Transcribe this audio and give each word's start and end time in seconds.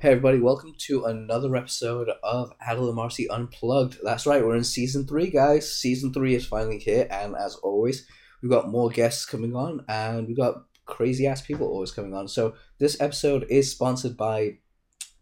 Hey 0.00 0.12
everybody, 0.12 0.38
welcome 0.38 0.72
to 0.78 1.04
another 1.04 1.54
episode 1.54 2.08
of 2.22 2.54
Adel 2.66 2.86
and 2.86 2.96
Marcy 2.96 3.28
Unplugged. 3.28 3.98
That's 4.02 4.24
right, 4.24 4.42
we're 4.42 4.56
in 4.56 4.64
season 4.64 5.06
three, 5.06 5.28
guys. 5.28 5.70
Season 5.70 6.10
three 6.10 6.34
is 6.34 6.46
finally 6.46 6.78
here, 6.78 7.06
and 7.10 7.36
as 7.36 7.56
always, 7.56 8.06
we've 8.40 8.50
got 8.50 8.70
more 8.70 8.88
guests 8.88 9.26
coming 9.26 9.54
on, 9.54 9.84
and 9.90 10.26
we've 10.26 10.38
got 10.38 10.64
crazy 10.86 11.26
ass 11.26 11.42
people 11.42 11.66
always 11.66 11.90
coming 11.90 12.14
on. 12.14 12.28
So 12.28 12.54
this 12.78 12.98
episode 12.98 13.44
is 13.50 13.70
sponsored 13.70 14.16
by 14.16 14.60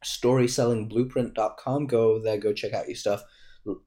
StorySellingBlueprint.com. 0.04 1.88
Go 1.88 2.22
there, 2.22 2.38
go 2.38 2.52
check 2.52 2.72
out 2.72 2.86
your 2.86 2.94
stuff. 2.94 3.24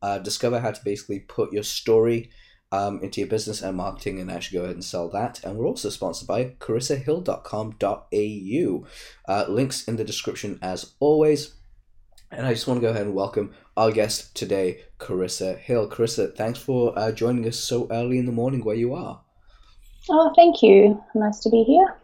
Uh, 0.02 0.20
discover 0.20 0.60
how 0.60 0.72
to 0.72 0.82
basically 0.84 1.22
put 1.22 1.54
your 1.54 1.64
story 1.64 2.32
um, 2.72 3.00
into 3.02 3.22
your 3.22 3.28
business 3.28 3.62
and 3.62 3.78
marketing 3.78 4.20
and 4.20 4.32
actually 4.32 4.58
go 4.60 4.64
ahead 4.64 4.76
and 4.76 4.84
sell 4.84 5.10
that. 5.10 5.44
And 5.44 5.58
we're 5.58 5.68
also 5.68 5.90
sponsored 5.90 6.28
by 6.28 6.46
carissahill.com.au. 6.60 8.88
Uh, 9.28 9.46
links 9.50 9.88
in 9.88 9.96
the 9.98 10.04
description 10.04 10.58
as 10.62 10.94
always. 11.00 11.56
And 12.32 12.46
I 12.46 12.54
just 12.54 12.68
want 12.68 12.80
to 12.80 12.88
go 12.88 12.92
ahead 12.92 13.08
and 13.08 13.14
welcome 13.14 13.54
our 13.76 13.92
guest 13.92 14.36
today, 14.36 14.84
Carissa 15.00 15.58
Hill. 15.58 15.90
Carissa, 15.90 16.34
thanks 16.34 16.60
for 16.60 16.98
uh, 16.98 17.12
joining 17.12 17.46
us 17.46 17.58
so 17.58 17.90
early 17.92 18.18
in 18.18 18.26
the 18.26 18.32
morning 18.32 18.64
where 18.64 18.76
you 18.76 18.94
are. 18.94 19.22
Oh, 20.10 20.34
thank 20.36 20.64
you. 20.64 21.04
Nice 21.14 21.40
to 21.42 21.50
be 21.50 21.64
here. 21.64 21.98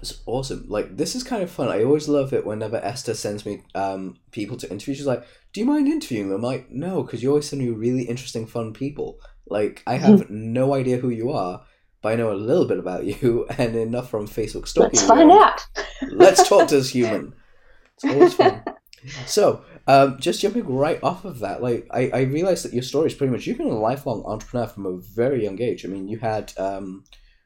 It's 0.00 0.22
awesome. 0.26 0.64
Like 0.68 0.96
this 0.96 1.14
is 1.14 1.22
kind 1.22 1.42
of 1.42 1.50
fun. 1.50 1.68
I 1.68 1.84
always 1.84 2.08
love 2.08 2.32
it 2.32 2.46
whenever 2.46 2.76
Esther 2.76 3.14
sends 3.14 3.46
me 3.46 3.62
um, 3.74 4.18
people 4.32 4.56
to 4.56 4.70
interview. 4.70 4.94
She's 4.94 5.06
like, 5.06 5.24
"Do 5.52 5.60
you 5.60 5.66
mind 5.66 5.86
interviewing 5.86 6.28
them?" 6.28 6.38
I'm 6.38 6.42
like, 6.42 6.72
"No," 6.72 7.04
because 7.04 7.22
you 7.22 7.28
always 7.28 7.48
send 7.48 7.62
me 7.62 7.68
really 7.68 8.04
interesting, 8.04 8.46
fun 8.46 8.72
people. 8.72 9.20
Like 9.46 9.82
I 9.86 9.96
have 9.96 10.30
no 10.30 10.74
idea 10.74 10.98
who 10.98 11.10
you 11.10 11.30
are, 11.30 11.64
but 12.00 12.12
I 12.12 12.16
know 12.16 12.32
a 12.32 12.34
little 12.34 12.66
bit 12.66 12.78
about 12.78 13.04
you 13.04 13.46
and 13.58 13.76
enough 13.76 14.10
from 14.10 14.26
Facebook 14.26 14.68
stalking. 14.68 14.98
Let's 14.98 15.06
find 15.06 15.30
out. 15.30 15.66
Let's 16.10 16.48
talk 16.48 16.68
to 16.68 16.76
this 16.76 16.90
human. 16.94 17.34
It's 17.94 18.04
always 18.04 18.34
fun. 18.34 18.62
So, 19.26 19.64
um, 19.88 20.18
just 20.20 20.40
jumping 20.40 20.66
right 20.66 21.02
off 21.02 21.24
of 21.24 21.40
that, 21.40 21.62
like 21.62 21.88
I, 21.90 22.10
I 22.14 22.20
realized 22.22 22.64
that 22.64 22.72
your 22.72 22.84
story 22.84 23.08
is 23.08 23.14
pretty 23.14 23.32
much 23.32 23.46
you've 23.46 23.58
been 23.58 23.66
a 23.66 23.78
lifelong 23.78 24.24
entrepreneur 24.24 24.68
from 24.68 24.86
a 24.86 24.96
very 24.96 25.42
young 25.42 25.60
age. 25.60 25.84
I 25.84 25.88
mean, 25.88 26.06
you 26.08 26.18
had 26.18 26.52
um, 26.56 27.04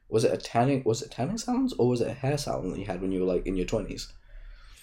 was 0.09 0.23
it 0.23 0.33
a 0.33 0.37
tanning 0.37 0.83
was 0.85 1.01
it 1.01 1.11
tanning 1.11 1.37
salons 1.37 1.73
or 1.73 1.89
was 1.89 2.01
it 2.01 2.09
a 2.09 2.13
hair 2.13 2.37
salon 2.37 2.71
that 2.71 2.79
you 2.79 2.85
had 2.85 3.01
when 3.01 3.11
you 3.11 3.21
were 3.21 3.33
like 3.33 3.45
in 3.47 3.55
your 3.55 3.65
twenties? 3.65 4.13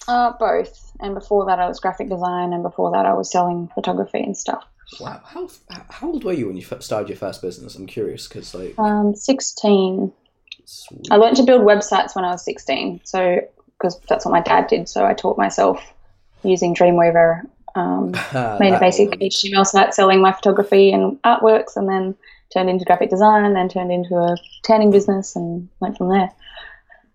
Uh, 0.06 0.32
both. 0.38 0.92
And 1.00 1.14
before 1.14 1.46
that, 1.46 1.58
I 1.58 1.66
was 1.66 1.80
graphic 1.80 2.10
design, 2.10 2.52
and 2.52 2.62
before 2.62 2.90
that, 2.92 3.06
I 3.06 3.14
was 3.14 3.30
selling 3.30 3.70
photography 3.74 4.20
and 4.20 4.36
stuff. 4.36 4.64
Wow, 5.00 5.20
how 5.24 5.48
how 5.90 6.08
old 6.08 6.24
were 6.24 6.32
you 6.32 6.46
when 6.46 6.56
you 6.56 6.62
started 6.80 7.08
your 7.08 7.16
first 7.16 7.42
business? 7.42 7.74
I'm 7.74 7.86
curious 7.86 8.28
because 8.28 8.54
like 8.54 8.78
um, 8.78 9.14
sixteen. 9.14 10.12
Sweet. 10.66 11.08
I 11.10 11.16
learned 11.16 11.36
to 11.36 11.42
build 11.42 11.62
websites 11.62 12.14
when 12.14 12.24
I 12.24 12.30
was 12.30 12.44
sixteen, 12.44 13.00
so 13.04 13.40
because 13.78 13.98
that's 14.08 14.24
what 14.24 14.32
my 14.32 14.40
dad 14.40 14.66
did. 14.68 14.88
So 14.88 15.04
I 15.04 15.14
taught 15.14 15.38
myself 15.38 15.82
using 16.42 16.74
Dreamweaver. 16.74 17.42
Um, 17.74 18.12
made 18.60 18.72
a 18.72 18.78
basic 18.78 19.10
HTML 19.10 19.66
site 19.66 19.94
selling 19.94 20.20
my 20.20 20.32
photography 20.32 20.92
and 20.92 21.20
artworks, 21.22 21.76
and 21.76 21.88
then 21.88 22.14
turned 22.52 22.70
into 22.70 22.84
graphic 22.84 23.10
design, 23.10 23.52
then 23.54 23.68
turned 23.68 23.90
into 23.90 24.14
a 24.14 24.36
tanning 24.62 24.90
business, 24.90 25.34
and 25.34 25.68
went 25.80 25.98
from 25.98 26.10
there. 26.10 26.30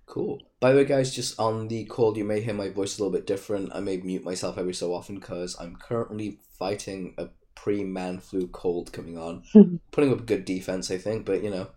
Cool. 0.05 0.41
By 0.59 0.71
the 0.71 0.77
way, 0.77 0.85
guys, 0.85 1.15
just 1.15 1.39
on 1.39 1.67
the 1.67 1.85
call, 1.85 2.17
you 2.17 2.25
may 2.25 2.41
hear 2.41 2.53
my 2.53 2.69
voice 2.69 2.97
a 2.97 3.03
little 3.03 3.15
bit 3.15 3.27
different. 3.27 3.71
I 3.73 3.79
may 3.79 3.97
mute 3.97 4.25
myself 4.25 4.57
every 4.57 4.73
so 4.73 4.93
often 4.93 5.15
because 5.15 5.55
I'm 5.59 5.75
currently 5.75 6.39
fighting 6.57 7.13
a 7.17 7.29
pre 7.63 7.83
man 7.83 8.19
flu 8.19 8.47
cold 8.47 8.93
coming 8.93 9.17
on. 9.17 9.43
Putting 9.91 10.13
up 10.13 10.19
a 10.21 10.23
good 10.23 10.45
defense, 10.45 10.89
I 10.89 10.97
think, 10.97 11.25
but 11.25 11.43
you 11.43 11.49
know, 11.49 11.67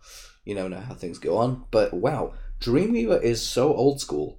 you 0.44 0.54
never 0.54 0.68
know 0.68 0.80
how 0.80 0.94
things 0.94 1.18
go 1.18 1.38
on. 1.38 1.64
But 1.70 1.92
wow, 1.92 2.34
Dreamweaver 2.60 3.20
is 3.22 3.42
so 3.42 3.74
old 3.74 4.00
school. 4.00 4.38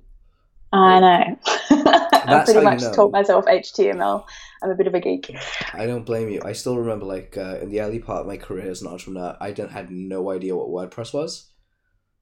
I 0.72 1.00
know. 1.00 1.40
I 1.46 2.42
pretty 2.46 2.62
much 2.62 2.82
know. 2.82 2.94
taught 2.94 3.12
myself 3.12 3.46
HTML. 3.46 4.26
I'm 4.64 4.72
a 4.72 4.76
bit 4.76 4.88
of 4.88 4.96
a 4.96 5.00
geek. 5.00 5.36
I 5.74 5.86
don't 5.86 6.06
blame 6.06 6.30
you. 6.30 6.42
I 6.44 6.54
still 6.54 6.78
remember, 6.78 7.06
like, 7.06 7.38
uh, 7.38 7.60
in 7.62 7.70
the 7.70 7.82
early 7.82 8.00
part 8.00 8.22
of 8.22 8.28
my 8.28 8.38
career 8.38 8.72
as 8.72 8.82
an 8.82 8.88
entrepreneur, 8.88 9.38
I 9.40 9.52
didn't 9.52 9.72
had 9.72 9.92
no 9.92 10.32
idea 10.32 10.56
what 10.56 10.70
WordPress 10.70 11.14
was. 11.14 11.52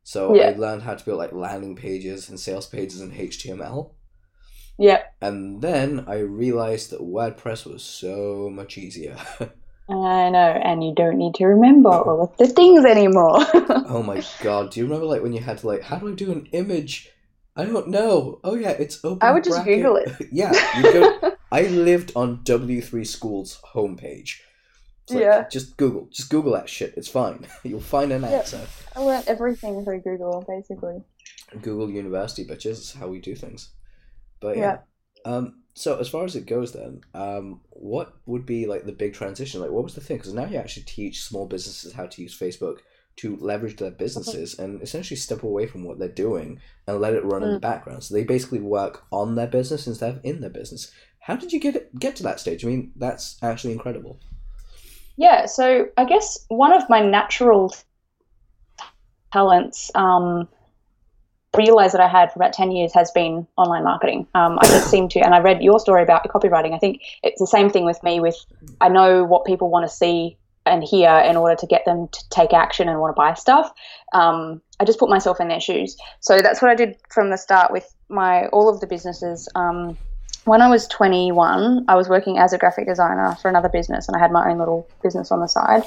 So 0.03 0.35
yeah. 0.35 0.49
I 0.49 0.51
learned 0.53 0.81
how 0.81 0.95
to 0.95 1.05
build 1.05 1.19
like 1.19 1.31
landing 1.31 1.75
pages 1.75 2.27
and 2.27 2.39
sales 2.39 2.65
pages 2.65 2.99
in 2.99 3.11
HTML. 3.11 3.91
Yeah. 4.81 5.03
And 5.21 5.61
then 5.61 6.05
I 6.07 6.17
realized 6.21 6.89
that 6.89 7.01
WordPress 7.01 7.71
was 7.71 7.83
so 7.83 8.49
much 8.51 8.79
easier. 8.79 9.15
I 9.89 10.29
know, 10.31 10.59
and 10.63 10.83
you 10.83 10.95
don't 10.95 11.19
need 11.19 11.35
to 11.35 11.45
remember 11.45 11.89
all 11.89 12.23
of 12.23 12.35
the 12.37 12.47
things 12.47 12.83
anymore. 12.83 13.35
oh 13.89 14.01
my 14.01 14.23
god! 14.41 14.71
Do 14.71 14.79
you 14.79 14.85
remember 14.85 15.05
like 15.05 15.21
when 15.21 15.33
you 15.33 15.41
had 15.41 15.59
to 15.59 15.67
like, 15.67 15.83
how 15.83 15.97
do 15.97 16.09
I 16.09 16.15
do 16.15 16.31
an 16.31 16.47
image? 16.51 17.11
I 17.55 17.65
don't 17.65 17.89
know. 17.89 18.39
Oh 18.43 18.55
yeah, 18.55 18.71
it's 18.71 19.03
open. 19.05 19.19
I 19.21 19.33
would 19.33 19.43
just. 19.43 19.63
Google 19.65 19.97
it. 19.97 20.09
yeah, 20.31 20.51
go, 20.81 21.35
I 21.51 21.63
lived 21.63 22.13
on 22.15 22.41
W 22.43 22.81
three 22.81 23.05
School's 23.05 23.61
homepage. 23.75 24.39
Like, 25.11 25.19
yeah. 25.19 25.47
Just 25.51 25.77
Google. 25.77 26.07
Just 26.09 26.31
Google 26.31 26.53
that 26.53 26.69
shit. 26.69 26.95
It's 26.97 27.09
fine. 27.09 27.45
You'll 27.63 27.81
find 27.81 28.11
an 28.11 28.23
answer. 28.23 28.65
I 28.95 29.01
learned 29.01 29.25
everything 29.27 29.83
through 29.83 30.01
Google, 30.01 30.43
basically. 30.47 31.03
Google 31.61 31.91
University, 31.91 32.45
bitches. 32.45 32.79
Is 32.79 32.93
how 32.93 33.09
we 33.09 33.19
do 33.19 33.35
things. 33.35 33.69
But 34.41 34.57
yeah. 34.57 34.79
yeah. 35.25 35.31
Um, 35.31 35.61
so 35.73 35.97
as 35.99 36.09
far 36.09 36.25
as 36.25 36.35
it 36.35 36.45
goes, 36.45 36.73
then, 36.73 37.01
um, 37.13 37.61
what 37.69 38.13
would 38.25 38.45
be 38.45 38.65
like 38.65 38.85
the 38.85 38.91
big 38.91 39.13
transition? 39.13 39.61
Like, 39.61 39.71
what 39.71 39.83
was 39.83 39.95
the 39.95 40.01
thing? 40.01 40.17
Because 40.17 40.33
now 40.33 40.45
you 40.45 40.57
actually 40.57 40.83
teach 40.83 41.23
small 41.23 41.45
businesses 41.45 41.93
how 41.93 42.07
to 42.07 42.21
use 42.21 42.37
Facebook 42.37 42.79
to 43.17 43.37
leverage 43.37 43.77
their 43.77 43.91
businesses 43.91 44.57
and 44.57 44.81
essentially 44.81 45.17
step 45.17 45.43
away 45.43 45.67
from 45.67 45.83
what 45.83 45.99
they're 45.99 46.07
doing 46.07 46.59
and 46.87 46.99
let 46.99 47.13
it 47.13 47.23
run 47.23 47.41
mm. 47.41 47.45
in 47.45 47.51
the 47.53 47.57
mm. 47.57 47.61
background. 47.61 48.03
So 48.03 48.13
they 48.13 48.23
basically 48.23 48.59
work 48.59 49.03
on 49.11 49.35
their 49.35 49.47
business 49.47 49.87
instead 49.87 50.15
of 50.15 50.19
in 50.23 50.41
their 50.41 50.49
business. 50.49 50.91
How 51.19 51.35
did 51.35 51.53
you 51.53 51.59
get 51.59 51.75
it, 51.75 51.97
get 51.99 52.15
to 52.17 52.23
that 52.23 52.39
stage? 52.39 52.65
I 52.65 52.67
mean, 52.67 52.91
that's 52.95 53.37
actually 53.43 53.73
incredible. 53.73 54.19
Yeah, 55.17 55.45
so 55.45 55.87
I 55.97 56.05
guess 56.05 56.45
one 56.47 56.73
of 56.73 56.89
my 56.89 57.01
natural 57.01 57.73
talents 59.31 59.91
um, 59.93 60.47
realized 61.57 61.93
that 61.93 62.01
I 62.01 62.07
had 62.07 62.31
for 62.31 62.39
about 62.39 62.53
10 62.53 62.71
years 62.71 62.93
has 62.93 63.11
been 63.11 63.45
online 63.57 63.83
marketing. 63.83 64.27
Um, 64.35 64.57
I 64.61 64.65
just 64.67 64.89
seem 64.89 65.09
to, 65.09 65.19
and 65.19 65.35
I 65.35 65.39
read 65.39 65.61
your 65.61 65.79
story 65.79 66.01
about 66.01 66.27
copywriting. 66.27 66.73
I 66.73 66.77
think 66.77 67.01
it's 67.23 67.39
the 67.39 67.47
same 67.47 67.69
thing 67.69 67.85
with 67.85 68.01
me 68.03 68.19
with, 68.19 68.37
I 68.79 68.89
know 68.89 69.23
what 69.23 69.45
people 69.45 69.69
want 69.69 69.89
to 69.89 69.93
see 69.93 70.37
and 70.65 70.83
hear 70.83 71.09
in 71.25 71.35
order 71.35 71.55
to 71.55 71.65
get 71.65 71.85
them 71.85 72.07
to 72.07 72.29
take 72.29 72.53
action 72.53 72.87
and 72.87 72.99
want 72.99 73.15
to 73.15 73.19
buy 73.19 73.33
stuff. 73.33 73.73
Um, 74.13 74.61
I 74.79 74.85
just 74.85 74.99
put 74.99 75.09
myself 75.09 75.41
in 75.41 75.47
their 75.47 75.59
shoes. 75.59 75.97
So 76.19 76.39
that's 76.39 76.61
what 76.61 76.71
I 76.71 76.75
did 76.75 76.97
from 77.09 77.29
the 77.29 77.37
start 77.37 77.71
with 77.71 77.93
my, 78.09 78.47
all 78.47 78.69
of 78.69 78.79
the 78.79 78.87
businesses. 78.87 79.49
Um, 79.55 79.97
when 80.45 80.61
I 80.61 80.69
was 80.69 80.87
21, 80.87 81.85
I 81.87 81.95
was 81.95 82.09
working 82.09 82.37
as 82.37 82.53
a 82.53 82.57
graphic 82.57 82.87
designer 82.87 83.35
for 83.41 83.49
another 83.49 83.69
business, 83.69 84.07
and 84.07 84.17
I 84.17 84.19
had 84.19 84.31
my 84.31 84.49
own 84.49 84.57
little 84.57 84.87
business 85.03 85.31
on 85.31 85.39
the 85.39 85.47
side. 85.47 85.83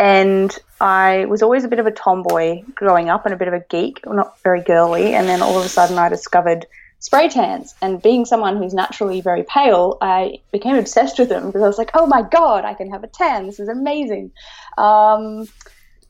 And 0.00 0.58
I 0.80 1.26
was 1.26 1.42
always 1.42 1.64
a 1.64 1.68
bit 1.68 1.78
of 1.78 1.84
a 1.84 1.90
tomboy 1.90 2.62
growing 2.74 3.10
up 3.10 3.26
and 3.26 3.34
a 3.34 3.36
bit 3.36 3.48
of 3.48 3.54
a 3.54 3.60
geek, 3.68 4.00
not 4.06 4.40
very 4.40 4.62
girly. 4.62 5.14
And 5.14 5.28
then 5.28 5.42
all 5.42 5.58
of 5.58 5.66
a 5.66 5.68
sudden, 5.68 5.98
I 5.98 6.08
discovered 6.08 6.64
spray 7.00 7.28
tans. 7.28 7.74
And 7.82 8.00
being 8.00 8.24
someone 8.24 8.56
who's 8.56 8.72
naturally 8.72 9.20
very 9.20 9.42
pale, 9.42 9.98
I 10.00 10.40
became 10.52 10.76
obsessed 10.76 11.18
with 11.18 11.28
them 11.28 11.46
because 11.46 11.62
I 11.62 11.66
was 11.66 11.76
like, 11.76 11.90
oh 11.92 12.06
my 12.06 12.22
God, 12.22 12.64
I 12.64 12.72
can 12.72 12.90
have 12.90 13.04
a 13.04 13.08
tan. 13.08 13.44
This 13.44 13.60
is 13.60 13.68
amazing. 13.68 14.32
Um, 14.78 15.46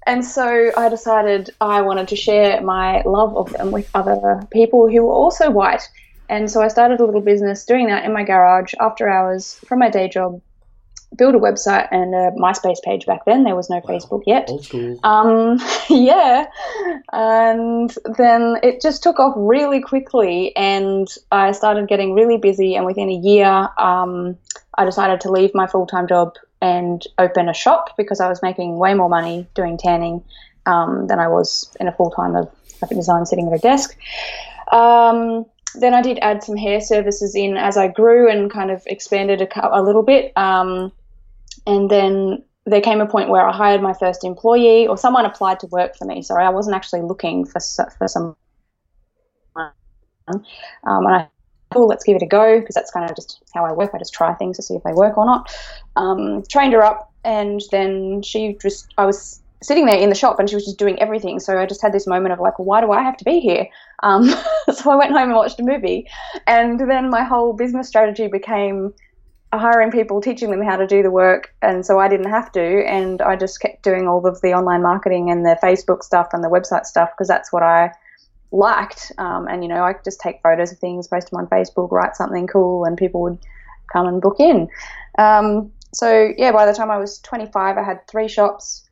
and 0.06 0.24
so 0.24 0.70
I 0.76 0.88
decided 0.88 1.50
I 1.60 1.82
wanted 1.82 2.06
to 2.08 2.16
share 2.16 2.60
my 2.60 3.02
love 3.02 3.36
of 3.36 3.52
them 3.52 3.72
with 3.72 3.90
other 3.92 4.40
people 4.52 4.88
who 4.88 5.02
were 5.02 5.14
also 5.14 5.50
white. 5.50 5.82
And 6.28 6.48
so 6.48 6.62
I 6.62 6.68
started 6.68 7.00
a 7.00 7.04
little 7.04 7.20
business 7.20 7.64
doing 7.64 7.88
that 7.88 8.04
in 8.04 8.12
my 8.12 8.22
garage 8.22 8.72
after 8.78 9.08
hours 9.08 9.54
from 9.66 9.80
my 9.80 9.90
day 9.90 10.08
job. 10.08 10.40
Build 11.16 11.34
a 11.34 11.38
website 11.38 11.88
and 11.90 12.14
a 12.14 12.30
MySpace 12.38 12.80
page 12.82 13.04
back 13.04 13.24
then. 13.24 13.44
There 13.44 13.56
was 13.56 13.68
no 13.68 13.76
wow. 13.76 13.82
Facebook 13.88 14.22
yet. 14.26 14.48
Old 14.48 14.64
school. 14.64 14.98
Um, 15.02 15.58
yeah. 15.90 16.46
And 17.12 17.94
then 18.16 18.58
it 18.62 18.80
just 18.80 19.02
took 19.02 19.18
off 19.18 19.34
really 19.36 19.80
quickly, 19.80 20.54
and 20.56 21.08
I 21.32 21.52
started 21.52 21.88
getting 21.88 22.14
really 22.14 22.38
busy. 22.38 22.76
And 22.76 22.86
within 22.86 23.08
a 23.08 23.14
year, 23.14 23.68
um, 23.76 24.38
I 24.78 24.84
decided 24.84 25.20
to 25.22 25.30
leave 25.30 25.54
my 25.54 25.66
full 25.66 25.86
time 25.86 26.06
job 26.06 26.36
and 26.62 27.04
open 27.18 27.48
a 27.48 27.54
shop 27.54 27.96
because 27.96 28.20
I 28.20 28.28
was 28.28 28.42
making 28.42 28.76
way 28.76 28.94
more 28.94 29.08
money 29.08 29.48
doing 29.54 29.78
tanning 29.78 30.22
um, 30.66 31.06
than 31.06 31.18
I 31.18 31.28
was 31.28 31.74
in 31.80 31.88
a 31.88 31.92
full 31.92 32.10
time 32.10 32.36
of 32.36 32.50
graphic 32.78 32.96
design 32.96 33.26
sitting 33.26 33.46
at 33.48 33.52
a 33.52 33.58
desk. 33.58 33.96
Um, 34.72 35.46
then 35.74 35.94
I 35.94 36.02
did 36.02 36.18
add 36.20 36.42
some 36.42 36.56
hair 36.56 36.80
services 36.80 37.34
in 37.34 37.56
as 37.56 37.76
I 37.76 37.88
grew 37.88 38.30
and 38.30 38.50
kind 38.50 38.70
of 38.70 38.82
expanded 38.86 39.40
a, 39.40 39.78
a 39.78 39.82
little 39.82 40.02
bit. 40.02 40.32
Um, 40.36 40.92
and 41.66 41.90
then 41.90 42.42
there 42.66 42.80
came 42.80 43.00
a 43.00 43.06
point 43.06 43.30
where 43.30 43.46
I 43.46 43.52
hired 43.52 43.82
my 43.82 43.94
first 43.94 44.24
employee, 44.24 44.86
or 44.86 44.96
someone 44.96 45.24
applied 45.24 45.60
to 45.60 45.66
work 45.68 45.96
for 45.96 46.04
me. 46.04 46.22
Sorry, 46.22 46.44
I 46.44 46.50
wasn't 46.50 46.76
actually 46.76 47.02
looking 47.02 47.44
for 47.44 47.60
for 47.98 48.08
some. 48.08 48.36
Um, 49.56 50.44
and 50.84 51.08
I 51.08 51.18
thought, 51.18 51.30
cool, 51.72 51.86
let's 51.88 52.04
give 52.04 52.14
it 52.16 52.22
a 52.22 52.26
go 52.26 52.60
because 52.60 52.74
that's 52.74 52.92
kind 52.92 53.08
of 53.10 53.16
just 53.16 53.42
how 53.52 53.64
I 53.64 53.72
work. 53.72 53.90
I 53.92 53.98
just 53.98 54.14
try 54.14 54.32
things 54.34 54.56
to 54.58 54.62
see 54.62 54.74
if 54.74 54.82
they 54.84 54.92
work 54.92 55.18
or 55.18 55.26
not. 55.26 55.52
Um, 55.96 56.44
trained 56.48 56.72
her 56.72 56.84
up, 56.84 57.12
and 57.24 57.60
then 57.72 58.22
she 58.22 58.56
just 58.60 58.92
I 58.96 59.06
was 59.06 59.42
sitting 59.62 59.86
there 59.86 59.98
in 59.98 60.08
the 60.08 60.14
shop 60.14 60.38
and 60.38 60.48
she 60.48 60.54
was 60.54 60.64
just 60.64 60.78
doing 60.78 60.98
everything. 61.00 61.38
So 61.38 61.58
I 61.58 61.66
just 61.66 61.82
had 61.82 61.92
this 61.92 62.06
moment 62.06 62.32
of 62.32 62.40
like, 62.40 62.58
why 62.58 62.80
do 62.80 62.92
I 62.92 63.02
have 63.02 63.16
to 63.18 63.24
be 63.24 63.40
here? 63.40 63.66
Um, 64.02 64.28
so 64.72 64.90
I 64.90 64.96
went 64.96 65.12
home 65.12 65.28
and 65.28 65.34
watched 65.34 65.60
a 65.60 65.62
movie. 65.62 66.08
And 66.46 66.80
then 66.80 67.10
my 67.10 67.22
whole 67.22 67.52
business 67.52 67.88
strategy 67.88 68.26
became 68.26 68.94
hiring 69.52 69.90
people, 69.90 70.20
teaching 70.20 70.50
them 70.50 70.62
how 70.62 70.76
to 70.76 70.86
do 70.86 71.02
the 71.02 71.10
work. 71.10 71.54
And 71.62 71.84
so 71.84 71.98
I 71.98 72.08
didn't 72.08 72.30
have 72.30 72.52
to. 72.52 72.86
And 72.86 73.20
I 73.22 73.36
just 73.36 73.60
kept 73.60 73.82
doing 73.82 74.06
all 74.06 74.26
of 74.26 74.40
the 74.40 74.52
online 74.52 74.82
marketing 74.82 75.30
and 75.30 75.44
the 75.44 75.58
Facebook 75.62 76.02
stuff 76.02 76.28
and 76.32 76.42
the 76.44 76.48
website 76.48 76.84
stuff 76.84 77.10
because 77.12 77.28
that's 77.28 77.52
what 77.52 77.62
I 77.62 77.92
liked. 78.52 79.12
Um, 79.18 79.48
and, 79.48 79.62
you 79.62 79.68
know, 79.68 79.82
I 79.82 79.94
just 80.04 80.20
take 80.20 80.40
photos 80.42 80.72
of 80.72 80.78
things, 80.78 81.08
post 81.08 81.30
them 81.30 81.40
on 81.40 81.46
Facebook, 81.48 81.90
write 81.90 82.16
something 82.16 82.46
cool, 82.46 82.84
and 82.84 82.96
people 82.96 83.22
would 83.22 83.38
come 83.92 84.06
and 84.06 84.22
book 84.22 84.38
in. 84.38 84.68
Um, 85.18 85.72
so, 85.92 86.32
yeah, 86.36 86.52
by 86.52 86.66
the 86.66 86.72
time 86.72 86.90
I 86.90 86.98
was 86.98 87.18
25, 87.18 87.76
I 87.76 87.82
had 87.82 88.06
three 88.06 88.28
shops 88.28 88.88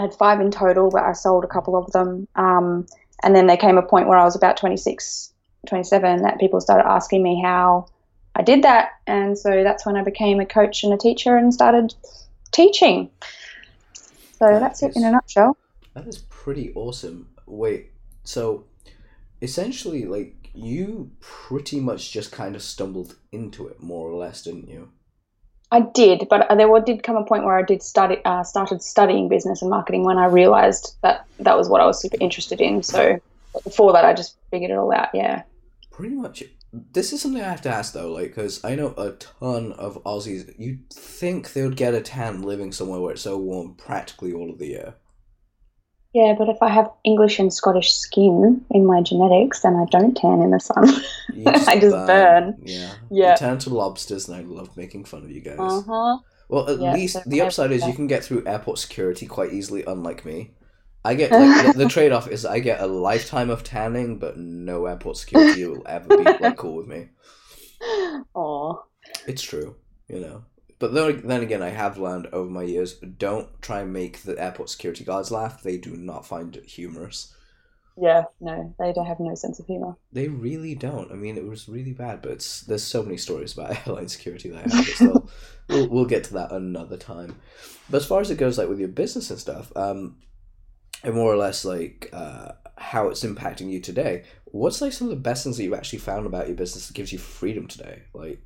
I 0.00 0.04
had 0.04 0.14
five 0.14 0.40
in 0.40 0.50
total, 0.50 0.90
but 0.90 1.02
I 1.02 1.12
sold 1.12 1.44
a 1.44 1.48
couple 1.48 1.76
of 1.76 1.92
them. 1.92 2.26
Um, 2.34 2.86
and 3.22 3.36
then 3.36 3.46
there 3.46 3.58
came 3.58 3.76
a 3.76 3.82
point 3.82 4.08
where 4.08 4.16
I 4.16 4.24
was 4.24 4.34
about 4.34 4.56
26, 4.56 5.30
27 5.66 6.22
that 6.22 6.40
people 6.40 6.58
started 6.58 6.88
asking 6.88 7.22
me 7.22 7.42
how 7.44 7.86
I 8.40 8.42
did 8.42 8.64
that. 8.64 8.92
And 9.06 9.38
so 9.38 9.62
that's 9.62 9.84
when 9.84 9.96
I 9.96 10.02
became 10.02 10.40
a 10.40 10.46
coach 10.46 10.82
and 10.82 10.94
a 10.94 10.96
teacher 10.96 11.36
and 11.36 11.52
started 11.52 11.94
teaching. 12.52 13.10
So 14.38 14.46
that 14.46 14.60
that's 14.60 14.82
is, 14.82 14.96
it 14.96 14.96
in 14.96 15.04
a 15.04 15.10
nutshell. 15.10 15.58
That 15.92 16.06
is 16.06 16.18
pretty 16.30 16.72
awesome. 16.74 17.28
Wait, 17.46 17.90
so 18.24 18.64
essentially, 19.42 20.06
like, 20.06 20.34
you 20.54 21.10
pretty 21.20 21.80
much 21.80 22.12
just 22.12 22.32
kind 22.32 22.56
of 22.56 22.62
stumbled 22.62 23.16
into 23.30 23.68
it, 23.68 23.82
more 23.82 24.08
or 24.08 24.14
less, 24.14 24.42
didn't 24.42 24.68
you? 24.68 24.90
I 25.70 25.82
did, 25.82 26.26
but 26.30 26.48
there 26.56 26.80
did 26.80 27.02
come 27.02 27.16
a 27.16 27.24
point 27.24 27.44
where 27.44 27.58
I 27.58 27.62
did 27.62 27.82
study, 27.82 28.16
uh, 28.24 28.42
started 28.42 28.82
studying 28.82 29.28
business 29.28 29.60
and 29.60 29.70
marketing 29.70 30.04
when 30.04 30.16
I 30.16 30.26
realized 30.26 30.96
that 31.02 31.26
that 31.40 31.58
was 31.58 31.68
what 31.68 31.82
I 31.82 31.86
was 31.86 32.00
super 32.00 32.16
interested 32.20 32.62
in. 32.62 32.82
So 32.82 33.20
before 33.64 33.92
that, 33.92 34.06
I 34.06 34.14
just 34.14 34.36
figured 34.50 34.70
it 34.70 34.78
all 34.78 34.92
out. 34.92 35.10
Yeah. 35.12 35.42
Pretty 35.90 36.14
much. 36.14 36.42
This 36.72 37.12
is 37.12 37.20
something 37.20 37.42
I 37.42 37.48
have 37.48 37.62
to 37.62 37.68
ask 37.68 37.92
though, 37.92 38.12
like, 38.12 38.28
because 38.28 38.64
I 38.64 38.76
know 38.76 38.94
a 38.96 39.12
ton 39.12 39.72
of 39.72 40.02
Aussies. 40.04 40.54
You'd 40.58 40.88
think 40.90 41.52
they 41.52 41.62
would 41.62 41.76
get 41.76 41.94
a 41.94 42.00
tan 42.00 42.42
living 42.42 42.70
somewhere 42.72 43.00
where 43.00 43.12
it's 43.12 43.22
so 43.22 43.38
warm 43.38 43.74
practically 43.74 44.32
all 44.32 44.50
of 44.50 44.58
the 44.58 44.68
year. 44.68 44.94
Yeah, 46.12 46.34
but 46.36 46.48
if 46.48 46.56
I 46.60 46.68
have 46.68 46.90
English 47.04 47.38
and 47.38 47.52
Scottish 47.52 47.92
skin 47.92 48.64
in 48.70 48.84
my 48.84 49.00
genetics, 49.00 49.60
then 49.60 49.76
I 49.76 49.84
don't 49.90 50.16
tan 50.16 50.42
in 50.42 50.50
the 50.50 50.58
sun. 50.58 50.86
Just 51.44 51.68
I 51.68 51.78
just 51.78 51.94
burn. 51.94 52.06
burn. 52.06 52.62
Yeah. 52.64 52.92
Yeah. 53.10 53.30
You 53.32 53.36
turn 53.36 53.58
to 53.60 53.70
lobsters, 53.70 54.28
and 54.28 54.36
I 54.36 54.40
love 54.42 54.76
making 54.76 55.04
fun 55.04 55.22
of 55.22 55.30
you 55.30 55.40
guys. 55.40 55.58
Uh 55.58 55.82
huh. 55.82 56.18
Well, 56.48 56.68
at 56.68 56.80
yeah, 56.80 56.92
least 56.94 57.28
the 57.28 57.42
upside 57.42 57.70
is 57.70 57.86
you 57.86 57.92
can 57.92 58.08
get 58.08 58.24
through 58.24 58.44
airport 58.44 58.80
security 58.80 59.26
quite 59.26 59.52
easily, 59.52 59.84
unlike 59.86 60.24
me. 60.24 60.50
I 61.04 61.14
get 61.14 61.30
like 61.32 61.74
the, 61.74 61.84
the 61.84 61.88
trade 61.88 62.12
off 62.12 62.28
is 62.28 62.44
I 62.44 62.58
get 62.58 62.80
a 62.80 62.86
lifetime 62.86 63.50
of 63.50 63.64
tanning, 63.64 64.18
but 64.18 64.36
no 64.36 64.86
airport 64.86 65.16
security 65.16 65.64
will 65.66 65.82
ever 65.86 66.08
be 66.08 66.24
like 66.24 66.56
cool 66.56 66.76
with 66.76 66.86
me. 66.86 67.08
Aw. 68.34 68.74
It's 69.26 69.42
true, 69.42 69.76
you 70.08 70.20
know. 70.20 70.44
But 70.78 70.94
then, 70.94 71.26
then 71.26 71.42
again, 71.42 71.62
I 71.62 71.68
have 71.68 71.98
learned 71.98 72.28
over 72.32 72.50
my 72.50 72.62
years 72.62 72.94
don't 72.94 73.48
try 73.60 73.80
and 73.80 73.92
make 73.92 74.22
the 74.22 74.38
airport 74.42 74.70
security 74.70 75.04
guards 75.04 75.30
laugh. 75.30 75.62
They 75.62 75.76
do 75.76 75.96
not 75.96 76.26
find 76.26 76.56
it 76.56 76.64
humorous. 76.64 77.34
Yeah, 78.00 78.24
no, 78.40 78.74
they 78.78 78.92
don't 78.94 79.06
have 79.06 79.20
no 79.20 79.34
sense 79.34 79.58
of 79.58 79.66
humor. 79.66 79.94
They 80.10 80.28
really 80.28 80.74
don't. 80.74 81.12
I 81.12 81.16
mean, 81.16 81.36
it 81.36 81.46
was 81.46 81.68
really 81.68 81.92
bad, 81.92 82.22
but 82.22 82.32
it's, 82.32 82.62
there's 82.62 82.82
so 82.82 83.02
many 83.02 83.18
stories 83.18 83.52
about 83.52 83.76
airline 83.86 84.08
security 84.08 84.48
that 84.50 84.66
I 84.66 84.76
have. 84.76 84.86
Still, 84.86 85.30
we'll, 85.68 85.88
we'll 85.88 86.04
get 86.06 86.24
to 86.24 86.34
that 86.34 86.52
another 86.52 86.96
time. 86.96 87.36
But 87.90 87.98
as 87.98 88.06
far 88.06 88.22
as 88.22 88.30
it 88.30 88.38
goes, 88.38 88.56
like 88.56 88.68
with 88.68 88.80
your 88.80 88.88
business 88.88 89.30
and 89.30 89.38
stuff, 89.38 89.70
um, 89.76 90.16
and 91.02 91.14
more 91.14 91.32
or 91.32 91.36
less 91.36 91.64
like 91.64 92.10
uh, 92.12 92.52
how 92.76 93.08
it's 93.08 93.24
impacting 93.24 93.70
you 93.70 93.80
today. 93.80 94.24
What's 94.46 94.80
like 94.80 94.92
some 94.92 95.08
of 95.08 95.10
the 95.10 95.20
best 95.20 95.44
things 95.44 95.56
that 95.56 95.64
you've 95.64 95.74
actually 95.74 96.00
found 96.00 96.26
about 96.26 96.48
your 96.48 96.56
business 96.56 96.88
that 96.88 96.94
gives 96.94 97.12
you 97.12 97.18
freedom 97.18 97.66
today? 97.68 98.02
Like, 98.12 98.40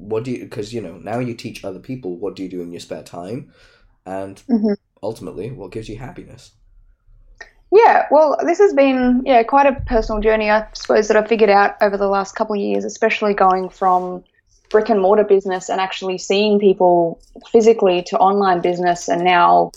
what 0.00 0.24
do 0.24 0.30
you 0.30 0.44
because 0.44 0.72
you 0.72 0.80
know 0.80 0.96
now 0.98 1.18
you 1.18 1.34
teach 1.34 1.64
other 1.64 1.78
people 1.78 2.16
what 2.16 2.34
do 2.34 2.42
you 2.42 2.48
do 2.48 2.62
in 2.62 2.72
your 2.72 2.80
spare 2.80 3.02
time 3.02 3.52
and 4.06 4.42
mm-hmm. 4.48 4.72
ultimately 5.02 5.50
what 5.50 5.70
gives 5.70 5.88
you 5.88 5.98
happiness 5.98 6.52
yeah 7.70 8.06
well 8.10 8.36
this 8.44 8.58
has 8.58 8.72
been 8.72 9.22
yeah 9.26 9.42
quite 9.42 9.66
a 9.66 9.78
personal 9.86 10.20
journey 10.20 10.50
i 10.50 10.66
suppose 10.72 11.06
that 11.06 11.16
i've 11.16 11.28
figured 11.28 11.50
out 11.50 11.76
over 11.82 11.96
the 11.96 12.08
last 12.08 12.34
couple 12.34 12.54
of 12.54 12.60
years 12.60 12.84
especially 12.84 13.34
going 13.34 13.68
from 13.68 14.24
brick 14.70 14.88
and 14.88 15.00
mortar 15.00 15.24
business 15.24 15.68
and 15.68 15.80
actually 15.80 16.16
seeing 16.16 16.58
people 16.58 17.20
physically 17.50 18.02
to 18.02 18.18
online 18.18 18.60
business 18.60 19.08
and 19.08 19.22
now 19.22 19.70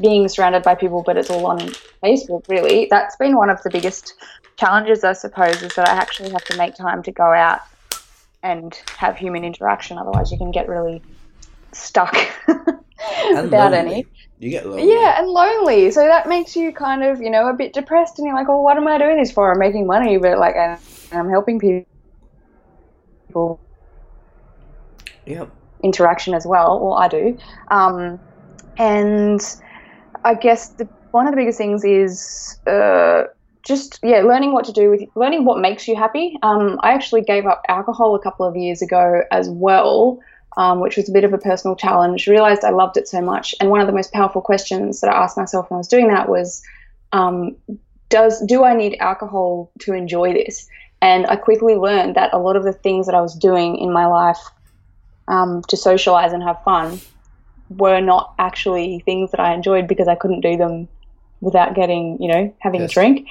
being 0.00 0.28
surrounded 0.28 0.62
by 0.62 0.74
people 0.74 1.02
but 1.04 1.16
it's 1.16 1.30
all 1.30 1.46
on 1.46 1.58
facebook 2.02 2.46
really 2.48 2.86
that's 2.90 3.16
been 3.16 3.36
one 3.36 3.48
of 3.50 3.62
the 3.62 3.70
biggest 3.70 4.14
challenges 4.56 5.04
i 5.04 5.12
suppose 5.12 5.62
is 5.62 5.74
that 5.74 5.88
i 5.88 5.92
actually 5.92 6.30
have 6.30 6.44
to 6.44 6.56
make 6.56 6.74
time 6.74 7.02
to 7.02 7.10
go 7.10 7.24
out 7.24 7.60
and 8.46 8.74
have 8.96 9.16
human 9.16 9.44
interaction. 9.44 9.98
Otherwise, 9.98 10.30
you 10.30 10.38
can 10.38 10.50
get 10.50 10.68
really 10.68 11.02
stuck 11.72 12.16
without 12.46 13.72
lonely. 13.72 13.76
any. 13.76 14.06
You 14.38 14.50
get 14.50 14.66
lonely. 14.66 14.90
Yeah, 14.90 15.18
and 15.18 15.28
lonely. 15.28 15.90
So 15.90 16.06
that 16.06 16.28
makes 16.28 16.54
you 16.54 16.72
kind 16.72 17.02
of, 17.02 17.20
you 17.20 17.30
know, 17.30 17.48
a 17.48 17.54
bit 17.54 17.72
depressed, 17.72 18.18
and 18.18 18.26
you're 18.26 18.36
like, 18.36 18.48
"Well, 18.48 18.62
what 18.62 18.76
am 18.76 18.86
I 18.86 18.98
doing 18.98 19.16
this 19.18 19.32
for? 19.32 19.52
I'm 19.52 19.58
making 19.58 19.86
money, 19.86 20.18
but 20.18 20.38
like, 20.38 20.54
I'm 21.12 21.28
helping 21.28 21.58
people." 21.58 21.86
Yep. 25.26 25.50
Interaction 25.82 26.34
as 26.34 26.46
well. 26.46 26.80
Well, 26.80 26.94
I 26.94 27.08
do, 27.08 27.38
um, 27.68 28.20
and 28.78 29.40
I 30.26 30.34
guess 30.34 30.70
the 30.70 30.88
one 31.12 31.28
of 31.28 31.32
the 31.32 31.36
biggest 31.36 31.56
things 31.56 31.84
is 31.84 32.58
uh, 32.66 33.22
just 33.62 34.00
yeah, 34.02 34.22
learning 34.22 34.52
what 34.52 34.64
to 34.64 34.72
do 34.72 34.90
with 34.90 35.02
learning 35.14 35.44
what 35.44 35.60
makes 35.60 35.86
you 35.86 35.94
happy. 35.94 36.36
Um, 36.42 36.80
I 36.82 36.92
actually 36.92 37.22
gave 37.22 37.46
up 37.46 37.62
alcohol 37.68 38.16
a 38.16 38.18
couple 38.18 38.44
of 38.44 38.56
years 38.56 38.82
ago 38.82 39.22
as 39.30 39.48
well, 39.48 40.18
um, 40.56 40.80
which 40.80 40.96
was 40.96 41.08
a 41.08 41.12
bit 41.12 41.22
of 41.22 41.32
a 41.32 41.38
personal 41.38 41.76
challenge. 41.76 42.26
Realized 42.26 42.64
I 42.64 42.70
loved 42.70 42.96
it 42.96 43.06
so 43.06 43.20
much, 43.20 43.54
and 43.60 43.70
one 43.70 43.80
of 43.80 43.86
the 43.86 43.92
most 43.92 44.12
powerful 44.12 44.42
questions 44.42 45.00
that 45.00 45.14
I 45.14 45.22
asked 45.22 45.36
myself 45.36 45.70
when 45.70 45.76
I 45.76 45.78
was 45.78 45.88
doing 45.88 46.08
that 46.08 46.28
was, 46.28 46.60
um, 47.12 47.54
"Does 48.08 48.44
do 48.46 48.64
I 48.64 48.74
need 48.74 48.96
alcohol 48.98 49.70
to 49.82 49.92
enjoy 49.92 50.32
this?" 50.32 50.66
And 51.02 51.24
I 51.28 51.36
quickly 51.36 51.76
learned 51.76 52.16
that 52.16 52.32
a 52.32 52.38
lot 52.38 52.56
of 52.56 52.64
the 52.64 52.72
things 52.72 53.06
that 53.06 53.14
I 53.14 53.20
was 53.20 53.36
doing 53.36 53.78
in 53.78 53.92
my 53.92 54.06
life 54.06 54.40
um, 55.28 55.62
to 55.68 55.76
socialize 55.76 56.32
and 56.32 56.42
have 56.42 56.60
fun 56.64 56.98
were 57.70 58.00
not 58.00 58.34
actually 58.38 59.00
things 59.00 59.30
that 59.30 59.40
I 59.40 59.54
enjoyed 59.54 59.88
because 59.88 60.08
I 60.08 60.14
couldn't 60.14 60.40
do 60.40 60.56
them 60.56 60.88
without 61.40 61.74
getting, 61.74 62.20
you 62.20 62.28
know, 62.28 62.54
having 62.60 62.80
yes. 62.80 62.90
a 62.90 62.94
drink. 62.94 63.28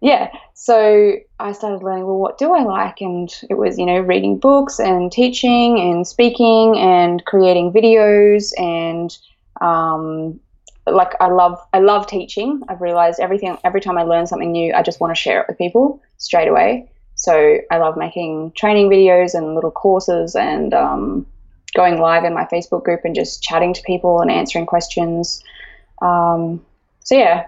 Yeah. 0.00 0.30
So 0.54 1.14
I 1.38 1.52
started 1.52 1.82
learning, 1.82 2.06
well, 2.06 2.18
what 2.18 2.38
do 2.38 2.52
I 2.52 2.62
like? 2.62 3.00
And 3.00 3.32
it 3.48 3.54
was, 3.54 3.78
you 3.78 3.86
know, 3.86 4.00
reading 4.00 4.38
books 4.38 4.80
and 4.80 5.10
teaching 5.10 5.78
and 5.78 6.06
speaking 6.06 6.76
and 6.76 7.24
creating 7.24 7.72
videos 7.72 8.52
and, 8.58 9.16
um, 9.60 10.40
like 10.86 11.12
I 11.20 11.28
love 11.28 11.60
I 11.72 11.78
love 11.78 12.08
teaching. 12.08 12.62
I've 12.68 12.80
realized 12.80 13.20
everything 13.20 13.56
every 13.62 13.80
time 13.80 13.96
I 13.98 14.02
learn 14.02 14.26
something 14.26 14.50
new, 14.50 14.74
I 14.74 14.82
just 14.82 15.00
want 15.00 15.12
to 15.12 15.20
share 15.20 15.40
it 15.40 15.46
with 15.48 15.58
people 15.58 16.02
straight 16.18 16.48
away. 16.48 16.90
So 17.14 17.58
I 17.70 17.78
love 17.78 17.96
making 17.96 18.52
training 18.56 18.88
videos 18.88 19.34
and 19.34 19.54
little 19.54 19.70
courses 19.70 20.34
and 20.34 20.74
um, 20.74 21.26
going 21.74 21.98
live 22.00 22.24
in 22.24 22.34
my 22.34 22.44
Facebook 22.44 22.84
group 22.84 23.00
and 23.04 23.14
just 23.14 23.42
chatting 23.42 23.72
to 23.74 23.82
people 23.82 24.20
and 24.20 24.30
answering 24.30 24.66
questions. 24.66 25.42
Um, 26.00 26.64
so 27.00 27.16
yeah, 27.16 27.46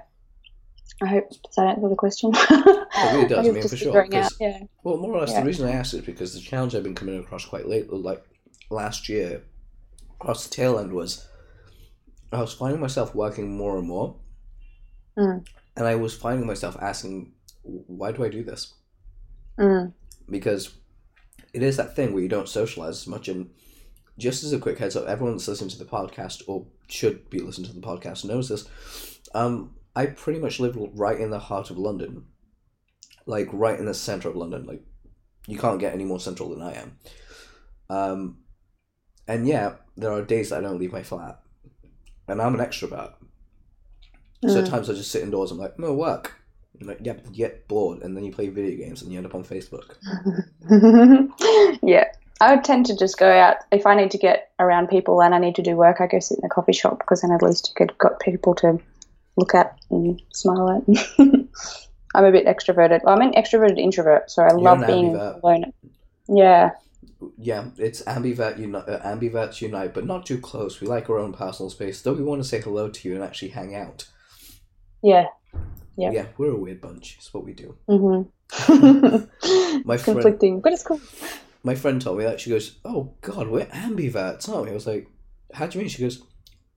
I 1.02 1.06
hope 1.06 1.28
does 1.28 1.54
that 1.56 1.66
answer 1.66 1.88
the 1.88 1.96
question. 1.96 2.32
it 2.50 3.12
really 3.12 3.28
does. 3.28 3.48
I 3.48 3.50
mean, 3.50 3.62
for 3.62 3.76
sure. 3.76 4.06
yeah. 4.10 4.60
Well, 4.82 4.96
more 4.98 5.14
or 5.14 5.20
less, 5.20 5.32
yeah. 5.32 5.40
the 5.40 5.46
reason 5.46 5.68
I 5.68 5.72
asked 5.72 5.94
is 5.94 6.02
because 6.02 6.34
the 6.34 6.40
challenge 6.40 6.74
I've 6.74 6.82
been 6.82 6.94
coming 6.94 7.18
across 7.18 7.44
quite 7.44 7.66
late, 7.66 7.92
like 7.92 8.24
last 8.70 9.08
year, 9.08 9.42
across 10.20 10.46
the 10.46 10.54
tail 10.54 10.78
end 10.78 10.92
was 10.92 11.26
I 12.32 12.40
was 12.40 12.54
finding 12.54 12.80
myself 12.80 13.14
working 13.14 13.56
more 13.56 13.76
and 13.76 13.86
more, 13.86 14.16
mm. 15.18 15.46
and 15.76 15.86
I 15.86 15.96
was 15.96 16.14
finding 16.16 16.46
myself 16.46 16.76
asking, 16.80 17.32
"Why 17.62 18.12
do 18.12 18.24
I 18.24 18.28
do 18.28 18.42
this?" 18.42 18.74
Mm. 19.58 19.92
Because 20.30 20.74
it 21.52 21.62
is 21.62 21.76
that 21.76 21.94
thing 21.94 22.12
where 22.12 22.22
you 22.22 22.28
don't 22.28 22.48
socialize 22.48 23.02
as 23.02 23.06
much. 23.06 23.28
And 23.28 23.50
just 24.18 24.44
as 24.44 24.52
a 24.52 24.58
quick 24.58 24.78
heads 24.78 24.96
up, 24.96 25.06
everyone 25.06 25.34
that's 25.34 25.48
listening 25.48 25.70
to 25.70 25.78
the 25.78 25.84
podcast 25.84 26.42
or 26.46 26.66
should 26.88 27.28
be 27.30 27.40
listening 27.40 27.68
to 27.68 27.74
the 27.74 27.86
podcast 27.86 28.24
knows 28.24 28.48
this 28.48 28.68
um, 29.34 29.74
I 29.96 30.06
pretty 30.06 30.38
much 30.38 30.60
live 30.60 30.76
right 30.94 31.18
in 31.18 31.30
the 31.30 31.38
heart 31.38 31.70
of 31.70 31.78
London, 31.78 32.26
like 33.26 33.48
right 33.52 33.78
in 33.78 33.86
the 33.86 33.94
center 33.94 34.28
of 34.28 34.36
London. 34.36 34.64
Like 34.66 34.82
you 35.46 35.58
can't 35.58 35.80
get 35.80 35.92
any 35.92 36.04
more 36.04 36.20
central 36.20 36.50
than 36.50 36.62
I 36.62 36.74
am. 36.74 36.98
Um, 37.90 38.38
and 39.28 39.46
yeah, 39.46 39.74
there 39.96 40.12
are 40.12 40.22
days 40.22 40.50
that 40.50 40.58
I 40.58 40.60
don't 40.62 40.78
leave 40.78 40.92
my 40.92 41.02
flat, 41.02 41.40
and 42.28 42.40
I'm 42.40 42.54
an 42.54 42.64
extrovert. 42.64 43.14
Mm. 44.44 44.50
So 44.50 44.60
at 44.60 44.66
times 44.66 44.88
I 44.88 44.94
just 44.94 45.10
sit 45.10 45.22
indoors. 45.22 45.50
I'm 45.50 45.58
like, 45.58 45.78
no 45.78 45.94
work. 45.94 46.40
I'm 46.80 46.88
like, 46.88 46.98
yeah, 47.02 47.14
you 47.30 47.36
get 47.36 47.68
bored, 47.68 48.02
and 48.02 48.16
then 48.16 48.24
you 48.24 48.32
play 48.32 48.48
video 48.48 48.76
games, 48.76 49.02
and 49.02 49.12
you 49.12 49.18
end 49.18 49.26
up 49.26 49.34
on 49.34 49.44
Facebook. 49.44 49.94
yeah, 51.82 52.06
I 52.40 52.54
would 52.54 52.64
tend 52.64 52.86
to 52.86 52.96
just 52.96 53.18
go 53.18 53.30
out 53.30 53.58
if 53.70 53.86
I 53.86 53.94
need 53.94 54.10
to 54.10 54.18
get 54.18 54.50
around 54.58 54.88
people 54.88 55.22
and 55.22 55.34
I 55.34 55.38
need 55.38 55.54
to 55.56 55.62
do 55.62 55.76
work. 55.76 56.00
I 56.00 56.06
go 56.06 56.18
sit 56.18 56.38
in 56.38 56.44
a 56.44 56.48
coffee 56.48 56.72
shop 56.72 56.98
because 56.98 57.20
then 57.22 57.30
at 57.30 57.42
least 57.42 57.68
you 57.68 57.74
could 57.76 57.96
got 57.98 58.20
people 58.20 58.54
to 58.56 58.78
look 59.36 59.54
at 59.54 59.78
and 59.90 60.20
smile 60.32 60.70
at. 60.88 61.06
I'm 62.16 62.24
a 62.24 62.32
bit 62.32 62.46
extroverted. 62.46 63.00
Well, 63.04 63.14
I'm 63.14 63.22
an 63.22 63.32
extroverted 63.32 63.78
introvert, 63.78 64.30
so 64.30 64.42
I 64.42 64.50
You're 64.50 64.60
love 64.60 64.86
being 64.86 65.12
ambivert. 65.14 65.42
alone. 65.42 65.72
Yeah, 66.28 66.70
Yeah, 67.38 67.66
it's 67.76 68.02
ambivert 68.02 68.58
unite, 68.58 68.88
uh, 68.88 69.00
ambiverts 69.00 69.60
unite, 69.60 69.94
but 69.94 70.06
not 70.06 70.24
too 70.26 70.38
close. 70.38 70.80
We 70.80 70.86
like 70.86 71.10
our 71.10 71.18
own 71.18 71.32
personal 71.32 71.70
space, 71.70 72.02
though 72.02 72.12
we 72.14 72.22
want 72.22 72.42
to 72.42 72.48
say 72.48 72.60
hello 72.60 72.88
to 72.88 73.08
you 73.08 73.14
and 73.14 73.24
actually 73.24 73.48
hang 73.50 73.74
out. 73.74 74.08
yeah. 75.02 75.26
Yeah. 75.96 76.10
Yeah, 76.10 76.26
we're 76.38 76.50
a 76.50 76.56
weird 76.56 76.80
bunch. 76.80 77.14
It's 77.18 77.32
what 77.32 77.44
we 77.44 77.52
do. 77.52 77.76
Mm-hmm. 77.88 79.82
My 79.88 79.96
friend, 79.96 80.18
conflicting, 80.20 80.60
but 80.60 80.72
it's 80.72 80.82
cool. 80.82 81.00
My 81.64 81.74
friend 81.74 82.00
told 82.00 82.18
me 82.18 82.24
that 82.24 82.40
she 82.40 82.50
goes, 82.50 82.78
"Oh 82.84 83.14
God, 83.22 83.48
we're 83.48 83.66
ambiverts, 83.66 84.48
aren't 84.48 84.66
we?" 84.66 84.70
I 84.70 84.74
was 84.74 84.86
like, 84.86 85.08
"How 85.54 85.66
do 85.66 85.76
you 85.78 85.82
mean?" 85.82 85.88
She 85.88 86.02
goes, 86.02 86.22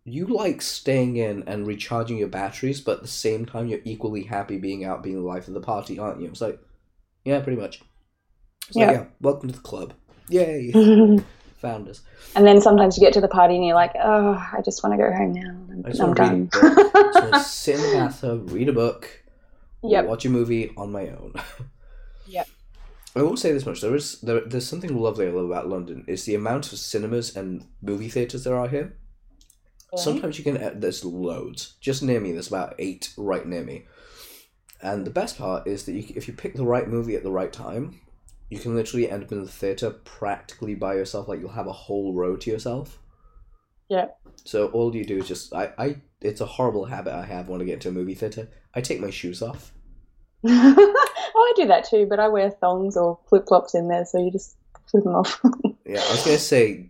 "You 0.06 0.26
like 0.28 0.62
staying 0.62 1.18
in 1.18 1.44
and 1.48 1.68
recharging 1.68 2.18
your 2.18 2.30
batteries, 2.30 2.82
but 2.82 2.98
at 2.98 3.02
the 3.02 3.08
same 3.08 3.46
time, 3.46 3.68
you're 3.68 3.82
equally 3.84 4.24
happy 4.24 4.58
being 4.58 4.84
out, 4.86 5.04
being 5.04 5.18
the 5.18 5.22
life 5.22 5.48
of 5.48 5.54
the 5.54 5.60
party, 5.62 6.00
aren't 6.00 6.22
you?" 6.22 6.28
I 6.28 6.30
was 6.32 6.42
like, 6.42 6.60
"Yeah, 7.26 7.40
pretty 7.42 7.62
much." 7.62 7.82
So 8.72 8.80
yeah. 8.80 8.92
Yeah. 8.92 9.06
welcome 9.22 9.50
to 9.50 9.56
the 9.56 9.62
club. 9.62 9.94
Yay, 10.30 10.72
Founders. 10.74 11.22
and 11.22 11.24
found 11.62 11.88
us. 11.90 12.02
then 12.36 12.62
sometimes 12.62 12.98
you 12.98 13.02
get 13.02 13.14
to 13.14 13.22
the 13.22 13.28
party 13.30 13.56
and 13.56 13.66
you're 13.66 13.76
like, 13.76 13.94
oh, 13.96 14.34
I 14.54 14.62
just 14.62 14.84
want 14.84 14.94
to 14.94 14.98
go 15.04 15.12
home 15.12 15.32
now. 15.34 15.50
I'm, 15.72 15.84
I 15.86 15.90
just 15.90 16.02
I'm 16.02 16.08
want 16.14 16.18
to 16.18 16.24
read 16.24 16.32
a 16.32 16.36
done. 16.36 16.84
book. 16.92 17.14
Just 17.32 17.54
sit 17.64 17.76
in 17.76 17.82
the 17.82 17.98
bathtub, 17.98 18.52
read 18.52 18.68
a 18.70 18.74
book, 18.74 19.24
Yep. 19.84 20.06
watch 20.06 20.26
a 20.26 20.30
movie 20.30 20.72
on 20.76 20.92
my 20.92 21.08
own. 21.08 21.34
I 23.18 23.22
will 23.24 23.38
say 23.38 23.52
this 23.52 23.66
much: 23.66 23.82
there 23.82 23.96
is 23.96 24.22
there, 24.22 24.42
there's 24.42 24.68
something 24.68 24.96
lovely 24.96 25.28
I 25.28 25.32
love 25.32 25.46
about 25.46 25.68
London. 25.70 26.04
Is 26.08 26.26
the 26.26 26.36
amount 26.36 26.72
of 26.72 26.80
cinemas 26.80 27.36
and 27.36 27.66
movie 27.82 28.10
theaters 28.10 28.44
there 28.44 28.56
are 28.58 28.68
here. 28.68 28.96
Sometimes 29.96 30.38
you 30.38 30.44
can. 30.44 30.58
uh, 30.58 30.74
There's 30.76 31.04
loads. 31.06 31.76
Just 31.80 32.04
near 32.04 32.20
me, 32.20 32.32
there's 32.34 32.50
about 32.50 32.76
eight 32.78 33.14
right 33.18 33.46
near 33.48 33.64
me. 33.64 33.86
And 34.82 35.06
the 35.06 35.12
best 35.12 35.38
part 35.38 35.66
is 35.66 35.86
that 35.86 35.94
you, 35.94 36.14
if 36.16 36.28
you 36.28 36.34
pick 36.34 36.54
the 36.56 36.66
right 36.66 36.88
movie 36.88 37.16
at 37.16 37.24
the 37.24 37.32
right 37.32 37.52
time, 37.52 38.00
you 38.50 38.60
can 38.60 38.76
literally 38.76 39.10
end 39.10 39.24
up 39.24 39.32
in 39.32 39.44
the 39.44 39.50
theater 39.50 39.90
practically 39.90 40.76
by 40.76 40.94
yourself. 40.96 41.28
Like 41.28 41.40
you'll 41.40 41.50
have 41.50 41.68
a 41.68 41.72
whole 41.72 42.14
row 42.14 42.36
to 42.36 42.52
yourself. 42.52 43.00
Yeah. 43.90 44.08
So 44.44 44.68
all 44.68 44.96
you 44.96 45.06
do 45.06 45.18
is 45.20 45.28
just 45.28 45.54
I, 45.54 45.72
I 45.78 45.96
it's 46.22 46.42
a 46.42 46.46
horrible 46.46 46.86
habit 46.86 47.14
I 47.14 47.26
have 47.26 47.48
when 47.48 47.62
I 47.62 47.66
get 47.66 47.76
into 47.76 47.90
a 47.90 47.94
movie 47.94 48.16
theater. 48.16 48.50
I 48.76 48.82
take 48.82 49.00
my 49.00 49.10
shoes 49.10 49.42
off. 49.42 49.72
oh, 51.36 51.54
I 51.56 51.62
do 51.62 51.68
that 51.68 51.86
too, 51.86 52.06
but 52.10 52.20
I 52.20 52.28
wear 52.28 52.50
thongs 52.50 52.98
or 52.98 53.20
flip 53.28 53.48
flops 53.48 53.76
in 53.76 53.88
there, 53.88 54.06
so 54.06 54.24
you 54.24 54.32
just 54.32 54.56
flip 54.90 55.04
them 55.04 55.16
off. 55.16 55.40
Yeah, 55.86 56.02
I 56.02 56.12
was 56.12 56.26
gonna 56.26 56.38
say, 56.38 56.90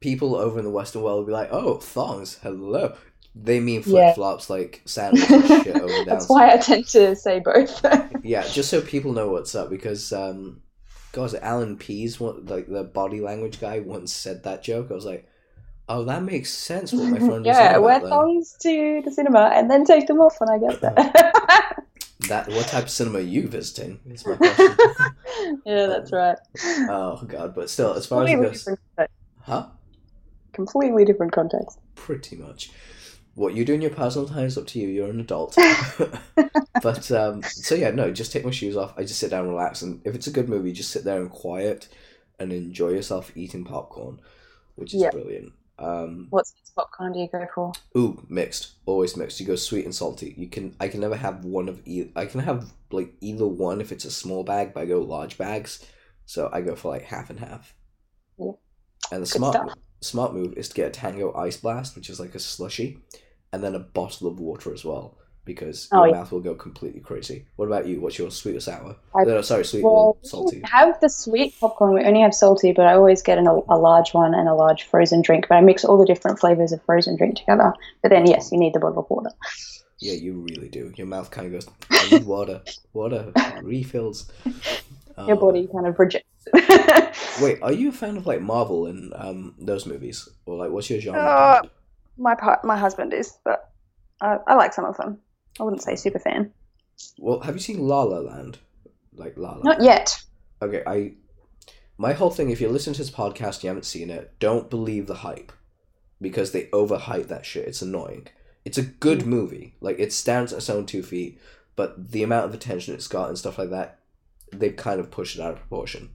people 0.00 0.36
over 0.36 0.58
in 0.58 0.66
the 0.66 0.70
Western 0.70 1.00
world 1.00 1.20
will 1.20 1.26
be 1.26 1.32
like, 1.32 1.48
"Oh, 1.50 1.78
thongs, 1.78 2.38
hello." 2.42 2.94
They 3.34 3.60
mean 3.60 3.82
flip 3.82 4.14
flops, 4.14 4.50
like 4.50 4.82
sandals 4.84 5.30
and 5.30 5.46
shit 5.46 5.74
over 5.76 5.86
down. 5.86 6.04
That's 6.06 6.28
why 6.28 6.52
I 6.52 6.56
tend 6.58 6.86
to 6.88 7.16
say 7.16 7.40
both. 7.40 7.84
Yeah, 8.22 8.46
just 8.46 8.68
so 8.68 8.82
people 8.82 9.14
know 9.14 9.30
what's 9.30 9.54
up, 9.54 9.70
because 9.70 10.12
um, 10.12 10.60
God, 11.12 11.34
Allan 11.40 11.78
Pease, 11.78 12.20
what 12.20 12.44
like 12.46 12.68
the 12.68 12.84
body 12.84 13.20
language 13.20 13.58
guy, 13.58 13.78
once 13.80 14.12
said 14.12 14.42
that 14.42 14.62
joke. 14.62 14.88
I 14.90 14.94
was 14.94 15.06
like, 15.06 15.26
"Oh, 15.88 16.04
that 16.04 16.22
makes 16.22 16.52
sense." 16.52 16.92
What 16.92 17.08
my 17.08 17.18
friend 17.18 17.44
was 17.44 17.46
yeah, 17.56 17.78
wear 17.78 18.00
thongs 18.00 18.54
to 18.60 19.00
the 19.04 19.10
cinema 19.10 19.50
and 19.54 19.70
then 19.70 19.84
take 19.84 20.06
them 20.08 20.20
off 20.20 20.36
when 20.40 20.50
I 20.50 20.58
get 20.58 20.80
there. 20.82 21.12
That 22.28 22.48
what 22.48 22.66
type 22.66 22.84
of 22.84 22.90
cinema 22.90 23.18
are 23.18 23.22
you 23.22 23.46
visiting? 23.46 24.00
Is 24.10 24.26
my 24.26 24.34
question. 24.36 24.76
yeah, 25.64 25.86
that's 25.86 26.10
right. 26.12 26.36
oh 26.90 27.22
God, 27.26 27.54
but 27.54 27.70
still, 27.70 27.94
as 27.94 28.06
far 28.06 28.24
as 28.24 28.30
it 28.30 28.34
Completely 28.34 28.76
goes, 28.98 29.08
huh? 29.42 29.66
completely 30.52 31.04
different 31.04 31.32
context. 31.32 31.78
pretty 31.94 32.36
much. 32.36 32.70
What 33.34 33.54
you 33.54 33.64
do 33.64 33.74
in 33.74 33.80
your 33.80 33.92
personal 33.92 34.26
time 34.26 34.46
is 34.46 34.58
up 34.58 34.66
to 34.68 34.80
you. 34.80 34.88
You're 34.88 35.10
an 35.10 35.20
adult. 35.20 35.56
but 36.82 37.10
um, 37.12 37.42
so 37.44 37.76
yeah, 37.76 37.90
no, 37.92 38.10
just 38.10 38.32
take 38.32 38.44
my 38.44 38.50
shoes 38.50 38.76
off. 38.76 38.94
I 38.98 39.02
just 39.02 39.20
sit 39.20 39.30
down, 39.30 39.42
and 39.42 39.50
relax, 39.50 39.82
and 39.82 40.00
if 40.04 40.16
it's 40.16 40.26
a 40.26 40.32
good 40.32 40.48
movie, 40.48 40.72
just 40.72 40.90
sit 40.90 41.04
there 41.04 41.20
and 41.20 41.30
quiet 41.30 41.88
and 42.40 42.52
enjoy 42.52 42.88
yourself 42.88 43.30
eating 43.36 43.64
popcorn, 43.64 44.20
which 44.74 44.92
is 44.92 45.02
Yeah. 45.02 45.10
brilliant. 45.10 45.52
Um, 45.78 46.26
What 46.30 46.46
popcorn 46.74 47.12
do 47.12 47.20
you 47.20 47.28
go 47.30 47.46
for? 47.54 47.72
ooh, 47.96 48.24
mixed, 48.28 48.72
always 48.86 49.16
mixed. 49.16 49.38
You 49.40 49.46
go 49.46 49.56
sweet 49.56 49.84
and 49.84 49.94
salty. 49.94 50.34
You 50.36 50.48
can, 50.48 50.74
I 50.80 50.88
can 50.88 51.00
never 51.00 51.16
have 51.16 51.44
one 51.44 51.68
of 51.68 51.80
either. 51.84 52.10
I 52.16 52.26
can 52.26 52.40
have 52.40 52.72
like 52.90 53.14
either 53.20 53.46
one 53.46 53.80
if 53.80 53.92
it's 53.92 54.04
a 54.04 54.10
small 54.10 54.42
bag, 54.44 54.74
but 54.74 54.80
I 54.80 54.86
go 54.86 55.00
large 55.00 55.38
bags, 55.38 55.84
so 56.26 56.50
I 56.52 56.60
go 56.62 56.74
for 56.74 56.90
like 56.90 57.02
half 57.04 57.30
and 57.30 57.38
half. 57.40 57.74
Yeah. 58.38 58.52
And 59.12 59.22
the 59.22 59.26
Good 59.26 59.28
smart 59.28 59.54
stuff. 59.54 59.74
smart 60.00 60.34
move 60.34 60.54
is 60.54 60.68
to 60.68 60.74
get 60.74 60.88
a 60.88 60.90
Tango 60.90 61.32
Ice 61.34 61.56
Blast, 61.58 61.94
which 61.96 62.10
is 62.10 62.18
like 62.20 62.34
a 62.34 62.38
slushy, 62.40 62.98
and 63.52 63.62
then 63.62 63.74
a 63.74 63.78
bottle 63.80 64.26
of 64.26 64.40
water 64.40 64.72
as 64.74 64.84
well, 64.84 65.16
because 65.48 65.88
Oh, 65.90 66.04
your 66.04 66.08
yeah. 66.08 66.18
mouth 66.20 66.30
will 66.30 66.40
go 66.40 66.54
completely 66.54 67.00
crazy. 67.00 67.46
What 67.56 67.66
about 67.66 67.86
you? 67.88 68.00
What's 68.00 68.16
your 68.18 68.30
sweet 68.30 68.54
or 68.54 68.60
sour? 68.60 68.94
I- 69.16 69.24
no, 69.24 69.42
sorry, 69.42 69.64
sweet 69.64 69.82
Well, 69.82 69.92
or 69.94 70.16
we 70.22 70.28
salty. 70.28 70.62
have 70.64 71.00
the 71.00 71.08
sweet 71.08 71.54
popcorn. 71.60 71.94
We 71.94 72.04
only 72.04 72.20
have 72.20 72.32
salty, 72.34 72.70
but 72.72 72.86
I 72.86 72.94
always 72.94 73.20
get 73.22 73.38
an, 73.38 73.46
a 73.48 73.76
large 73.76 74.14
one 74.14 74.32
and 74.34 74.48
a 74.48 74.54
large 74.54 74.84
frozen 74.84 75.22
drink. 75.22 75.46
But 75.48 75.56
I 75.56 75.60
mix 75.62 75.84
all 75.84 75.98
the 75.98 76.06
different 76.06 76.38
flavors 76.38 76.70
of 76.70 76.80
frozen 76.84 77.16
drink 77.16 77.36
together. 77.38 77.72
But 78.02 78.10
then, 78.10 78.26
yes, 78.26 78.52
you 78.52 78.58
need 78.58 78.74
the 78.74 78.78
bottle 78.80 79.00
of 79.00 79.10
water. 79.10 79.30
Yeah, 79.98 80.12
you 80.12 80.46
really 80.48 80.68
do. 80.68 80.92
Your 80.96 81.08
mouth 81.08 81.30
kind 81.32 81.46
of 81.48 81.52
goes, 81.54 81.66
I 81.90 82.08
need 82.10 82.24
water, 82.26 82.62
water, 82.92 83.32
refills. 83.62 84.30
Your 85.26 85.36
Oh. 85.36 85.40
body 85.40 85.66
kind 85.74 85.84
of 85.88 85.98
rejects 85.98 86.28
it. 86.46 87.16
Wait, 87.42 87.58
are 87.60 87.72
you 87.72 87.88
a 87.88 87.92
fan 87.92 88.16
of 88.16 88.24
like 88.28 88.40
Marvel 88.40 88.86
and 88.86 89.12
um 89.16 89.54
those 89.58 89.84
movies, 89.84 90.28
or 90.46 90.56
like 90.56 90.70
what's 90.70 90.88
your 90.88 91.00
genre? 91.00 91.20
Uh, 91.20 91.62
my 92.16 92.36
part, 92.36 92.64
my 92.64 92.76
husband 92.76 93.12
is, 93.12 93.36
but 93.44 93.68
I, 94.20 94.38
I 94.46 94.54
like 94.54 94.72
some 94.72 94.84
of 94.84 94.96
them. 94.96 95.18
I 95.60 95.62
wouldn't 95.64 95.82
say 95.82 95.96
super 95.96 96.18
fan. 96.18 96.52
Well, 97.18 97.40
have 97.40 97.54
you 97.54 97.60
seen 97.60 97.80
La 97.86 98.02
La 98.02 98.18
Land? 98.18 98.58
Like 99.14 99.36
La 99.36 99.52
La. 99.54 99.62
Not 99.62 99.82
yet. 99.82 100.22
Okay, 100.62 100.82
I. 100.86 101.14
My 101.96 102.12
whole 102.12 102.30
thing, 102.30 102.50
if 102.50 102.60
you 102.60 102.68
listen 102.68 102.92
to 102.92 102.98
this 103.00 103.10
podcast 103.10 103.56
and 103.56 103.64
you 103.64 103.68
haven't 103.70 103.84
seen 103.84 104.08
it, 104.10 104.38
don't 104.38 104.70
believe 104.70 105.06
the 105.08 105.16
hype, 105.16 105.50
because 106.20 106.52
they 106.52 106.64
overhype 106.66 107.26
that 107.28 107.44
shit. 107.44 107.66
It's 107.66 107.82
annoying. 107.82 108.28
It's 108.64 108.78
a 108.78 108.82
good 108.82 109.20
Mm. 109.20 109.26
movie. 109.26 109.74
Like 109.80 109.98
it 109.98 110.12
stands 110.12 110.52
on 110.52 110.58
its 110.58 110.70
own 110.70 110.86
two 110.86 111.02
feet, 111.02 111.40
but 111.74 112.12
the 112.12 112.22
amount 112.22 112.46
of 112.46 112.54
attention 112.54 112.94
it's 112.94 113.08
got 113.08 113.28
and 113.28 113.38
stuff 113.38 113.58
like 113.58 113.70
that, 113.70 113.98
they've 114.52 114.76
kind 114.76 115.00
of 115.00 115.10
pushed 115.10 115.36
it 115.36 115.42
out 115.42 115.52
of 115.54 115.58
proportion. 115.58 116.10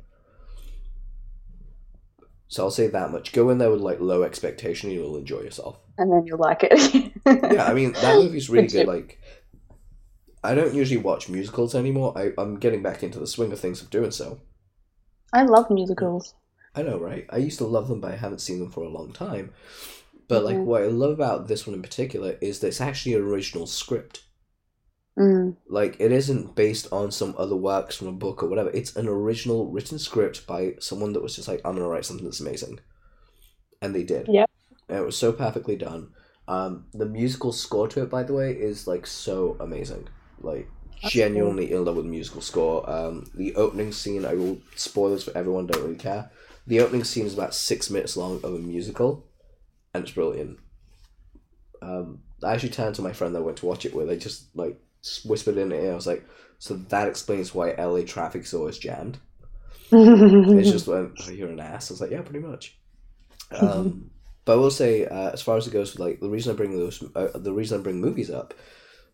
So 2.47 2.63
I'll 2.63 2.71
say 2.71 2.87
that 2.87 3.11
much. 3.11 3.31
Go 3.33 3.49
in 3.49 3.57
there 3.57 3.71
with 3.71 3.81
like 3.81 3.99
low 3.99 4.23
expectation, 4.23 4.89
and 4.89 4.97
you'll 4.97 5.17
enjoy 5.17 5.39
yourself. 5.41 5.79
And 5.97 6.11
then 6.11 6.25
you'll 6.25 6.39
like 6.39 6.63
it. 6.63 7.11
Yeah, 7.25 7.65
I 7.65 7.73
mean 7.73 7.93
that 7.93 8.17
movie's 8.17 8.49
really 8.49 8.67
Good. 8.67 8.87
Like, 8.87 9.19
I 10.43 10.55
don't 10.55 10.73
usually 10.73 10.97
watch 11.01 11.29
musicals 11.29 11.73
anymore. 11.73 12.17
I, 12.17 12.31
I'm 12.37 12.59
getting 12.59 12.83
back 12.83 13.01
into 13.03 13.19
the 13.19 13.27
swing 13.27 13.51
of 13.53 13.59
things 13.59 13.81
of 13.81 13.89
doing 13.89 14.11
so. 14.11 14.41
I 15.31 15.43
love 15.43 15.69
musicals. 15.69 16.33
I 16.75 16.81
know, 16.81 16.99
right? 16.99 17.25
I 17.29 17.37
used 17.37 17.59
to 17.59 17.65
love 17.65 17.87
them, 17.87 18.01
but 18.01 18.11
I 18.11 18.17
haven't 18.17 18.41
seen 18.41 18.59
them 18.59 18.71
for 18.71 18.83
a 18.83 18.89
long 18.89 19.13
time. 19.13 19.53
But 20.27 20.43
like, 20.43 20.57
Mhm. 20.57 20.65
what 20.65 20.81
I 20.81 20.87
love 20.87 21.11
about 21.11 21.47
this 21.47 21.65
one 21.65 21.75
in 21.75 21.81
particular 21.81 22.37
is 22.41 22.59
that 22.59 22.67
it's 22.67 22.81
actually 22.81 23.13
an 23.13 23.21
original 23.21 23.67
script. 23.67 24.23
Mm. 25.17 25.55
Like, 25.69 25.95
it 25.99 26.11
isn't 26.11 26.55
based 26.55 26.91
on 26.91 27.11
some 27.11 27.35
other 27.37 27.55
works 27.55 27.95
from 27.95 28.07
a 28.07 28.13
book 28.13 28.41
or 28.41 28.47
whatever. 28.49 28.71
It's 28.71 28.95
an 28.95 29.07
original 29.07 29.71
written 29.71 29.99
script 29.99 30.47
by 30.47 30.73
someone 30.79 31.13
that 31.13 31.21
was 31.21 31.35
just 31.35 31.47
like, 31.47 31.61
I'm 31.63 31.75
gonna 31.75 31.87
write 31.87 32.05
something 32.05 32.25
that's 32.25 32.39
amazing, 32.39 32.79
and 33.81 33.93
they 33.93 34.03
did. 34.03 34.27
Yep. 34.27 34.49
It 34.89 35.05
was 35.05 35.17
so 35.17 35.31
perfectly 35.31 35.75
done. 35.75 36.09
Um, 36.47 36.85
the 36.93 37.05
musical 37.05 37.51
score 37.51 37.87
to 37.89 38.03
it, 38.03 38.09
by 38.09 38.23
the 38.23 38.33
way, 38.33 38.51
is 38.51 38.87
like 38.87 39.07
so 39.07 39.55
amazing. 39.59 40.07
Like, 40.41 40.69
That's 41.01 41.13
genuinely 41.13 41.71
in 41.71 41.85
love 41.85 41.95
with 41.95 42.05
the 42.05 42.11
musical 42.11 42.41
score. 42.41 42.89
Um, 42.89 43.25
the 43.33 43.55
opening 43.55 43.93
scene, 43.93 44.25
I 44.25 44.33
will 44.33 44.57
spoilers 44.75 45.23
for 45.23 45.35
everyone. 45.37 45.67
Don't 45.67 45.83
really 45.83 45.95
care. 45.95 46.31
The 46.67 46.81
opening 46.81 47.03
scene 47.03 47.25
is 47.25 47.33
about 47.33 47.53
six 47.55 47.89
minutes 47.89 48.17
long 48.17 48.37
of 48.43 48.53
a 48.53 48.59
musical, 48.59 49.25
and 49.93 50.03
it's 50.03 50.13
brilliant. 50.13 50.59
Um, 51.81 52.19
I 52.43 52.53
actually 52.53 52.69
turned 52.69 52.95
to 52.95 53.01
my 53.01 53.13
friend 53.13 53.33
that 53.35 53.39
I 53.39 53.43
went 53.43 53.57
to 53.57 53.65
watch 53.65 53.85
it 53.85 53.93
with. 53.93 54.09
I 54.09 54.15
just 54.15 54.55
like 54.55 54.79
whispered 55.25 55.57
in 55.57 55.71
her 55.71 55.77
ear. 55.77 55.91
I 55.91 55.95
was 55.95 56.07
like, 56.07 56.25
"So 56.59 56.75
that 56.75 57.07
explains 57.07 57.53
why 57.53 57.71
LA 57.71 58.01
traffic 58.01 58.43
is 58.43 58.53
always 58.53 58.77
jammed." 58.77 59.17
It's 59.91 60.71
just 60.71 60.87
when 60.87 61.13
oh, 61.19 61.29
you're 61.29 61.49
an 61.49 61.59
ass. 61.59 61.91
I 61.91 61.93
was 61.93 62.01
like, 62.01 62.11
"Yeah, 62.11 62.21
pretty 62.21 62.45
much." 62.45 62.77
Um, 63.51 64.09
but 64.45 64.53
I 64.53 64.55
will 64.57 64.71
say, 64.71 65.05
uh, 65.05 65.31
as 65.31 65.41
far 65.41 65.57
as 65.57 65.67
it 65.67 65.73
goes, 65.73 65.97
like 65.99 66.19
the 66.19 66.29
reason 66.29 66.53
I 66.53 66.57
bring 66.57 66.77
those, 66.77 67.03
uh, 67.15 67.29
the 67.35 67.53
reason 67.53 67.79
I 67.79 67.83
bring 67.83 68.01
movies 68.01 68.29
up, 68.29 68.53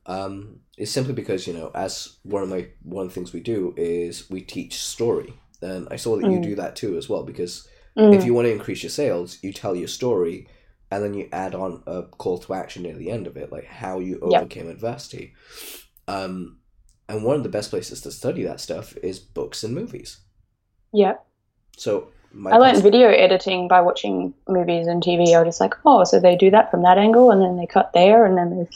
um, 0.05 0.61
is 0.77 0.91
simply 0.91 1.13
because 1.13 1.45
you 1.47 1.53
know, 1.53 1.71
as 1.75 2.17
one 2.23 2.43
of 2.43 2.49
my 2.49 2.67
one 2.83 3.05
of 3.05 3.11
the 3.11 3.15
things 3.15 3.33
we 3.33 3.41
do 3.41 3.73
is 3.77 4.29
we 4.29 4.41
teach 4.41 4.77
story, 4.77 5.33
and 5.61 5.87
I 5.91 5.97
saw 5.97 6.15
that 6.17 6.25
you 6.25 6.39
Mm. 6.39 6.43
do 6.43 6.55
that 6.55 6.75
too 6.75 6.97
as 6.97 7.07
well 7.09 7.23
because 7.23 7.67
Mm. 7.97 8.13
if 8.13 8.23
you 8.23 8.33
want 8.33 8.45
to 8.47 8.51
increase 8.51 8.81
your 8.83 8.89
sales, 8.89 9.37
you 9.43 9.51
tell 9.53 9.75
your 9.75 9.87
story, 9.87 10.47
and 10.89 11.03
then 11.03 11.13
you 11.13 11.27
add 11.31 11.53
on 11.53 11.83
a 11.85 12.03
call 12.03 12.37
to 12.39 12.53
action 12.53 12.83
near 12.83 12.95
the 12.95 13.11
end 13.11 13.27
of 13.27 13.37
it, 13.37 13.51
like 13.51 13.65
how 13.65 13.99
you 13.99 14.19
Yep. 14.29 14.41
overcame 14.41 14.69
adversity. 14.69 15.33
Um, 16.07 16.59
and 17.07 17.23
one 17.23 17.35
of 17.35 17.43
the 17.43 17.49
best 17.49 17.69
places 17.69 18.01
to 18.01 18.11
study 18.11 18.43
that 18.43 18.59
stuff 18.61 18.95
is 18.97 19.19
books 19.19 19.63
and 19.63 19.75
movies. 19.75 20.21
Yep. 20.93 21.25
So 21.77 22.09
I 22.45 22.57
learned 22.57 22.83
video 22.83 23.09
editing 23.09 23.67
by 23.67 23.81
watching 23.81 24.33
movies 24.47 24.87
and 24.87 25.01
TV. 25.01 25.33
I 25.33 25.39
was 25.39 25.47
just 25.47 25.61
like, 25.61 25.73
oh, 25.85 26.03
so 26.03 26.19
they 26.19 26.35
do 26.35 26.51
that 26.51 26.69
from 26.69 26.83
that 26.83 26.97
angle, 26.97 27.31
and 27.31 27.41
then 27.41 27.57
they 27.57 27.65
cut 27.65 27.91
there, 27.93 28.25
and 28.25 28.37
then 28.37 28.67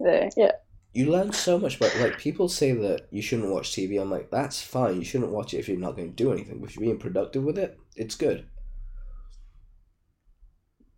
they, 0.00 0.30
yeah. 0.36 0.52
You 0.92 1.10
learn 1.10 1.32
so 1.32 1.58
much, 1.58 1.78
but 1.78 1.94
like 2.00 2.18
people 2.18 2.48
say 2.48 2.72
that 2.72 3.06
you 3.10 3.22
shouldn't 3.22 3.50
watch 3.50 3.70
TV. 3.70 4.00
I'm 4.00 4.10
like, 4.10 4.30
that's 4.30 4.62
fine. 4.62 4.96
You 4.96 5.04
shouldn't 5.04 5.30
watch 5.30 5.54
it 5.54 5.58
if 5.58 5.68
you're 5.68 5.78
not 5.78 5.94
going 5.94 6.08
to 6.08 6.14
do 6.14 6.32
anything. 6.32 6.58
But 6.58 6.70
if 6.70 6.76
you're 6.76 6.86
being 6.86 6.98
productive 6.98 7.44
with 7.44 7.58
it, 7.58 7.78
it's 7.96 8.14
good. 8.14 8.46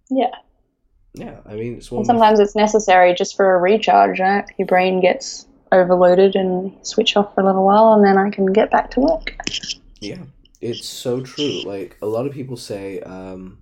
Yeah. 0.08 0.30
Yeah, 1.14 1.40
I 1.44 1.54
mean, 1.54 1.76
it's 1.76 1.90
one. 1.90 2.04
sometimes 2.04 2.38
it's 2.38 2.54
necessary 2.54 3.12
just 3.12 3.36
for 3.36 3.54
a 3.54 3.58
recharge. 3.58 4.20
Right? 4.20 4.44
Your 4.56 4.66
brain 4.66 5.00
gets 5.00 5.46
overloaded 5.72 6.36
and 6.36 6.74
switch 6.86 7.16
off 7.16 7.34
for 7.34 7.40
a 7.40 7.46
little 7.46 7.64
while, 7.64 7.92
and 7.94 8.04
then 8.04 8.16
I 8.18 8.30
can 8.30 8.46
get 8.52 8.70
back 8.70 8.92
to 8.92 9.00
work. 9.00 9.34
Yeah, 10.00 10.22
it's 10.60 10.86
so 10.86 11.20
true. 11.20 11.62
Like 11.64 11.96
a 12.02 12.06
lot 12.06 12.26
of 12.26 12.32
people 12.32 12.56
say, 12.56 13.00
um, 13.00 13.58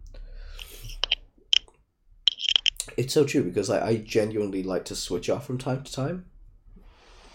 it's 2.97 3.13
so 3.13 3.25
true 3.25 3.43
because 3.43 3.69
I, 3.71 3.87
I 3.87 3.97
genuinely 3.97 4.63
like 4.63 4.85
to 4.87 4.97
switch 4.97 5.29
off 5.29 5.47
from 5.47 5.59
time 5.59 5.83
to 5.83 5.93
time. 5.93 6.27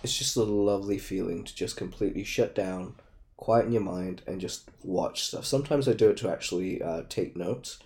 It's 0.04 0.18
just 0.18 0.36
a 0.36 0.44
lovely 0.44 0.98
feeling 0.98 1.44
to 1.44 1.56
just 1.56 1.78
completely 1.78 2.24
shut 2.24 2.56
down, 2.56 2.96
quieten 3.38 3.72
your 3.72 3.84
mind, 3.84 4.24
and 4.26 4.42
just 4.42 4.70
watch 4.84 5.24
stuff. 5.24 5.46
Sometimes 5.46 5.88
I 5.88 5.94
do 5.94 6.10
it 6.10 6.18
to 6.18 6.30
actually 6.30 6.82
uh, 6.82 7.04
take 7.08 7.38
notes. 7.38 7.78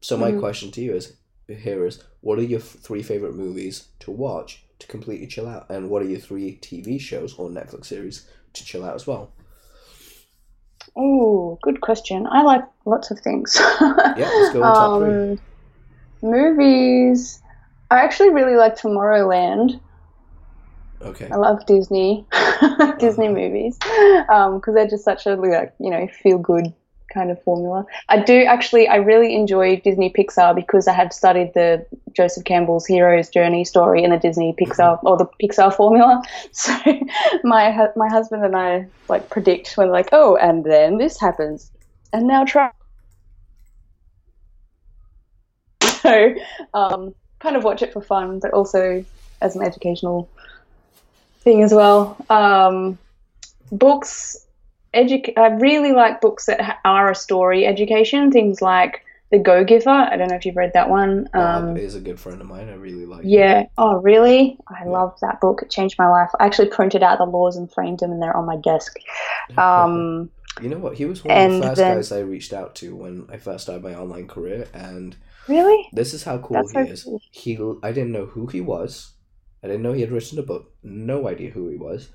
So 0.00 0.16
my 0.16 0.32
mm. 0.32 0.40
question 0.40 0.70
to 0.72 0.80
you 0.80 0.94
is, 0.94 1.16
here 1.46 1.86
is, 1.86 2.02
what 2.22 2.38
are 2.38 2.42
your 2.42 2.60
f- 2.60 2.64
three 2.64 3.02
favorite 3.02 3.34
movies 3.34 3.88
to 4.00 4.10
watch 4.10 4.64
to 4.78 4.86
completely 4.86 5.26
chill 5.26 5.46
out, 5.46 5.68
and 5.68 5.90
what 5.90 6.02
are 6.02 6.08
your 6.08 6.18
three 6.18 6.58
TV 6.62 6.98
shows 6.98 7.34
or 7.34 7.50
Netflix 7.50 7.86
series 7.86 8.26
to 8.54 8.64
chill 8.64 8.84
out 8.84 8.94
as 8.94 9.06
well? 9.06 9.32
Oh, 10.96 11.58
good 11.62 11.80
question. 11.80 12.26
I 12.30 12.42
like 12.42 12.64
lots 12.84 13.10
of 13.10 13.20
things. 13.20 13.56
yeah, 13.80 14.14
let's 14.16 14.52
go 14.52 14.62
on 14.62 14.74
top 14.74 15.02
um, 15.02 15.36
three. 16.22 16.30
Movies. 16.30 17.40
I 17.90 18.00
actually 18.00 18.30
really 18.30 18.56
like 18.56 18.76
Tomorrowland. 18.76 19.80
Okay. 21.00 21.28
I 21.30 21.36
love 21.36 21.66
Disney, 21.66 22.26
Disney 22.98 23.26
uh-huh. 23.26 23.34
movies, 23.34 23.76
because 23.78 24.62
um, 24.68 24.74
they're 24.74 24.86
just 24.86 25.04
such 25.04 25.26
a 25.26 25.34
like 25.34 25.74
you 25.80 25.90
know 25.90 26.06
feel 26.22 26.38
good 26.38 26.72
kind 27.12 27.30
of 27.30 27.42
formula. 27.42 27.84
I 28.08 28.20
do 28.20 28.44
actually, 28.44 28.88
I 28.88 28.96
really 28.96 29.34
enjoy 29.34 29.76
Disney 29.76 30.12
Pixar 30.12 30.54
because 30.54 30.88
I 30.88 30.92
have 30.92 31.12
studied 31.12 31.54
the 31.54 31.84
Joseph 32.12 32.44
Campbell's 32.44 32.86
hero's 32.86 33.28
journey 33.28 33.64
story 33.64 34.02
in 34.02 34.10
the 34.10 34.18
Disney 34.18 34.54
Pixar 34.60 34.98
or 35.04 35.16
the 35.16 35.26
Pixar 35.42 35.74
formula. 35.74 36.22
So 36.52 36.72
my 37.44 37.88
my 37.96 38.08
husband 38.08 38.44
and 38.44 38.56
I 38.56 38.86
like 39.08 39.30
predict 39.30 39.76
when 39.76 39.90
like, 39.90 40.08
oh, 40.12 40.36
and 40.36 40.64
then 40.64 40.98
this 40.98 41.18
happens, 41.18 41.70
and 42.12 42.26
now 42.26 42.44
try. 42.44 42.70
So, 45.80 46.34
um, 46.74 47.14
kind 47.38 47.56
of 47.56 47.64
watch 47.64 47.82
it 47.82 47.92
for 47.92 48.02
fun, 48.02 48.38
but 48.40 48.52
also 48.52 49.04
as 49.40 49.56
an 49.56 49.62
educational 49.62 50.28
thing 51.40 51.62
as 51.62 51.72
well. 51.72 52.16
Um, 52.30 52.98
books 53.70 54.46
edu- 54.94 55.36
I 55.36 55.48
really 55.48 55.92
like 55.92 56.20
books 56.20 56.46
that 56.46 56.78
are 56.84 57.10
a 57.10 57.14
story 57.14 57.66
education, 57.66 58.30
things 58.30 58.60
like 58.62 59.04
The 59.30 59.38
Go 59.38 59.64
Giver. 59.64 59.90
I 59.90 60.16
don't 60.16 60.28
know 60.28 60.36
if 60.36 60.44
you've 60.46 60.56
read 60.56 60.72
that 60.74 60.88
one. 60.90 61.28
Um, 61.34 61.76
is 61.76 61.94
a 61.94 62.00
good 62.00 62.20
friend 62.20 62.40
of 62.40 62.46
mine. 62.46 62.68
I 62.68 62.74
really 62.74 63.06
like 63.06 63.22
Yeah. 63.24 63.60
It. 63.62 63.70
Oh, 63.78 63.96
really? 64.00 64.58
I 64.68 64.84
yeah. 64.84 64.90
love 64.90 65.18
that 65.22 65.40
book. 65.40 65.62
It 65.62 65.70
changed 65.70 65.98
my 65.98 66.08
life. 66.08 66.30
I 66.38 66.46
actually 66.46 66.68
printed 66.68 67.02
out 67.02 67.18
the 67.18 67.24
laws 67.24 67.56
and 67.56 67.72
framed 67.72 68.00
them, 68.00 68.12
and 68.12 68.22
they're 68.22 68.36
on 68.36 68.46
my 68.46 68.56
desk. 68.56 68.96
Um, 69.58 70.30
you 70.60 70.68
know 70.68 70.78
what? 70.78 70.96
He 70.96 71.04
was 71.04 71.24
one 71.24 71.36
of 71.36 71.52
the 71.52 71.62
first 71.62 71.76
then, 71.76 71.96
guys 71.96 72.12
I 72.12 72.20
reached 72.20 72.52
out 72.52 72.74
to 72.76 72.94
when 72.94 73.26
I 73.30 73.38
first 73.38 73.64
started 73.64 73.82
my 73.82 73.94
online 73.94 74.28
career, 74.28 74.68
and 74.72 75.16
really, 75.48 75.88
this 75.92 76.14
is 76.14 76.24
how 76.24 76.38
cool 76.38 76.56
That's 76.56 76.72
he 76.72 76.86
so 76.86 76.92
is. 76.92 77.04
Cool. 77.04 77.20
He, 77.30 77.58
I 77.82 77.92
didn't 77.92 78.12
know 78.12 78.26
who 78.26 78.46
he 78.46 78.60
was. 78.60 79.12
I 79.62 79.66
didn't 79.66 79.82
know 79.82 79.92
he 79.92 80.00
had 80.00 80.10
written 80.12 80.38
a 80.38 80.42
book. 80.42 80.72
No 80.82 81.26
idea 81.28 81.50
who 81.50 81.68
he 81.68 81.76
was 81.76 82.10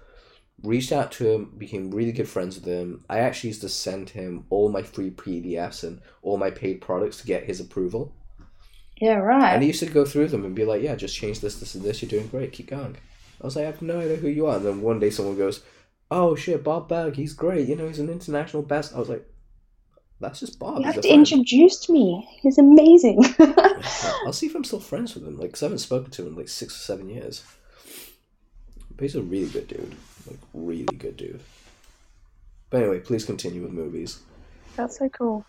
reached 0.63 0.91
out 0.91 1.11
to 1.13 1.29
him, 1.29 1.53
became 1.57 1.91
really 1.91 2.11
good 2.11 2.27
friends 2.27 2.55
with 2.55 2.65
him. 2.65 3.03
I 3.09 3.19
actually 3.19 3.49
used 3.49 3.61
to 3.61 3.69
send 3.69 4.09
him 4.09 4.45
all 4.49 4.69
my 4.69 4.81
free 4.81 5.11
PDFs 5.11 5.83
and 5.83 6.01
all 6.21 6.37
my 6.37 6.49
paid 6.49 6.81
products 6.81 7.17
to 7.17 7.27
get 7.27 7.45
his 7.45 7.59
approval. 7.59 8.13
Yeah, 8.99 9.15
right. 9.15 9.53
And 9.53 9.61
he 9.61 9.67
used 9.67 9.81
to 9.81 9.85
go 9.85 10.05
through 10.05 10.29
them 10.29 10.43
and 10.43 10.55
be 10.55 10.65
like, 10.65 10.81
"Yeah, 10.81 10.95
just 10.95 11.15
change 11.15 11.39
this, 11.39 11.59
this, 11.59 11.75
and 11.75 11.83
this. 11.83 12.01
You're 12.01 12.09
doing 12.09 12.27
great. 12.27 12.51
Keep 12.51 12.67
going." 12.67 12.97
I 13.39 13.45
was 13.45 13.55
like, 13.55 13.63
"I 13.63 13.67
have 13.67 13.81
no 13.81 13.99
idea 13.99 14.15
who 14.15 14.27
you 14.27 14.47
are." 14.47 14.57
And 14.57 14.65
then 14.65 14.81
one 14.81 14.99
day, 14.99 15.11
someone 15.11 15.37
goes, 15.37 15.63
"Oh 16.09 16.35
shit, 16.35 16.63
Bob 16.63 16.89
Burg. 16.89 17.15
He's 17.15 17.33
great. 17.33 17.67
You 17.67 17.75
know, 17.75 17.87
he's 17.87 17.99
an 17.99 18.09
international 18.09 18.63
best." 18.63 18.95
I 18.95 18.99
was 18.99 19.09
like, 19.09 19.23
"That's 20.19 20.39
just 20.39 20.57
Bob." 20.57 20.79
You 20.79 20.85
have 20.85 21.01
to 21.01 21.07
introduce 21.07 21.87
me. 21.89 22.27
He's 22.41 22.57
amazing. 22.57 23.23
I'll 24.25 24.33
see 24.33 24.47
if 24.47 24.55
I'm 24.55 24.63
still 24.63 24.79
friends 24.79 25.13
with 25.13 25.27
him. 25.27 25.37
Like, 25.37 25.51
cause 25.51 25.61
I 25.61 25.67
haven't 25.67 25.79
spoken 25.79 26.09
to 26.09 26.23
him 26.23 26.29
in 26.29 26.35
like 26.35 26.49
six 26.49 26.75
or 26.75 26.79
seven 26.79 27.07
years. 27.07 27.43
But 28.97 29.03
he's 29.03 29.15
a 29.15 29.21
really 29.21 29.47
good 29.47 29.67
dude. 29.67 29.95
Like 30.27 30.39
really 30.53 30.97
good 30.97 31.15
dude. 31.15 31.39
But 32.69 32.81
anyway, 32.81 32.99
please 32.99 33.23
continue 33.23 33.61
with 33.61 33.71
movies. 33.71 34.19
That's 34.75 34.97
so 34.97 35.07
cool. 35.09 35.45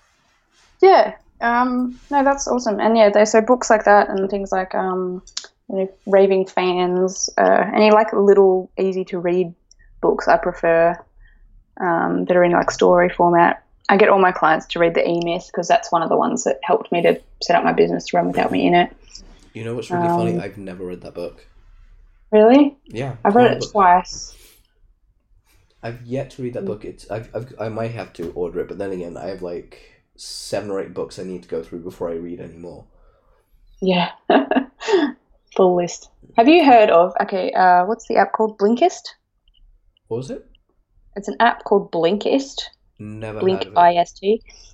Yeah. 0.80 1.16
Um, 1.40 1.98
no, 2.10 2.22
that's 2.22 2.46
awesome. 2.46 2.78
And 2.80 2.96
yeah, 2.96 3.10
there's 3.10 3.32
so 3.32 3.40
books 3.40 3.70
like 3.70 3.84
that 3.84 4.08
and 4.08 4.28
things 4.30 4.52
like 4.52 4.74
um, 4.74 5.22
you 5.68 5.76
know, 5.76 5.92
raving 6.06 6.46
fans, 6.46 7.30
uh, 7.38 7.70
any 7.74 7.90
like 7.90 8.12
little 8.12 8.70
easy 8.78 9.04
to 9.06 9.18
read 9.18 9.52
books 10.00 10.28
I 10.28 10.36
prefer 10.36 10.96
um, 11.80 12.24
that 12.26 12.36
are 12.36 12.44
in 12.44 12.52
like 12.52 12.70
story 12.70 13.08
format. 13.08 13.64
I 13.88 13.96
get 13.96 14.10
all 14.10 14.18
my 14.18 14.32
clients 14.32 14.66
to 14.66 14.78
read 14.78 14.94
the 14.94 15.08
E 15.08 15.20
Myth 15.24 15.46
because 15.46 15.66
that's 15.66 15.90
one 15.90 16.02
of 16.02 16.08
the 16.08 16.16
ones 16.16 16.44
that 16.44 16.60
helped 16.62 16.92
me 16.92 17.02
to 17.02 17.20
set 17.42 17.56
up 17.56 17.64
my 17.64 17.72
business 17.72 18.06
to 18.06 18.16
run 18.16 18.26
without 18.26 18.52
me 18.52 18.66
in 18.66 18.74
it. 18.74 18.94
You 19.54 19.64
know 19.64 19.74
what's 19.74 19.90
really 19.90 20.06
um, 20.06 20.18
funny? 20.18 20.38
I've 20.38 20.58
never 20.58 20.84
read 20.84 21.00
that 21.02 21.14
book. 21.14 21.46
Really? 22.30 22.76
Yeah. 22.86 23.16
I've 23.24 23.34
read 23.34 23.56
it 23.56 23.64
twice. 23.70 24.34
I've 25.82 26.02
yet 26.02 26.30
to 26.30 26.42
read 26.42 26.54
that 26.54 26.64
book. 26.64 26.84
It's 26.84 27.10
I've, 27.10 27.34
I've 27.34 27.54
I 27.58 27.68
might 27.68 27.92
have 27.92 28.12
to 28.14 28.32
order 28.32 28.60
it, 28.60 28.68
but 28.68 28.78
then 28.78 28.90
again, 28.90 29.16
I 29.16 29.28
have 29.28 29.42
like 29.42 30.02
seven 30.16 30.70
or 30.70 30.80
eight 30.80 30.92
books 30.92 31.18
I 31.18 31.22
need 31.22 31.42
to 31.44 31.48
go 31.48 31.62
through 31.62 31.80
before 31.80 32.10
I 32.10 32.14
read 32.14 32.40
any 32.40 32.56
more. 32.56 32.84
Yeah, 33.80 34.10
full 35.56 35.76
list. 35.76 36.10
Have 36.36 36.48
you 36.48 36.64
heard 36.64 36.90
of? 36.90 37.14
Okay, 37.22 37.52
uh, 37.52 37.84
what's 37.86 38.08
the 38.08 38.16
app 38.16 38.32
called? 38.32 38.58
Blinkist. 38.58 39.14
What 40.08 40.16
was 40.16 40.30
it? 40.30 40.46
It's 41.14 41.28
an 41.28 41.36
app 41.38 41.64
called 41.64 41.92
Blinkist. 41.92 42.62
Never 42.98 43.40
Blink 43.40 43.66
ist. 43.76 44.24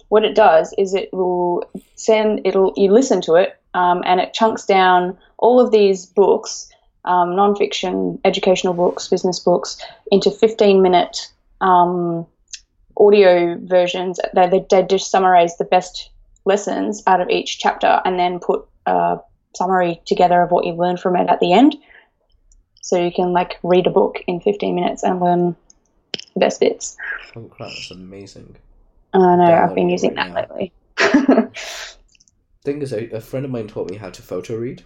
What 0.09 0.25
it 0.25 0.35
does 0.35 0.75
is 0.79 0.95
it 0.95 1.13
will 1.13 1.65
send 1.95 2.41
it'll 2.45 2.73
you 2.77 2.91
listen 2.91 3.21
to 3.23 3.35
it 3.35 3.61
um, 3.75 4.03
and 4.07 4.21
it 4.21 4.33
chunks 4.33 4.65
down 4.65 5.19
all 5.39 5.61
of 5.61 5.71
these 5.71 6.07
books 6.07 6.71
um, 7.05 7.31
nonfiction, 7.31 8.19
educational 8.25 8.75
books, 8.75 9.09
business 9.09 9.39
books 9.39 9.79
into 10.11 10.31
15 10.31 10.83
minute 10.83 11.31
um, 11.61 12.27
audio 12.97 13.59
versions. 13.63 14.21
They, 14.35 14.49
they, 14.49 14.67
they, 14.71 14.83
just 14.83 15.11
summarize 15.11 15.57
the 15.57 15.65
best 15.65 16.11
lessons 16.45 17.03
out 17.07 17.21
of 17.21 17.31
each 17.31 17.59
chapter 17.59 18.01
and 18.05 18.19
then 18.19 18.39
put 18.41 18.67
a 18.87 19.19
summary 19.55 20.01
together 20.07 20.43
of 20.43 20.51
what 20.51 20.65
you've 20.67 20.79
learned 20.79 21.01
from 21.01 21.17
it 21.17 21.29
at 21.29 21.41
the 21.41 21.53
end. 21.53 21.77
So 22.83 23.03
you 23.03 23.13
can 23.13 23.33
like 23.33 23.59
read 23.63 23.87
a 23.87 23.91
book 23.91 24.23
in 24.27 24.41
15 24.41 24.75
minutes 24.75 25.03
and 25.03 25.21
learn 25.21 25.57
the 26.35 26.41
best 26.41 26.61
bits. 26.61 26.97
Oh 27.35 27.43
crap, 27.43 27.71
that's 27.71 27.91
amazing. 27.91 28.57
I 29.15 29.37
know, 29.37 29.45
I've 29.45 29.75
been 29.75 29.89
using 29.89 30.15
right 30.15 30.35
that 30.35 30.51
now. 30.51 30.57
lately. 30.57 31.51
Thing 32.65 32.83
is, 32.83 32.93
a, 32.93 33.09
a 33.11 33.21
friend 33.21 33.45
of 33.45 33.51
mine 33.51 33.69
taught 33.69 33.91
me 33.91 33.97
how 33.97 34.11
to 34.11 34.23
photo 34.23 34.57
read. 34.57 34.83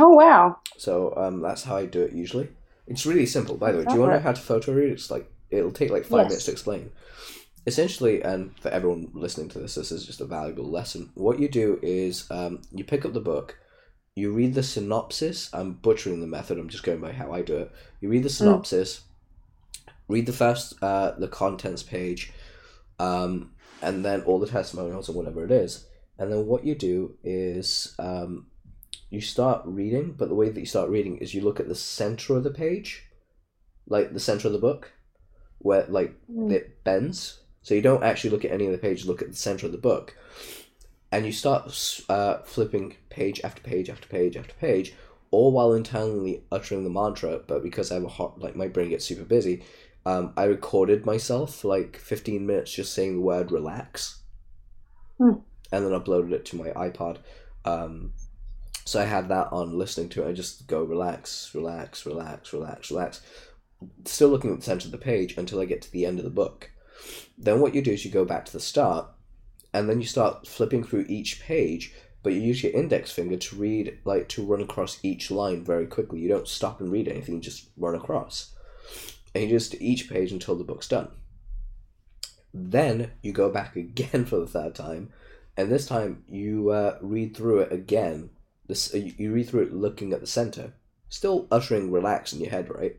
Oh 0.00 0.10
wow! 0.10 0.58
So 0.78 1.14
um, 1.16 1.40
that's 1.40 1.64
how 1.64 1.76
I 1.76 1.86
do 1.86 2.02
it 2.02 2.12
usually. 2.12 2.48
It's 2.86 3.06
really 3.06 3.26
simple, 3.26 3.56
by 3.56 3.72
the 3.72 3.78
way. 3.78 3.84
Do 3.84 3.94
you 3.94 4.00
want 4.00 4.12
to 4.12 4.16
know 4.16 4.22
how 4.22 4.32
to 4.32 4.40
photo 4.40 4.72
read? 4.72 4.90
It's 4.90 5.10
like 5.10 5.30
it'll 5.50 5.72
take 5.72 5.90
like 5.90 6.04
five 6.04 6.24
yes. 6.24 6.30
minutes 6.30 6.44
to 6.46 6.52
explain. 6.52 6.90
Essentially, 7.64 8.22
and 8.22 8.58
for 8.58 8.70
everyone 8.70 9.10
listening 9.14 9.48
to 9.50 9.60
this, 9.60 9.76
this 9.76 9.92
is 9.92 10.04
just 10.04 10.20
a 10.20 10.24
valuable 10.24 10.68
lesson. 10.68 11.10
What 11.14 11.38
you 11.38 11.48
do 11.48 11.78
is 11.80 12.28
um, 12.30 12.62
you 12.72 12.82
pick 12.82 13.04
up 13.04 13.12
the 13.12 13.20
book, 13.20 13.56
you 14.16 14.32
read 14.32 14.54
the 14.54 14.62
synopsis. 14.62 15.48
I'm 15.52 15.74
butchering 15.74 16.20
the 16.20 16.26
method. 16.26 16.58
I'm 16.58 16.68
just 16.68 16.82
going 16.82 17.00
by 17.00 17.12
how 17.12 17.32
I 17.32 17.42
do 17.42 17.56
it. 17.58 17.72
You 18.00 18.08
read 18.08 18.24
the 18.24 18.28
hmm. 18.28 18.34
synopsis, 18.34 19.04
mm. 19.76 19.92
read 20.08 20.26
the 20.26 20.32
first 20.32 20.74
uh, 20.82 21.12
the 21.12 21.28
contents 21.28 21.82
page, 21.82 22.32
um, 22.98 23.52
and 23.80 24.04
then 24.04 24.22
all 24.22 24.40
the 24.40 24.48
testimonials 24.48 25.08
or 25.08 25.12
whatever 25.12 25.44
it 25.44 25.52
is. 25.52 25.86
And 26.18 26.32
then 26.32 26.46
what 26.46 26.64
you 26.64 26.74
do 26.74 27.16
is 27.22 27.94
um, 27.98 28.46
you 29.12 29.20
start 29.20 29.60
reading, 29.66 30.14
but 30.16 30.30
the 30.30 30.34
way 30.34 30.48
that 30.48 30.58
you 30.58 30.64
start 30.64 30.88
reading 30.88 31.18
is 31.18 31.34
you 31.34 31.42
look 31.42 31.60
at 31.60 31.68
the 31.68 31.74
center 31.74 32.34
of 32.34 32.44
the 32.44 32.50
page, 32.50 33.04
like 33.86 34.14
the 34.14 34.18
center 34.18 34.48
of 34.48 34.54
the 34.54 34.58
book, 34.58 34.90
where 35.58 35.84
like 35.86 36.14
mm. 36.32 36.50
it 36.50 36.82
bends. 36.82 37.40
So 37.60 37.74
you 37.74 37.82
don't 37.82 38.02
actually 38.02 38.30
look 38.30 38.46
at 38.46 38.50
any 38.50 38.64
of 38.64 38.72
the 38.72 38.78
page, 38.78 39.04
look 39.04 39.20
at 39.20 39.30
the 39.30 39.36
center 39.36 39.66
of 39.66 39.72
the 39.72 39.78
book, 39.78 40.16
and 41.12 41.26
you 41.26 41.32
start 41.32 42.00
uh, 42.08 42.38
flipping 42.38 42.96
page 43.10 43.38
after 43.44 43.60
page 43.60 43.90
after 43.90 44.08
page 44.08 44.34
after 44.34 44.54
page, 44.54 44.94
all 45.30 45.52
while 45.52 45.74
internally 45.74 46.44
uttering 46.50 46.82
the 46.82 46.88
mantra. 46.88 47.40
But 47.46 47.62
because 47.62 47.90
I 47.90 47.96
have 47.96 48.04
a 48.04 48.08
heart, 48.08 48.38
like 48.38 48.56
my 48.56 48.66
brain 48.66 48.88
gets 48.88 49.04
super 49.04 49.24
busy, 49.24 49.62
um, 50.06 50.32
I 50.38 50.44
recorded 50.44 51.04
myself 51.04 51.56
for 51.56 51.68
like 51.68 51.98
15 51.98 52.46
minutes 52.46 52.72
just 52.72 52.94
saying 52.94 53.16
the 53.16 53.20
word 53.20 53.52
relax. 53.52 54.22
Hmm. 55.18 55.34
And 55.70 55.84
then 55.84 55.92
uploaded 55.92 56.32
it 56.32 56.46
to 56.46 56.56
my 56.56 56.70
iPod. 56.70 57.18
Um, 57.66 58.12
so 58.84 59.00
I 59.00 59.04
had 59.04 59.28
that 59.28 59.52
on 59.52 59.78
listening 59.78 60.08
to 60.10 60.24
it. 60.24 60.28
I 60.28 60.32
just 60.32 60.66
go 60.66 60.82
relax, 60.82 61.54
relax, 61.54 62.04
relax, 62.06 62.52
relax, 62.52 62.90
relax. 62.90 63.20
Still 64.04 64.28
looking 64.28 64.52
at 64.52 64.58
the 64.58 64.64
center 64.64 64.86
of 64.86 64.92
the 64.92 64.98
page 64.98 65.36
until 65.36 65.60
I 65.60 65.64
get 65.64 65.82
to 65.82 65.92
the 65.92 66.06
end 66.06 66.18
of 66.18 66.24
the 66.24 66.30
book. 66.30 66.70
Then 67.36 67.60
what 67.60 67.74
you 67.74 67.82
do 67.82 67.92
is 67.92 68.04
you 68.04 68.10
go 68.10 68.24
back 68.24 68.44
to 68.46 68.52
the 68.52 68.60
start 68.60 69.06
and 69.72 69.88
then 69.88 70.00
you 70.00 70.06
start 70.06 70.46
flipping 70.46 70.84
through 70.84 71.06
each 71.08 71.40
page 71.40 71.92
but 72.22 72.32
you 72.32 72.40
use 72.40 72.62
your 72.62 72.72
index 72.72 73.10
finger 73.10 73.36
to 73.36 73.56
read 73.56 73.98
like 74.04 74.28
to 74.28 74.44
run 74.44 74.60
across 74.60 74.98
each 75.02 75.30
line 75.30 75.64
very 75.64 75.86
quickly 75.86 76.20
you 76.20 76.28
don't 76.28 76.48
stop 76.48 76.80
and 76.80 76.92
read 76.92 77.08
anything 77.08 77.36
you 77.36 77.40
just 77.40 77.68
run 77.76 77.94
across 77.94 78.54
and 79.34 79.44
you 79.44 79.50
just 79.50 79.74
each 79.80 80.08
page 80.08 80.32
until 80.32 80.56
the 80.56 80.64
book's 80.64 80.88
done 80.88 81.08
then 82.54 83.10
you 83.22 83.32
go 83.32 83.50
back 83.50 83.76
again 83.76 84.24
for 84.24 84.38
the 84.38 84.46
third 84.46 84.74
time 84.74 85.12
and 85.56 85.70
this 85.70 85.86
time 85.86 86.24
you 86.28 86.70
uh, 86.70 86.98
read 87.00 87.36
through 87.36 87.60
it 87.60 87.72
again 87.72 88.30
this 88.66 88.94
uh, 88.94 88.98
you 88.98 89.32
read 89.32 89.48
through 89.48 89.62
it 89.62 89.72
looking 89.74 90.12
at 90.12 90.20
the 90.20 90.26
center 90.26 90.72
still 91.08 91.46
uttering 91.50 91.90
relax 91.90 92.32
in 92.32 92.40
your 92.40 92.50
head 92.50 92.68
right? 92.70 92.96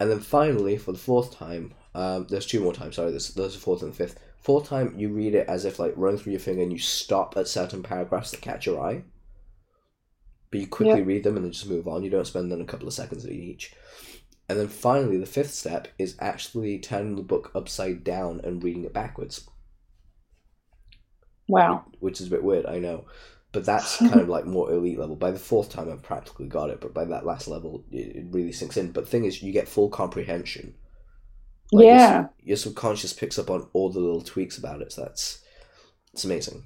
And 0.00 0.10
then 0.10 0.20
finally 0.20 0.76
for 0.76 0.92
the 0.92 0.98
fourth 0.98 1.36
time 1.36 1.74
um, 1.94 2.26
there's 2.28 2.46
two 2.46 2.60
more 2.60 2.72
times 2.74 2.96
sorry 2.96 3.10
there's, 3.10 3.30
there's 3.34 3.56
a 3.56 3.58
fourth 3.58 3.82
and 3.82 3.94
fifth. 3.94 4.18
Fourth 4.38 4.68
time 4.68 4.94
you 4.96 5.08
read 5.08 5.34
it 5.34 5.48
as 5.48 5.64
if 5.64 5.78
like 5.78 5.94
running 5.96 6.18
through 6.18 6.32
your 6.32 6.40
finger 6.40 6.62
and 6.62 6.72
you 6.72 6.78
stop 6.78 7.36
at 7.36 7.48
certain 7.48 7.82
paragraphs 7.82 8.30
that 8.30 8.40
catch 8.40 8.66
your 8.66 8.80
eye. 8.84 9.02
But 10.50 10.60
you 10.60 10.66
quickly 10.68 10.98
Yep. 11.00 11.06
read 11.06 11.24
them 11.24 11.36
and 11.36 11.44
then 11.44 11.52
just 11.52 11.68
move 11.68 11.88
on. 11.88 12.04
You 12.04 12.10
don't 12.10 12.26
spend 12.26 12.52
then 12.52 12.60
a 12.60 12.64
couple 12.66 12.86
of 12.86 12.94
seconds 12.94 13.24
in 13.24 13.32
each. 13.32 13.74
And 14.48 14.58
then 14.58 14.68
finally 14.68 15.16
the 15.18 15.26
fifth 15.26 15.52
step 15.52 15.88
is 15.98 16.16
actually 16.20 16.78
turning 16.78 17.16
the 17.16 17.22
book 17.22 17.50
upside 17.54 18.04
down 18.04 18.40
and 18.44 18.62
reading 18.62 18.84
it 18.84 18.92
backwards. 18.92 19.48
Wow. 21.48 21.84
which 22.00 22.20
is 22.20 22.26
a 22.26 22.30
bit 22.30 22.42
weird 22.42 22.66
i 22.66 22.80
know 22.80 23.04
but 23.56 23.64
that's 23.64 23.96
kind 24.10 24.20
of 24.20 24.28
like 24.28 24.44
more 24.44 24.70
elite 24.70 24.98
level 24.98 25.16
by 25.16 25.30
the 25.30 25.38
fourth 25.38 25.70
time 25.70 25.90
i've 25.90 26.02
practically 26.02 26.46
got 26.46 26.68
it 26.68 26.78
but 26.78 26.92
by 26.92 27.06
that 27.06 27.24
last 27.24 27.48
level 27.48 27.82
it, 27.90 28.14
it 28.16 28.24
really 28.28 28.52
sinks 28.52 28.76
in 28.76 28.92
but 28.92 29.04
the 29.04 29.10
thing 29.10 29.24
is 29.24 29.42
you 29.42 29.50
get 29.50 29.66
full 29.66 29.88
comprehension 29.88 30.74
Like, 31.72 31.86
yeah. 31.86 32.26
your 32.42 32.58
subconscious 32.58 33.14
picks 33.14 33.38
up 33.38 33.48
on 33.48 33.66
all 33.72 33.88
the 33.90 33.98
little 33.98 34.20
tweaks 34.20 34.58
about 34.58 34.82
it 34.82 34.92
so 34.92 35.00
that's 35.04 35.42
it's 36.12 36.24
amazing 36.24 36.64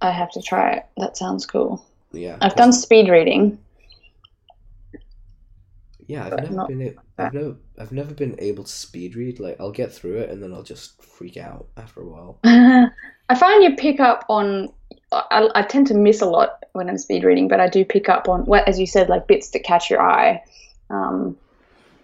I 0.00 0.10
have 0.10 0.32
to 0.32 0.42
try 0.42 0.72
it. 0.72 0.86
That 0.96 1.16
sounds 1.18 1.44
cool. 1.44 1.84
yeah 2.12 2.38
I've 2.40 2.56
done 2.56 2.72
speed 2.72 3.10
reading. 3.10 3.58
yeah 6.08 6.24
i've 6.26 6.50
never 6.50 6.66
been 6.66 6.82
a- 6.82 7.22
i've 7.22 7.32
never 7.34 7.56
i've 7.78 7.92
never 7.92 8.14
been 8.14 8.34
able 8.38 8.64
to 8.64 8.70
speed 8.72 9.14
read 9.16 9.38
like 9.38 9.56
i'll 9.60 9.70
get 9.70 9.92
through 9.92 10.16
it 10.18 10.30
and 10.30 10.42
then 10.42 10.52
i'll 10.52 10.62
just 10.62 11.00
freak 11.04 11.36
out 11.36 11.68
after 11.76 12.00
a 12.00 12.08
while 12.08 12.40
I 13.28 13.34
find 13.34 13.62
you 13.64 13.76
pick 13.76 13.98
up 13.98 14.26
on. 14.28 14.68
I, 15.12 15.48
I 15.54 15.62
tend 15.62 15.86
to 15.88 15.94
miss 15.94 16.20
a 16.20 16.26
lot 16.26 16.64
when 16.72 16.88
I'm 16.88 16.98
speed 16.98 17.24
reading, 17.24 17.48
but 17.48 17.60
I 17.60 17.68
do 17.68 17.84
pick 17.84 18.08
up 18.08 18.28
on, 18.28 18.46
well, 18.46 18.64
as 18.66 18.80
you 18.80 18.86
said, 18.86 19.08
like 19.08 19.26
bits 19.26 19.50
that 19.50 19.62
catch 19.62 19.90
your 19.90 20.00
eye, 20.00 20.42
um, 20.90 21.36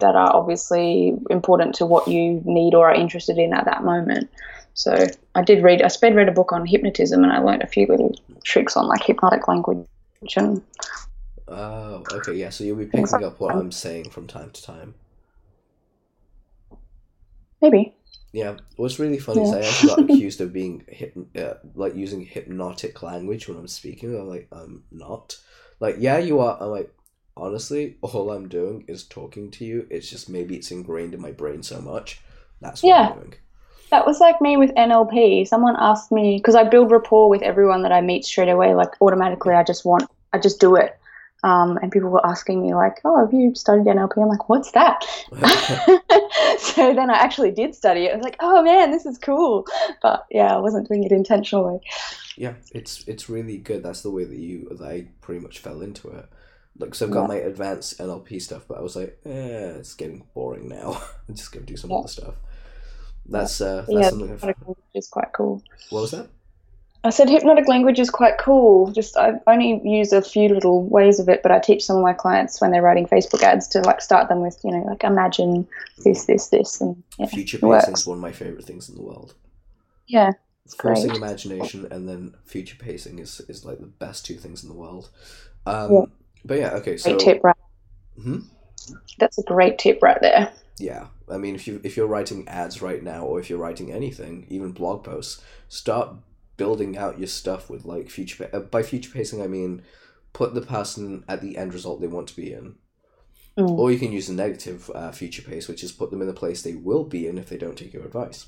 that 0.01 0.15
are 0.15 0.35
obviously 0.35 1.15
important 1.31 1.75
to 1.77 1.87
what 1.87 2.07
you 2.07 2.41
need 2.45 2.75
or 2.75 2.91
are 2.91 2.95
interested 2.95 3.39
in 3.39 3.53
at 3.53 3.65
that 3.65 3.83
moment. 3.83 4.31
So 4.75 5.07
I 5.35 5.43
did 5.43 5.63
read. 5.65 5.83
I 5.83 5.89
sped 5.89 6.15
read 6.15 6.29
a 6.29 6.33
book 6.33 6.53
on 6.53 6.65
hypnotism, 6.65 7.25
and 7.25 7.33
I 7.33 7.39
learned 7.39 7.63
a 7.63 7.67
few 7.67 7.87
little 7.87 8.15
tricks 8.45 8.77
on 8.77 8.87
like 8.87 9.03
hypnotic 9.03 9.49
language 9.49 9.87
and 10.37 10.63
oh 11.49 12.03
okay 12.13 12.35
yeah 12.35 12.51
so 12.51 12.65
you'll 12.65 12.77
be 12.77 12.87
picking 12.87 13.25
up 13.25 13.41
what 13.41 13.55
i'm 13.55 13.73
saying 13.73 14.09
from 14.11 14.27
time 14.27 14.51
to 14.51 14.63
time 14.63 14.95
maybe. 17.61 17.95
Yeah, 18.33 18.57
what's 18.77 18.99
really 18.99 19.19
funny 19.19 19.43
is 19.43 19.53
I 19.53 19.61
Yeah. 19.61 19.67
actually 19.67 19.89
got 19.89 19.99
accused 20.11 20.41
of 20.41 20.53
being 20.53 20.85
hyp- 20.93 21.37
uh, 21.37 21.55
like 21.75 21.95
using 21.95 22.21
hypnotic 22.25 23.03
language 23.03 23.49
when 23.49 23.57
I'm 23.59 23.69
speaking. 23.69 24.15
I'm 24.15 24.29
like, 24.29 24.49
I'm 24.53 24.85
not. 24.91 25.37
Like, 25.81 25.97
yeah, 25.99 26.19
you 26.19 26.41
are. 26.41 26.59
I'm 26.61 26.71
like, 26.71 26.93
honestly, 27.37 27.97
all 28.03 28.31
I'm 28.31 28.49
doing 28.49 28.85
is 28.89 29.05
talking 29.05 29.51
to 29.53 29.65
you. 29.65 29.87
It's 29.91 30.11
just 30.11 30.29
maybe 30.29 30.57
it's 30.57 30.71
ingrained 30.71 31.15
in 31.15 31.21
my 31.23 31.33
brain 31.33 31.63
so 31.63 31.81
much. 31.81 32.21
That's 32.61 32.83
what 32.83 32.89
Yeah. 32.91 33.09
I'm 33.11 33.15
doing. 33.19 33.35
That 33.91 34.07
was 34.07 34.21
like 34.21 34.43
me 34.43 34.59
with 34.59 34.75
NLP. 34.75 35.49
Someone 35.49 35.75
asked 35.79 36.13
me 36.13 36.37
because 36.37 36.55
I 36.55 36.65
build 36.65 36.91
rapport 36.91 37.31
with 37.31 37.41
everyone 37.41 37.83
that 37.85 37.93
I 37.93 38.03
meet 38.03 38.27
straight 38.27 38.51
away. 38.51 38.75
Like 38.75 38.91
automatically, 39.01 39.55
I 39.55 39.63
just 39.63 39.87
want, 39.87 40.05
I 40.35 40.39
just 40.39 40.61
do 40.61 40.77
it. 40.77 40.99
Um, 41.45 41.79
and 41.81 41.93
people 41.93 42.09
were 42.11 42.27
asking 42.27 42.63
me 42.63 42.75
like, 42.75 43.01
"Oh, 43.05 43.19
have 43.25 43.33
you 43.33 43.55
studied 43.55 43.87
NLP?" 43.87 44.21
I'm 44.21 44.29
like, 44.29 44.49
"What's 44.49 44.73
that?" 44.73 45.05
so 46.59 46.95
then 46.95 47.11
I 47.11 47.15
actually 47.15 47.53
did 47.53 47.75
study 47.75 48.07
it. 48.07 48.13
I 48.13 48.17
was 48.17 48.25
like, 48.25 48.37
"Oh 48.41 48.63
man, 48.63 48.91
this 48.91 49.07
is 49.07 49.19
cool." 49.19 49.67
But 50.03 50.27
yeah, 50.31 50.55
I 50.55 50.59
wasn't 50.59 50.89
doing 50.89 51.05
it 51.05 51.13
intentionally. 51.13 51.79
yeah, 52.37 52.55
it's 52.73 53.07
it's 53.07 53.29
really 53.29 53.59
good. 53.59 53.83
That's 53.83 54.03
the 54.03 54.11
way 54.11 54.25
that 54.25 54.37
you 54.39 54.69
that 54.79 54.85
I 54.85 55.09
pretty 55.21 55.41
much 55.41 55.61
fell 55.61 55.81
into 55.81 56.09
it. 56.09 56.27
Like, 56.77 56.95
so 56.95 57.07
I've 57.07 57.13
got 57.13 57.23
Yeah. 57.23 57.27
my 57.29 57.37
advanced 57.37 57.99
NLP 57.99 58.41
stuff, 58.41 58.65
but 58.69 58.79
I 58.79 58.83
was 58.83 58.95
like, 58.97 59.19
eh, 59.25 59.79
it's 59.79 59.95
getting 59.95 60.25
boring 60.35 60.69
now. 60.69 61.01
I'm 61.29 61.35
just 61.37 61.53
gonna 61.53 61.67
do 61.67 61.77
some 61.77 61.91
Yeah. 61.91 61.99
other 61.99 62.09
stuff. 62.09 62.35
That's 63.27 63.61
uh, 63.61 63.85
that's 63.87 63.93
yeah, 63.93 64.09
something. 64.11 64.31
I've, 64.33 64.41
hypnotic 64.41 64.59
language 64.67 64.79
is 64.95 65.09
quite 65.09 65.33
cool. 65.33 65.63
what 65.91 66.01
was 66.03 66.11
that? 66.13 66.29
I 67.05 67.11
said 67.11 67.31
hypnotic 67.31 67.69
language 67.69 67.99
is 68.01 68.11
quite 68.11 68.39
cool. 68.39 68.91
Just 68.91 69.17
I 69.17 69.35
only 69.47 69.81
use 69.89 70.13
a 70.13 70.21
few 70.21 70.49
little 70.49 70.85
ways 70.89 71.21
of 71.21 71.29
it, 71.29 71.43
but 71.43 71.53
I 71.53 71.59
teach 71.61 71.85
some 71.85 71.97
of 71.97 72.03
my 72.03 72.13
clients 72.13 72.61
when 72.61 72.71
they're 72.73 72.83
writing 72.83 73.07
Facebook 73.07 73.43
ads 73.43 73.69
to 73.69 73.81
like 73.83 74.01
start 74.01 74.29
them 74.29 74.41
with, 74.41 74.59
you 74.65 74.73
know, 74.73 74.83
like 74.85 75.05
imagine 75.05 75.67
this, 76.05 76.27
this, 76.27 76.49
this, 76.49 76.81
and 76.81 77.01
yeah, 77.19 77.27
Future 77.27 77.59
pacing 77.59 77.95
is 77.95 78.07
one 78.07 78.19
of 78.19 78.23
my 78.23 78.33
favorite 78.33 78.65
things 78.65 78.89
in 78.89 78.97
the 78.97 79.03
world. 79.03 79.35
yeah, 80.07 80.33
Forcing 80.83 81.11
great. 81.11 81.17
imagination 81.19 81.87
and 81.91 82.09
then 82.09 82.35
future 82.45 82.77
pacing 82.77 83.21
is, 83.21 83.41
is 83.49 83.65
like 83.65 83.79
the 83.79 83.87
best 83.87 84.27
two 84.27 84.35
things 84.37 84.63
in 84.63 84.69
the 84.69 84.75
world. 84.75 85.09
Um, 85.67 85.93
Yeah. 85.93 86.05
But 86.45 86.59
yeah, 86.59 86.71
okay, 86.75 86.97
so 86.97 87.11
great 87.11 87.21
tip, 87.21 87.45
right? 87.45 87.57
Mhm. 88.19 88.45
That's 89.19 89.39
a 89.39 89.43
great 89.43 89.79
tip 89.79 90.03
right 90.03 90.21
there. 90.21 90.53
yeah, 90.79 91.07
I 91.31 91.37
mean, 91.37 91.55
if 91.55 91.67
you 91.67 91.81
if 91.85 91.97
you're 91.97 92.07
writing 92.07 92.47
ads 92.49 92.81
right 92.83 93.03
now, 93.03 93.25
or 93.25 93.39
if 93.41 93.49
you're 93.51 93.59
writing 93.59 93.93
anything, 93.93 94.47
even 94.49 94.73
blog 94.73 95.05
posts, 95.05 95.43
start 95.69 96.15
building 96.59 96.99
out 96.99 97.19
your 97.19 97.29
stuff 97.29 97.71
with 97.71 97.87
like 97.87 98.11
future. 98.11 98.45
Pa- 98.45 98.57
uh, 98.59 98.61
by 98.61 98.83
future 98.83 99.11
pacing, 99.11 99.41
I 99.41 99.47
mean 99.47 99.83
put 100.35 100.55
the 100.55 100.61
person 100.61 101.25
at 101.27 101.41
the 101.41 101.57
end 101.57 101.73
result 101.73 102.01
they 102.01 102.07
want 102.07 102.29
to 102.29 102.37
be 102.37 102.53
in. 102.53 102.75
Mm. 103.59 103.79
Or 103.79 103.91
you 103.91 103.99
can 103.99 104.13
use 104.13 104.29
a 104.29 104.35
negative 104.35 104.91
uh, 104.95 105.11
future 105.11 105.43
pace, 105.43 105.67
which 105.67 105.83
is 105.83 105.91
put 105.91 106.11
them 106.11 106.21
in 106.21 106.29
the 106.29 106.35
place 106.35 106.63
they 106.63 106.75
will 106.75 107.05
be 107.05 107.27
in 107.27 107.39
if 107.39 107.49
they 107.49 107.57
don't 107.57 107.77
take 107.77 107.93
your 107.93 108.05
advice. 108.05 108.47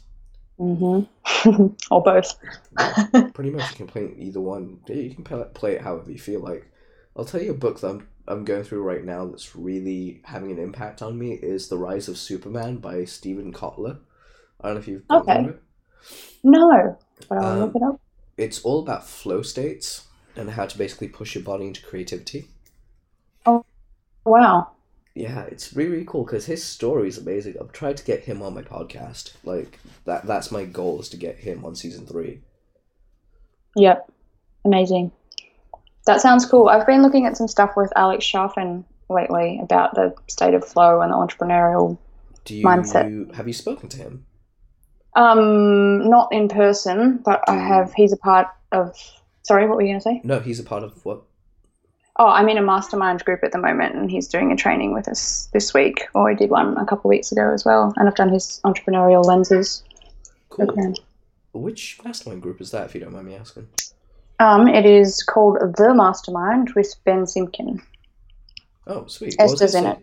Mm-hmm. 0.59 1.66
or 1.90 2.03
both. 2.03 2.35
Pretty 3.35 3.51
much, 3.51 3.70
you 3.70 3.77
can 3.77 3.87
play 3.87 4.12
either 4.16 4.40
one. 4.40 4.81
You 4.88 5.14
can 5.14 5.25
play, 5.25 5.44
play 5.55 5.73
it 5.77 5.81
however 5.81 6.12
you 6.12 6.18
feel 6.18 6.40
like. 6.40 6.70
I'll 7.16 7.25
tell 7.25 7.42
you 7.42 7.51
a 7.51 7.55
book 7.55 7.81
that 7.81 7.88
I'm, 7.88 8.09
I'm 8.29 8.44
going 8.44 8.62
through 8.62 8.83
right 8.83 9.05
now 9.05 9.27
that's 9.27 9.57
really 9.57 10.20
having 10.25 10.53
an 10.53 10.59
impact 10.59 11.03
on 11.03 11.18
me 11.18 11.33
is 11.33 11.68
The 11.68 11.79
Rise 11.79 12.09
of 12.09 12.18
Superman 12.18 12.77
by 12.77 13.05
Steven 13.05 13.53
Kotler. 13.53 13.99
I 14.61 14.68
don't 14.68 14.75
know 14.75 14.81
if 14.81 14.88
you've 14.88 15.03
Okay. 15.11 15.44
it. 15.46 15.62
No, 16.42 16.98
but 17.29 17.38
I'll 17.38 17.53
Um, 17.53 17.59
look 17.61 17.76
it 17.76 17.83
up. 17.83 18.00
It's 18.37 18.62
all 18.62 18.81
about 18.81 19.07
flow 19.07 19.42
states 19.42 20.07
and 20.37 20.50
how 20.50 20.66
to 20.66 20.79
basically 20.79 21.09
push 21.09 21.35
your 21.35 21.44
body 21.44 21.66
into 21.66 21.83
creativity. 21.85 22.48
Oh, 23.44 23.64
wow. 24.24 24.68
Yeah, 25.14 25.42
it's 25.42 25.74
really, 25.74 25.90
really 25.90 26.05
cool 26.07 26.24
because 26.24 26.46
his 26.46 26.62
story 26.64 27.09
is 27.09 27.18
amazing. 27.18 27.57
I've 27.61 27.72
tried 27.72 27.96
to 27.98 28.05
get 28.05 28.24
him 28.24 28.40
on 28.42 28.55
my 28.55 28.62
podcast. 28.62 29.33
Like 29.44 29.79
that 30.05 30.26
that's 30.26 30.50
my 30.53 30.64
goal 30.64 31.00
is 31.00 31.09
to 31.11 31.16
get 31.16 31.38
him 31.38 31.64
on 31.64 31.74
season 31.74 32.07
three. 32.07 32.40
Yep. 33.76 34.11
Amazing. 34.64 35.11
That 36.07 36.20
sounds 36.20 36.46
cool. 36.46 36.68
I've 36.68 36.87
been 36.87 37.03
looking 37.03 37.26
at 37.26 37.37
some 37.37 37.48
stuff 37.48 37.72
with 37.76 37.92
Alex 37.96 38.24
Charfen 38.24 38.85
lately 39.09 39.59
about 39.62 39.94
the 39.94 40.14
state 40.29 40.55
of 40.55 40.64
flow 40.66 41.00
and 41.00 41.12
the 41.12 41.16
entrepreneurial. 41.16 41.98
You 42.48 42.64
Mindset. 42.64 43.35
have 43.35 43.46
you 43.46 43.53
spoken 43.53 43.88
to 43.90 43.96
him? 43.98 44.26
Um, 45.14 46.09
not 46.09 46.33
in 46.33 46.49
person, 46.49 47.18
but 47.25 47.42
I 47.49 47.57
have. 47.57 47.92
He's 47.94 48.12
a 48.12 48.16
part 48.16 48.46
of. 48.73 48.94
Sorry, 49.42 49.66
what 49.66 49.77
were 49.77 49.83
you 49.83 49.88
going 49.88 50.01
to 50.01 50.05
say? 50.05 50.20
No, 50.23 50.38
he's 50.38 50.61
a 50.61 50.62
part 50.64 50.85
of 50.85 51.05
what? 51.05 51.23
Oh, 52.16 52.27
I'm 52.29 52.49
in 52.49 52.59
a 52.59 52.62
mastermind 52.62 53.25
group 53.25 53.40
at 53.42 53.53
the 53.53 53.59
moment, 53.59 53.94
and 53.94 54.11
he's 54.11 54.29
doing 54.29 54.53
a 54.53 54.57
training 54.57 54.92
with 54.92 55.09
us 55.09 55.49
this 55.53 55.73
week, 55.73 56.07
or 56.14 56.29
he 56.31 56.37
did 56.37 56.51
one 56.51 56.77
a 56.77 56.85
couple 56.85 57.09
of 57.09 57.11
weeks 57.11 57.33
ago 57.33 57.53
as 57.53 57.64
well. 57.64 57.92
And 57.96 58.07
I've 58.07 58.14
done 58.14 58.29
his 58.29 58.61
entrepreneurial 58.64 59.25
lenses 59.25 59.83
Cool. 60.51 60.66
program. 60.66 60.94
Which 61.53 61.99
mastermind 62.05 62.42
group 62.42 62.61
is 62.61 62.70
that, 62.73 62.87
if 62.87 62.94
you 62.94 63.01
don't 63.01 63.12
mind 63.12 63.27
me 63.27 63.35
asking? 63.35 63.68
Um, 64.38 64.68
it 64.68 64.87
is 64.87 65.23
called 65.23 65.59
The 65.77 65.94
Mastermind 65.94 66.73
with 66.75 66.94
Ben 67.05 67.25
Simkin. 67.25 67.81
Oh, 68.87 69.07
sweet. 69.07 69.37
Esther's 69.38 69.75
in 69.75 69.85
say- 69.85 69.99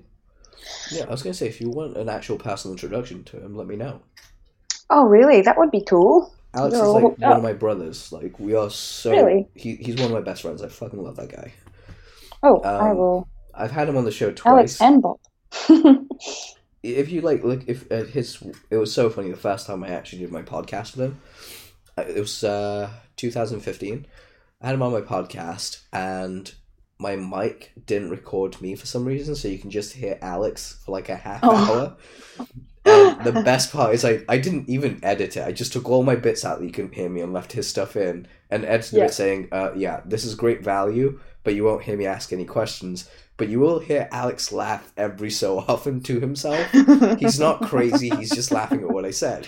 Yeah, 0.92 1.06
I 1.06 1.12
was 1.12 1.24
gonna 1.24 1.34
say 1.34 1.48
if 1.48 1.62
you 1.62 1.70
want 1.70 1.98
an 1.98 2.10
actual 2.10 2.38
personal 2.38 2.74
introduction 2.74 3.24
to 3.26 3.40
him, 3.40 3.56
let 3.56 3.68
me 3.68 3.76
know. 3.76 4.02
Oh, 4.90 5.04
really? 5.04 5.42
That 5.42 5.58
would 5.58 5.72
be 5.72 5.82
cool. 5.84 6.34
Alex 6.54 6.76
You're 6.76 6.86
is 6.86 6.94
like 6.94 7.04
one 7.04 7.24
up. 7.24 7.38
of 7.38 7.44
my 7.44 7.54
brothers. 7.54 8.12
Like 8.12 8.40
we 8.40 8.56
are 8.56 8.70
so. 8.70 9.12
Really? 9.12 9.48
He, 9.56 9.76
he's 9.76 9.96
one 9.96 10.06
of 10.06 10.12
my 10.12 10.22
best 10.22 10.42
friends. 10.44 10.62
I 10.62 10.70
fucking 10.70 11.02
love 11.04 11.18
that 11.18 11.30
guy. 11.32 11.54
Oh, 12.44 12.60
I 12.62 12.90
Um, 12.92 12.98
will. 12.98 13.28
I've 13.54 13.72
had 13.72 13.90
him 13.90 13.98
on 13.98 14.06
the 14.06 14.12
show 14.12 14.32
twice. 14.32 14.80
Alex 14.80 14.82
and 14.82 15.02
Bob. 15.02 15.20
if 16.84 17.10
you 17.10 17.22
like 17.22 17.44
look 17.44 17.64
if 17.68 17.92
uh, 17.92 18.04
his 18.04 18.42
it 18.70 18.78
was 18.78 18.94
so 18.94 19.10
funny 19.10 19.30
the 19.32 19.36
first 19.38 19.66
time 19.68 19.84
I 19.84 19.90
actually 19.90 20.20
did 20.20 20.32
my 20.32 20.42
podcast 20.44 20.96
with 20.96 21.08
him. 21.08 21.22
uh, 21.98 22.04
It 22.04 22.20
was 22.20 22.44
uh 22.44 22.90
2015. 23.18 24.06
I 24.62 24.66
had 24.66 24.76
him 24.76 24.82
on 24.84 24.92
my 24.92 25.02
podcast 25.02 25.82
and 25.92 26.54
my 27.00 27.16
mic 27.16 27.74
didn't 27.86 28.10
record 28.10 28.60
me 28.62 28.76
for 28.76 28.86
some 28.88 29.06
reason, 29.06 29.36
so 29.36 29.48
you 29.48 29.60
can 29.60 29.70
just 29.70 29.94
hear 29.94 30.18
Alex 30.22 30.82
for 30.86 30.92
like 30.92 31.10
a 31.10 31.16
half 31.16 31.42
Oh. 31.44 31.98
hour. 32.40 32.48
And 32.88 33.24
the 33.26 33.42
best 33.44 33.72
part 33.72 33.94
is 33.94 34.04
I, 34.06 34.22
I 34.30 34.38
didn't 34.38 34.70
even 34.70 35.00
edit 35.04 35.38
it. 35.38 35.46
I 35.46 35.52
just 35.52 35.74
took 35.74 35.90
all 35.90 36.04
my 36.04 36.16
bits 36.16 36.46
out 36.46 36.60
that 36.60 36.66
you 36.66 36.72
couldn't 36.72 36.94
hear 36.96 37.10
me 37.10 37.22
and 37.22 37.34
left 37.34 37.52
his 37.54 37.68
stuff 37.68 37.96
in 37.96 38.28
and 38.50 38.66
edited 38.66 38.98
Yeah. 39.00 39.06
it 39.06 39.14
saying, 39.14 39.50
uh, 39.52 39.72
yeah, 39.76 40.02
this 40.06 40.24
is 40.26 40.36
great 40.36 40.64
value, 40.64 41.20
but 41.44 41.54
you 41.56 41.64
won't 41.64 41.84
hear 41.84 41.98
me 41.98 42.06
ask 42.06 42.32
any 42.32 42.46
questions. 42.46 43.10
But 43.38 43.50
you 43.50 43.60
will 43.60 43.80
hear 43.80 44.08
Alex 44.12 44.52
laugh 44.52 44.92
every 44.98 45.30
so 45.30 45.60
often 45.68 46.02
to 46.04 46.20
himself. 46.20 46.60
He's 47.20 47.40
not 47.40 47.62
crazy, 47.64 48.10
he's 48.10 48.32
just 48.34 48.52
laughing 48.52 48.82
at 48.82 48.90
what 48.90 49.06
I 49.06 49.12
said. 49.12 49.48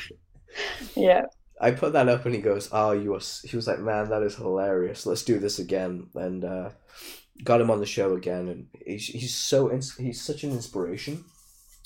yeah. 0.96 1.26
I 1.62 1.72
put 1.72 1.92
that 1.94 2.08
up 2.08 2.26
and 2.26 2.34
he 2.34 2.40
goes, 2.40 2.70
"Oh, 2.72 2.92
you 2.92 3.12
were." 3.12 3.20
He 3.44 3.56
was 3.58 3.68
like, 3.68 3.80
"Man, 3.80 4.08
that 4.12 4.24
is 4.24 4.36
hilarious. 4.36 5.06
Let's 5.06 5.24
do 5.24 5.40
this 5.40 5.60
again." 5.60 6.08
And 6.16 6.46
uh, 6.46 6.70
got 7.44 7.60
him 7.60 7.70
on 7.70 7.82
the 7.82 7.86
show 7.86 8.16
again, 8.16 8.48
and 8.48 8.68
he's, 8.86 9.08
he's 9.08 9.36
so 9.36 9.70
ins- 9.70 9.98
he's 9.98 10.22
such 10.22 10.46
an 10.46 10.52
inspiration. 10.52 11.26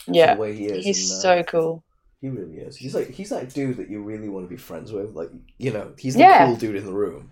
Yeah. 0.08 0.36
the 0.36 0.42
way 0.42 0.56
he 0.56 0.66
is. 0.66 0.86
He's 0.86 1.22
so 1.22 1.44
cool. 1.44 1.84
he 2.22 2.30
really 2.30 2.58
is. 2.58 2.76
He's 2.78 2.96
like 2.96 3.10
he's 3.10 3.30
that 3.30 3.54
dude 3.54 3.78
that 3.78 3.90
you 3.90 4.02
really 4.02 4.30
want 4.30 4.46
to 4.46 4.50
be 4.50 4.58
friends 4.58 4.92
with. 4.92 5.14
Like 5.16 5.30
you 5.58 5.72
know, 5.72 5.94
he's 5.98 6.14
the 6.16 6.22
Yeah. 6.22 6.46
cool 6.48 6.56
dude 6.56 6.76
in 6.76 6.86
the 6.86 6.94
room. 6.94 7.32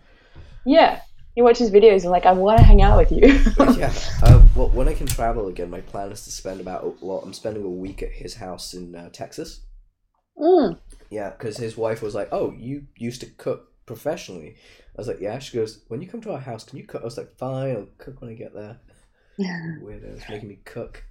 Yeah. 0.66 1.02
You 1.36 1.46
watch 1.46 1.58
his 1.60 1.72
videos 1.72 2.02
and 2.02 2.12
like, 2.12 2.26
I 2.26 2.34
want 2.34 2.60
to 2.60 2.66
hang 2.66 2.82
out 2.82 2.98
with 2.98 3.12
you. 3.12 3.40
Yeah. 3.78 3.94
Uh, 4.22 4.46
well, 4.54 4.68
when 4.70 4.90
I 4.90 4.94
can 4.94 5.08
travel 5.08 5.48
again, 5.48 5.70
my 5.70 5.80
plan 5.80 6.12
is 6.12 6.26
to 6.26 6.32
spend 6.32 6.60
about 6.60 7.02
well, 7.02 7.22
I'm 7.24 7.34
spending 7.34 7.64
a 7.64 7.70
week 7.70 8.04
at 8.04 8.12
his 8.12 8.36
house 8.36 8.74
in 8.74 8.94
uh, 8.96 9.10
Texas. 9.12 9.62
Mm. 10.38 10.78
Yeah, 11.10 11.30
because 11.30 11.58
his 11.58 11.78
wife 11.78 12.02
was 12.02 12.16
like, 12.16 12.30
"Oh, 12.32 12.54
you 12.58 12.88
used 12.98 13.22
to 13.22 13.28
cook 13.28 13.72
professionally." 13.86 14.56
I 14.96 14.98
was 14.98 15.08
like, 15.08 15.20
"Yeah." 15.22 15.40
She 15.40 15.58
goes, 15.58 15.84
"When 15.88 16.02
you 16.02 16.08
come 16.08 16.22
to 16.22 16.32
our 16.34 16.40
house, 16.40 16.64
can 16.64 16.78
you 16.78 16.86
cook?" 16.86 17.02
I 17.02 17.06
was 17.06 17.18
like, 17.18 17.32
"Fine, 17.38 17.76
I'll 17.76 17.88
cook 17.98 18.22
when 18.22 18.30
I 18.32 18.34
get 18.34 18.54
there." 18.54 18.80
Yeah. 19.38 19.76
Weirdos 19.82 20.30
making 20.30 20.50
me 20.50 20.60
cook. 20.66 21.04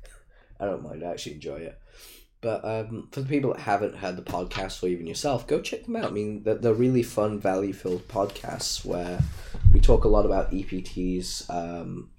I 0.61 0.67
don't 0.67 0.83
mind. 0.83 1.03
I 1.03 1.11
actually 1.11 1.35
enjoy 1.37 1.57
it. 1.57 1.79
But 2.43 2.65
um, 2.65 3.09
for 3.13 3.21
the 3.21 3.29
people 3.29 3.53
that 3.53 3.61
haven't 3.61 3.97
heard 3.97 4.17
the 4.17 4.23
podcast 4.23 4.83
or 4.83 4.89
even 4.89 5.07
yourself, 5.07 5.47
go 5.47 5.61
check 5.61 5.85
them 5.85 5.97
out. 5.97 6.07
I 6.07 6.11
mean, 6.11 6.43
they're, 6.43 6.55
they're 6.55 6.73
really 6.75 7.03
fun, 7.03 7.39
value-filled 7.39 8.09
podcasts 8.09 8.83
where 8.85 9.21
we 9.75 9.81
talk 9.81 10.05
a 10.05 10.09
lot 10.09 10.25
about 10.25 10.51
EPTs, 10.51 11.51
um, 11.51 12.11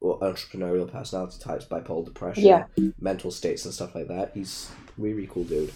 or 0.00 0.18
entrepreneurial 0.20 0.90
personality 0.90 1.38
types, 1.40 1.64
bipolar 1.64 2.04
depression, 2.04 2.44
Yeah. 2.44 2.64
mental 3.00 3.30
states, 3.30 3.64
and 3.64 3.72
stuff 3.72 3.94
like 3.94 4.08
that. 4.08 4.32
He's 4.34 4.70
really 4.98 5.26
cool 5.30 5.44
dude. 5.44 5.72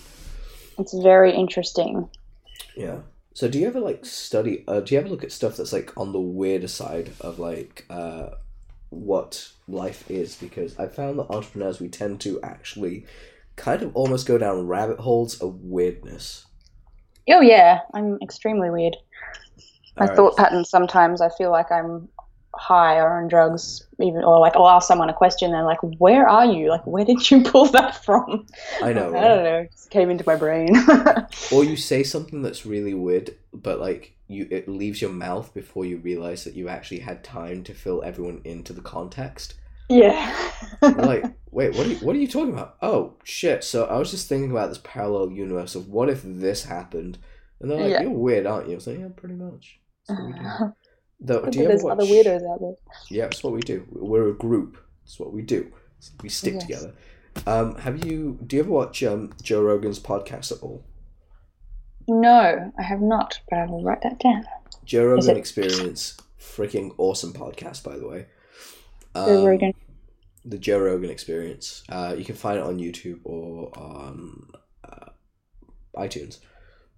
It's 0.78 0.94
very 1.02 1.32
interesting. 1.34 2.08
Yeah. 2.76 2.98
So 3.32 3.48
do 3.48 3.58
you 3.58 3.66
ever 3.66 3.80
like 3.80 4.04
study? 4.06 4.64
Uh, 4.68 4.80
do 4.80 4.94
you 4.94 5.00
ever 5.00 5.08
look 5.08 5.24
at 5.24 5.32
stuff 5.32 5.56
that's 5.56 5.72
like 5.72 5.92
on 5.96 6.12
the 6.12 6.20
weirder 6.20 6.68
side 6.68 7.10
of 7.20 7.38
like 7.38 7.84
uh, 7.90 8.28
what 8.90 9.51
life 9.68 10.11
is? 10.11 10.37
Because 10.37 10.79
I 10.79 10.87
found 10.87 11.18
that 11.18 11.31
entrepreneurs 11.31 11.81
we 11.81 11.88
tend 11.88 12.20
to 12.23 12.40
actually 12.42 13.07
kind 13.57 13.83
of 13.83 13.94
almost 13.94 14.27
go 14.27 14.38
down 14.38 14.66
rabbit 14.66 15.01
holes 15.01 15.40
of 15.40 15.61
weirdness. 15.62 16.47
Oh 17.29 17.40
yeah, 17.40 17.81
I'm 17.94 18.18
extremely 18.23 18.70
weird. 18.70 18.97
My 19.97 20.07
Alright. 20.07 20.16
thought 20.16 20.37
patterns 20.37 20.68
sometimes 20.68 21.20
I 21.20 21.29
feel 21.31 21.51
like 21.51 21.70
I'm 21.70 22.09
high 22.57 22.97
or 22.99 23.20
on 23.20 23.29
drugs, 23.29 23.83
even 24.01 24.23
or 24.23 24.38
like 24.38 24.57
I'll 24.57 24.68
ask 24.68 24.87
someone 24.87 25.09
a 25.09 25.14
question 25.14 25.55
and 25.55 25.66
like, 25.66 25.79
"Where 25.99 26.29
are 26.29 26.47
you? 26.47 26.68
Like, 26.68 26.87
where 26.87 27.05
did 27.05 27.31
you 27.31 27.42
pull 27.51 27.66
that 27.66 28.05
from?" 28.05 28.47
I 28.83 28.92
know. 28.92 29.09
I 29.09 29.12
right? 29.12 29.20
don't 29.23 29.44
know. 29.44 29.59
It 29.61 29.73
just 29.73 29.90
came 29.90 30.11
into 30.11 30.25
my 30.27 30.37
brain. 30.37 30.75
Or 31.53 31.64
you 31.64 31.77
say 31.77 32.03
something 32.03 32.42
that's 32.42 32.64
really 32.66 32.94
weird, 32.94 33.37
but 33.55 33.81
like 33.81 34.17
you, 34.29 34.47
it 34.51 34.69
leaves 34.69 35.01
your 35.01 35.11
mouth 35.12 35.53
before 35.55 35.85
you 35.85 35.99
realize 35.99 36.45
that 36.45 36.55
you 36.55 36.69
actually 36.69 37.01
had 37.01 37.23
time 37.25 37.62
to 37.64 37.75
fill 37.75 38.03
everyone 38.03 38.40
into 38.45 38.73
the 38.73 38.81
context. 38.83 39.55
yeah. 39.88 40.51
Like, 40.83 41.25
wait, 41.51 41.75
what 41.77 41.87
are 41.87 41.90
you, 41.90 41.97
what 41.97 42.17
are 42.17 42.19
you 42.19 42.27
talking 42.29 42.53
about? 42.55 42.77
Oh 42.83 43.14
shit! 43.25 43.62
So 43.64 43.85
I 43.85 43.99
was 43.99 44.11
just 44.11 44.29
thinking 44.29 44.51
about 44.51 44.71
this 44.71 44.81
parallel 44.83 45.31
universe 45.31 45.75
of 45.75 45.88
what 45.88 46.09
if 46.09 46.23
this 46.25 46.64
happened, 46.64 47.19
and 47.61 47.71
they're 47.71 47.81
like, 47.81 47.90
Yeah. 47.90 48.03
you're 48.03 48.11
weird, 48.11 48.47
aren't 48.47 48.67
you? 48.67 48.73
I 48.73 48.77
was 48.77 48.87
like, 48.87 48.99
yeah, 48.99 49.09
pretty 49.14 49.35
much. 49.35 49.79
That's 50.09 50.19
what 50.21 50.27
we 50.27 50.33
do. 50.38 50.73
Though, 51.21 51.45
do 51.47 51.59
you 51.59 51.69
there's 51.69 51.83
watch? 51.83 51.93
other 51.93 52.05
weirdos 52.05 52.51
out 52.53 52.61
there. 52.61 52.75
Yeah, 53.11 53.25
that's 53.25 53.43
what 53.45 53.53
we 53.53 53.61
do. 53.61 53.87
We're 53.90 54.29
a 54.31 54.35
group. 54.35 54.77
That's 55.05 55.19
what 55.21 55.33
we 55.33 55.43
do. 55.43 55.71
We 56.23 56.29
stick 56.29 56.55
Yes. 56.55 56.62
together. 56.62 56.95
Um, 57.47 57.77
have 57.77 58.05
you? 58.05 58.38
Do 58.47 58.57
you 58.57 58.62
ever 58.62 58.71
watch 58.71 59.03
um, 59.05 59.33
Joe 59.43 59.62
Rogan's 59.62 60.01
podcast 60.01 60.51
at 60.53 60.62
all? 60.62 60.85
No, 62.09 62.73
I 62.79 62.83
have 62.83 63.01
not, 63.01 63.40
but 63.51 63.59
I 63.59 63.67
will 63.67 63.83
write 63.83 64.03
that 64.03 64.19
down. 64.21 64.45
Joe 64.85 65.07
Rogan 65.07 65.31
it- 65.31 65.37
Experience, 65.38 66.17
freaking 66.40 66.95
awesome 66.99 67.33
podcast, 67.33 67.83
by 67.83 67.97
the 67.97 68.07
way. 68.07 68.27
Joe 69.14 69.38
Um, 69.40 69.45
Rogan. 69.45 69.73
the 70.45 70.59
Joe 70.59 70.81
Rogan 70.81 71.11
Experience. 71.11 71.83
Uh, 71.88 72.14
you 72.19 72.25
can 72.25 72.35
find 72.35 72.59
it 72.59 72.64
on 72.64 72.79
YouTube 72.79 73.21
or 73.25 73.71
on 73.79 74.49
uh, 74.85 75.11
iTunes. 75.97 76.38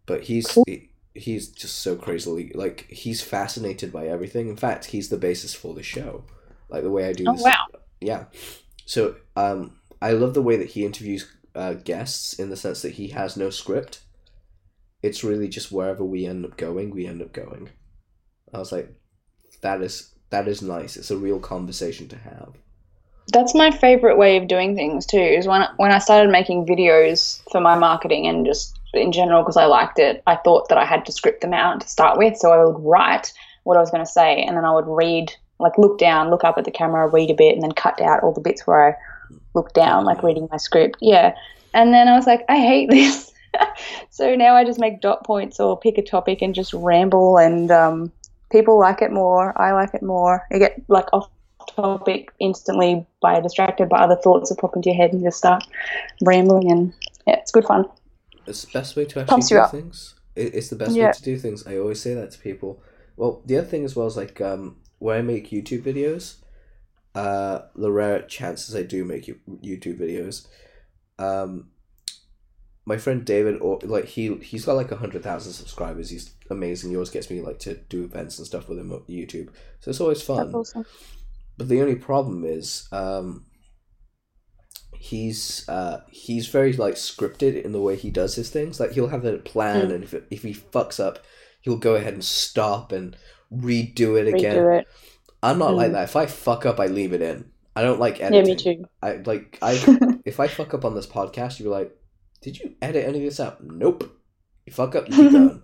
But 0.06 0.24
he's 0.24 0.46
Cool. 0.46 0.64
he, 0.66 0.90
he's 1.14 1.48
just 1.48 1.78
so 1.78 1.96
crazily 1.96 2.50
like 2.54 2.86
he's 2.88 3.22
fascinated 3.22 3.92
by 3.92 4.06
everything. 4.06 4.48
In 4.48 4.56
fact, 4.56 4.86
he's 4.86 5.08
the 5.08 5.16
basis 5.16 5.54
for 5.54 5.74
the 5.74 5.82
show. 5.82 6.24
Like 6.68 6.82
the 6.82 6.90
way 6.90 7.06
I 7.08 7.12
do 7.12 7.24
Oh 7.28 7.32
this. 7.34 7.42
wow. 7.42 7.66
Yeah. 8.00 8.24
So 8.86 9.16
um, 9.36 9.78
I 10.02 10.12
love 10.12 10.34
the 10.34 10.42
way 10.42 10.56
that 10.56 10.70
he 10.70 10.84
interviews 10.84 11.30
uh, 11.54 11.74
guests 11.74 12.34
in 12.34 12.50
the 12.50 12.56
sense 12.56 12.82
that 12.82 12.92
he 12.94 13.08
has 13.08 13.36
no 13.36 13.50
script. 13.50 14.00
It's 15.06 15.24
really 15.24 15.48
just 15.48 15.72
wherever 15.72 16.04
we 16.04 16.26
end 16.26 16.44
up 16.44 16.56
going, 16.56 16.90
we 16.90 17.06
end 17.06 17.22
up 17.22 17.32
going. 17.32 17.70
I 18.52 18.58
was 18.58 18.72
like, 18.72 18.92
that 19.62 19.80
is 19.82 20.12
that 20.30 20.48
is 20.48 20.62
nice. 20.62 20.96
It's 20.96 21.10
a 21.10 21.16
real 21.16 21.38
conversation 21.38 22.08
to 22.08 22.16
have. 22.16 22.54
That's 23.32 23.54
my 23.54 23.70
favorite 23.70 24.18
way 24.18 24.36
of 24.36 24.48
doing 24.48 24.74
things 24.74 25.06
too. 25.06 25.18
Is 25.18 25.46
when 25.46 25.62
I, 25.62 25.68
when 25.76 25.92
I 25.92 25.98
started 25.98 26.30
making 26.30 26.66
videos 26.66 27.42
for 27.50 27.60
my 27.60 27.76
marketing 27.76 28.26
and 28.26 28.44
just 28.44 28.78
in 28.94 29.12
general 29.12 29.42
because 29.42 29.56
I 29.56 29.66
liked 29.66 29.98
it. 29.98 30.22
I 30.26 30.36
thought 30.36 30.68
that 30.68 30.78
I 30.78 30.84
had 30.84 31.04
to 31.06 31.12
script 31.12 31.40
them 31.40 31.52
out 31.52 31.80
to 31.80 31.88
start 31.88 32.18
with, 32.18 32.36
so 32.36 32.52
I 32.52 32.64
would 32.64 32.80
write 32.80 33.32
what 33.64 33.76
I 33.76 33.80
was 33.80 33.90
going 33.90 34.04
to 34.04 34.10
say, 34.10 34.42
and 34.42 34.56
then 34.56 34.64
I 34.64 34.72
would 34.72 34.86
read, 34.86 35.32
like 35.58 35.76
look 35.78 35.98
down, 35.98 36.30
look 36.30 36.44
up 36.44 36.58
at 36.58 36.64
the 36.64 36.70
camera, 36.70 37.08
read 37.08 37.30
a 37.30 37.34
bit, 37.34 37.54
and 37.54 37.62
then 37.62 37.72
cut 37.72 38.00
out 38.00 38.22
all 38.22 38.32
the 38.32 38.40
bits 38.40 38.66
where 38.66 38.90
I 38.90 38.94
look 39.54 39.72
down, 39.72 40.04
like 40.04 40.22
reading 40.22 40.48
my 40.50 40.56
script. 40.56 40.98
Yeah, 41.00 41.34
and 41.74 41.92
then 41.92 42.08
I 42.08 42.16
was 42.16 42.26
like, 42.26 42.44
I 42.48 42.58
hate 42.58 42.90
this. 42.90 43.32
so 44.10 44.34
now 44.34 44.54
I 44.54 44.64
just 44.64 44.80
make 44.80 45.00
dot 45.00 45.24
points 45.24 45.60
or 45.60 45.78
pick 45.78 45.98
a 45.98 46.02
topic 46.02 46.42
and 46.42 46.54
just 46.54 46.72
ramble, 46.72 47.38
and 47.38 47.70
um, 47.70 48.12
people 48.50 48.78
like 48.78 49.02
it 49.02 49.12
more. 49.12 49.60
I 49.60 49.72
like 49.72 49.94
it 49.94 50.02
more. 50.02 50.46
I 50.52 50.58
get 50.58 50.82
like 50.88 51.06
off 51.12 51.28
topic 51.74 52.30
instantly 52.40 53.06
by 53.20 53.40
distracted 53.40 53.88
by 53.88 53.98
other 53.98 54.16
thoughts 54.16 54.50
that 54.50 54.58
pop 54.58 54.76
into 54.76 54.90
your 54.90 54.96
head 54.96 55.12
and 55.12 55.20
you 55.20 55.26
just 55.26 55.38
start 55.38 55.64
rambling 56.22 56.70
and 56.70 56.92
yeah, 57.26 57.36
it's 57.36 57.50
good 57.50 57.64
fun. 57.64 57.84
It's 58.46 58.64
the 58.64 58.78
best 58.78 58.96
way 58.96 59.04
to 59.04 59.20
actually 59.20 59.30
Pumps 59.30 59.48
do 59.48 59.54
you 59.56 59.66
things. 59.66 60.14
It's 60.36 60.68
the 60.68 60.76
best 60.76 60.96
Yeah. 60.96 61.06
way 61.08 61.12
to 61.12 61.22
do 61.22 61.38
things. 61.38 61.66
I 61.66 61.78
always 61.78 62.00
say 62.00 62.14
that 62.14 62.30
to 62.32 62.38
people. 62.38 62.80
Well, 63.16 63.42
the 63.44 63.58
other 63.58 63.66
thing 63.66 63.84
as 63.84 63.96
well 63.96 64.06
is 64.06 64.16
like 64.16 64.40
um, 64.40 64.76
when 64.98 65.18
I 65.18 65.22
make 65.22 65.50
YouTube 65.50 65.82
videos, 65.82 66.36
uh, 67.14 67.62
the 67.74 67.90
rare 67.90 68.22
chances 68.22 68.76
I 68.76 68.82
do 68.82 69.04
make 69.04 69.24
YouTube 69.24 69.98
videos, 69.98 70.46
um, 71.18 71.70
my 72.88 72.96
friend 72.96 73.24
David, 73.24 73.60
or 73.60 73.78
like 73.82 74.04
he 74.06 74.34
he's 74.36 74.64
got 74.64 74.76
like 74.76 74.92
a 74.92 74.96
hundred 74.96 75.22
thousand 75.22 75.52
subscribers. 75.52 76.08
He's 76.10 76.34
amazing. 76.50 76.90
He 76.90 76.96
always 76.96 77.10
gets 77.10 77.28
me 77.30 77.40
like 77.42 77.58
to 77.60 77.74
do 77.74 78.04
events 78.04 78.38
and 78.38 78.46
stuff 78.46 78.68
with 78.68 78.78
him 78.78 78.92
on 78.92 79.00
YouTube, 79.08 79.48
so 79.80 79.90
it's 79.90 80.00
always 80.00 80.22
fun. 80.22 80.54
Awesome. 80.54 80.84
But 81.58 81.68
the 81.68 81.80
only 81.80 81.96
problem 81.96 82.44
is, 82.44 82.86
um, 82.92 83.46
he's 84.92 85.68
uh, 85.68 86.00
he's 86.10 86.48
very 86.48 86.72
like 86.74 86.94
scripted 86.94 87.62
in 87.62 87.72
the 87.72 87.80
way 87.80 87.96
he 87.96 88.10
does 88.10 88.34
his 88.34 88.50
things. 88.50 88.80
Like 88.80 88.92
he'll 88.92 89.08
have 89.08 89.24
a 89.24 89.38
plan, 89.38 89.88
Mm. 89.88 89.94
and 89.94 90.04
if 90.04 90.14
it, 90.14 90.26
if 90.30 90.42
he 90.42 90.54
fucks 90.54 91.00
up, 91.00 91.20
he'll 91.60 91.78
go 91.78 91.94
ahead 91.96 92.14
and 92.14 92.24
stop 92.24 92.92
and 92.92 93.16
redo 93.52 94.18
it 94.20 94.32
again. 94.32 94.56
It. 94.80 94.86
I'm 95.42 95.58
not 95.58 95.74
like 95.74 95.90
Mm. 95.90 95.94
that. 95.94 96.04
If 96.04 96.16
I 96.16 96.26
fuck 96.26 96.66
up, 96.66 96.80
I 96.80 96.86
leave 96.86 97.12
it 97.12 97.22
in. 97.22 97.50
I 97.74 97.82
don't 97.82 98.00
like 98.00 98.20
anything. 98.20 98.46
Yeah, 98.46 98.52
editing. 98.52 98.78
me 98.80 98.84
too. 98.84 98.90
I 99.02 99.16
like 99.16 99.58
I 99.62 100.18
if 100.24 100.40
I 100.40 100.48
fuck 100.48 100.72
up 100.74 100.84
on 100.84 100.94
this 100.94 101.06
podcast, 101.06 101.60
you're 101.60 101.70
like, 101.70 101.92
"Did 102.42 102.58
you 102.58 102.74
edit 102.82 103.06
any 103.06 103.18
of 103.18 103.24
this 103.24 103.40
out?" 103.40 103.62
Nope. 103.62 104.10
You 104.66 104.72
fuck 104.72 104.94
up, 104.94 105.08
you 105.08 105.14
keep 105.16 105.32
going. 105.32 105.62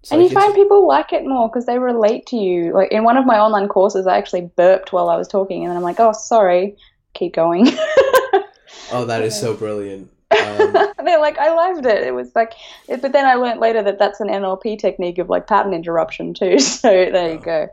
It's 0.00 0.12
and 0.12 0.22
you 0.22 0.28
find 0.30 0.54
people 0.54 0.86
like 0.86 1.12
it 1.12 1.26
more 1.26 1.48
because 1.48 1.66
they 1.66 1.78
relate 1.78 2.26
to 2.26 2.36
you. 2.36 2.72
Like 2.72 2.92
in 2.92 3.02
one 3.04 3.16
of 3.16 3.26
my 3.26 3.38
online 3.38 3.68
courses, 3.68 4.06
I 4.06 4.16
actually 4.16 4.50
burped 4.56 4.92
while 4.92 5.08
I 5.08 5.16
was 5.16 5.26
talking, 5.28 5.62
and 5.64 5.70
then 5.70 5.76
I'm 5.76 5.82
like, 5.82 6.00
"Oh, 6.00 6.12
sorry." 6.12 6.76
Keep 7.14 7.34
going. 7.34 7.66
oh, 8.92 9.04
that 9.06 9.22
is 9.22 9.38
so 9.38 9.54
brilliant. 9.64 10.10
Um, 10.30 10.72
They're 11.04 11.18
like, 11.18 11.38
I 11.38 11.52
loved 11.54 11.86
it. 11.86 12.02
It 12.06 12.14
was 12.14 12.30
like, 12.34 12.52
it, 12.86 13.00
but 13.00 13.12
then 13.12 13.24
I 13.24 13.34
learned 13.34 13.60
later 13.60 13.82
that 13.82 13.98
that's 13.98 14.20
an 14.20 14.28
NLP 14.28 14.78
technique 14.78 15.18
of 15.18 15.28
like 15.30 15.46
pattern 15.46 15.72
interruption 15.72 16.34
too. 16.34 16.58
So 16.58 16.88
there 16.90 17.32
you 17.32 17.38
Oh. 17.38 17.42
go. 17.42 17.68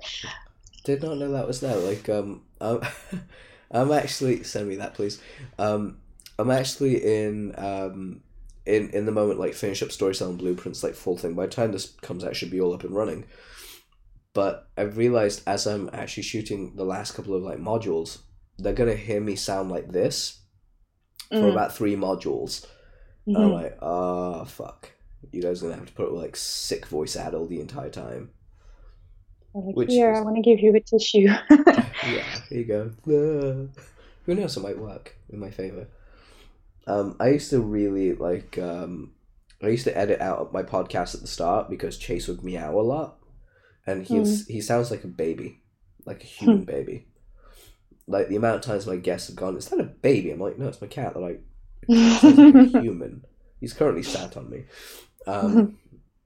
did 0.86 1.04
not 1.04 1.18
know 1.18 1.32
that 1.34 1.48
was 1.48 1.60
there. 1.60 1.76
Like, 1.76 2.08
um, 2.10 2.42
um 2.62 2.82
I'm 3.72 3.92
actually 3.92 4.44
send 4.44 4.68
me 4.70 4.78
that, 4.78 4.94
please. 4.94 5.22
Um, 5.60 5.98
I'm 6.38 6.52
actually 6.52 7.04
in 7.04 7.54
um 7.58 8.22
in 8.66 8.90
in 8.90 9.06
the 9.06 9.12
moment 9.12 9.40
like 9.40 9.54
finish 9.54 9.82
up 9.84 9.92
storytelling 9.92 10.38
blueprints 10.38 10.84
like 10.84 10.96
full 10.96 11.18
thing. 11.18 11.34
By 11.34 11.46
the 11.46 11.52
time 11.52 11.72
this 11.72 11.92
comes 12.02 12.24
out, 12.24 12.32
it 12.32 12.36
should 12.36 12.52
be 12.52 12.60
all 12.62 12.74
up 12.74 12.84
and 12.84 12.96
running. 12.96 13.26
But 14.34 14.68
I've 14.78 14.98
realized 14.98 15.42
as 15.48 15.66
I'm 15.66 15.90
actually 15.94 16.24
shooting 16.24 16.76
the 16.76 16.84
last 16.84 17.14
couple 17.14 17.36
of 17.36 17.44
like 17.44 17.58
modules, 17.60 18.20
they're 18.58 18.74
gonna 18.74 18.96
hear 18.96 19.22
me 19.22 19.36
sound 19.36 19.72
like 19.72 19.92
this 19.92 20.40
for 21.30 21.38
Mm. 21.38 21.52
about 21.52 21.74
three 21.76 21.96
modules. 21.96 22.66
And 23.26 23.38
I'm 23.38 23.50
Mhm. 23.50 23.54
like, 23.54 23.78
oh 23.82 24.44
fuck. 24.46 24.92
You 25.32 25.42
guys 25.42 25.62
are 25.64 25.68
gonna 25.68 25.78
have 25.78 25.88
to 25.88 25.94
put 25.94 26.14
like 26.14 26.36
sick 26.36 26.86
voice 26.88 27.16
addle 27.16 27.48
the 27.48 27.60
entire 27.62 27.90
time. 27.90 28.32
Like, 29.54 29.76
which 29.76 29.92
Here, 29.92 30.12
is- 30.12 30.20
I 30.20 30.22
want 30.22 30.36
to 30.36 30.42
give 30.42 30.60
you 30.60 30.76
a 30.76 30.80
tissue. 30.82 31.28
yeah, 31.50 32.26
here 32.50 32.60
you 32.60 32.66
go. 32.66 32.92
Ah. 33.08 33.82
Who 34.26 34.34
knows? 34.36 34.58
It 34.58 34.62
might 34.62 34.78
work 34.78 35.16
in 35.30 35.40
my 35.40 35.50
favor. 35.52 35.88
Um, 36.88 37.16
I 37.20 37.30
used 37.30 37.50
to 37.50 37.62
really 37.62 38.14
like. 38.14 38.58
Um, 38.58 39.14
I 39.62 39.68
used 39.68 39.86
to 39.86 39.98
edit 39.98 40.22
out 40.22 40.54
my 40.54 40.64
podcast 40.64 41.16
at 41.16 41.22
the 41.22 41.28
start 41.28 41.70
because 41.70 41.98
Chase 41.98 42.28
would 42.28 42.44
meow 42.44 42.78
a 42.78 42.82
lot, 42.82 43.18
and 43.88 44.06
he's 44.06 44.46
he 44.48 44.62
sounds 44.62 44.92
like 44.92 45.04
a 45.04 45.08
baby, 45.08 45.62
like 46.06 46.24
a 46.24 46.28
human 46.28 46.64
baby. 46.64 47.08
Like 48.08 48.28
the 48.28 48.36
amount 48.36 48.58
of 48.58 48.62
times 48.62 48.86
my 48.86 48.98
guests 48.98 49.28
have 49.28 49.36
gone, 49.36 49.58
"Is 49.58 49.70
that 49.70 49.80
a 49.80 49.84
baby?" 49.84 50.32
I'm 50.32 50.40
like, 50.40 50.60
"No, 50.60 50.68
it's 50.68 50.82
my 50.82 50.88
cat." 50.88 51.14
They're 51.14 51.24
like, 51.24 51.44
like 51.88 52.84
human." 52.84 53.24
He's 53.60 53.74
currently 53.74 54.04
sat 54.04 54.38
on 54.38 54.50
me. 54.50 54.66
Um, 55.26 55.80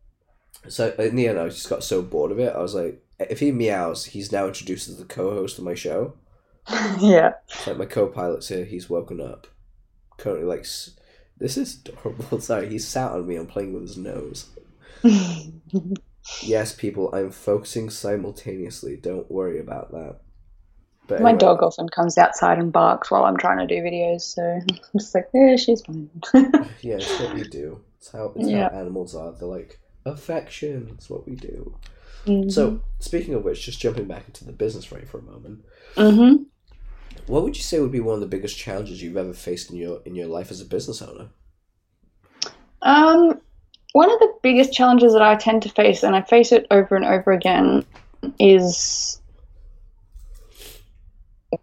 so 0.67 0.93
in 0.99 1.15
the 1.15 1.27
end, 1.27 1.39
I 1.39 1.47
just 1.47 1.69
got 1.69 1.83
so 1.83 2.01
bored 2.01 2.31
of 2.31 2.39
it. 2.39 2.53
I 2.53 2.59
was 2.59 2.75
like, 2.75 3.01
if 3.19 3.39
he 3.39 3.51
meows, 3.51 4.05
he's 4.05 4.31
now 4.31 4.47
introduced 4.47 4.89
as 4.89 4.97
the 4.97 5.05
co-host 5.05 5.57
of 5.57 5.63
my 5.63 5.75
show. 5.75 6.15
yeah. 6.99 7.33
It's 7.47 7.67
like 7.67 7.77
my 7.77 7.85
co-pilot's 7.85 8.47
here. 8.47 8.65
He's 8.65 8.89
woken 8.89 9.21
up. 9.21 9.47
Currently, 10.19 10.45
like, 10.45 10.59
s- 10.61 10.91
this 11.39 11.57
is 11.57 11.79
adorable. 11.85 12.39
Sorry, 12.41 12.69
he's 12.69 12.87
sat 12.87 13.11
on 13.11 13.25
me. 13.27 13.35
I'm 13.37 13.47
playing 13.47 13.73
with 13.73 13.83
his 13.83 13.97
nose. 13.97 14.49
Yes, 16.43 16.73
people, 16.75 17.13
I'm 17.13 17.31
focusing 17.31 17.89
simultaneously. 17.89 18.95
Don't 18.97 19.31
worry 19.31 19.59
about 19.59 19.91
that. 19.91 20.17
But 21.07 21.21
My 21.21 21.29
anyway, 21.29 21.39
dog 21.39 21.63
often 21.63 21.89
comes 21.89 22.17
outside 22.19 22.59
and 22.59 22.71
barks 22.71 23.09
while 23.09 23.23
I'm 23.25 23.37
trying 23.37 23.65
to 23.65 23.75
do 23.75 23.81
videos, 23.81 24.21
so 24.21 24.43
I'm 24.69 24.99
just 24.99 25.15
like, 25.15 25.27
yeah, 25.33 25.55
she's 25.55 25.81
fine. 25.81 26.09
Yeah, 26.81 26.97
it's 26.97 27.19
what 27.19 27.33
we 27.33 27.43
do. 27.45 27.81
It's 27.97 28.11
how 28.11 28.31
it's 28.35 28.47
Yeah. 28.47 28.69
how 28.69 28.77
animals 28.77 29.15
are. 29.15 29.31
They're 29.31 29.47
like 29.47 29.79
affection. 30.05 30.89
It's 30.93 31.09
what 31.09 31.27
we 31.27 31.35
do. 31.35 31.75
Mm-hmm. 32.27 32.49
So, 32.49 32.81
speaking 32.99 33.33
of 33.33 33.43
which, 33.43 33.65
just 33.65 33.79
jumping 33.79 34.05
back 34.05 34.25
into 34.27 34.45
the 34.45 34.51
business 34.51 34.85
frame 34.85 35.07
for 35.07 35.17
a 35.19 35.23
moment. 35.23 35.65
hmm 35.97 36.43
What 37.29 37.43
would 37.43 37.55
you 37.55 37.61
say 37.61 37.79
would 37.79 37.91
be 37.91 37.99
one 37.99 38.15
of 38.15 38.21
the 38.21 38.25
biggest 38.25 38.57
challenges 38.57 39.03
you've 39.03 39.15
ever 39.15 39.33
faced 39.33 39.69
in 39.69 39.77
your 39.77 40.01
in 40.03 40.15
your 40.15 40.25
life 40.25 40.49
as 40.49 40.61
a 40.61 40.65
business 40.65 40.99
owner? 40.99 41.27
Um, 42.81 43.39
one 43.91 44.11
of 44.11 44.17
the 44.17 44.33
biggest 44.41 44.73
challenges 44.73 45.13
that 45.13 45.21
I 45.21 45.35
tend 45.35 45.61
to 45.61 45.69
face, 45.69 46.01
and 46.01 46.15
I 46.15 46.23
face 46.23 46.51
it 46.51 46.65
over 46.71 46.95
and 46.95 47.05
over 47.05 47.31
again, 47.31 47.85
is 48.39 49.21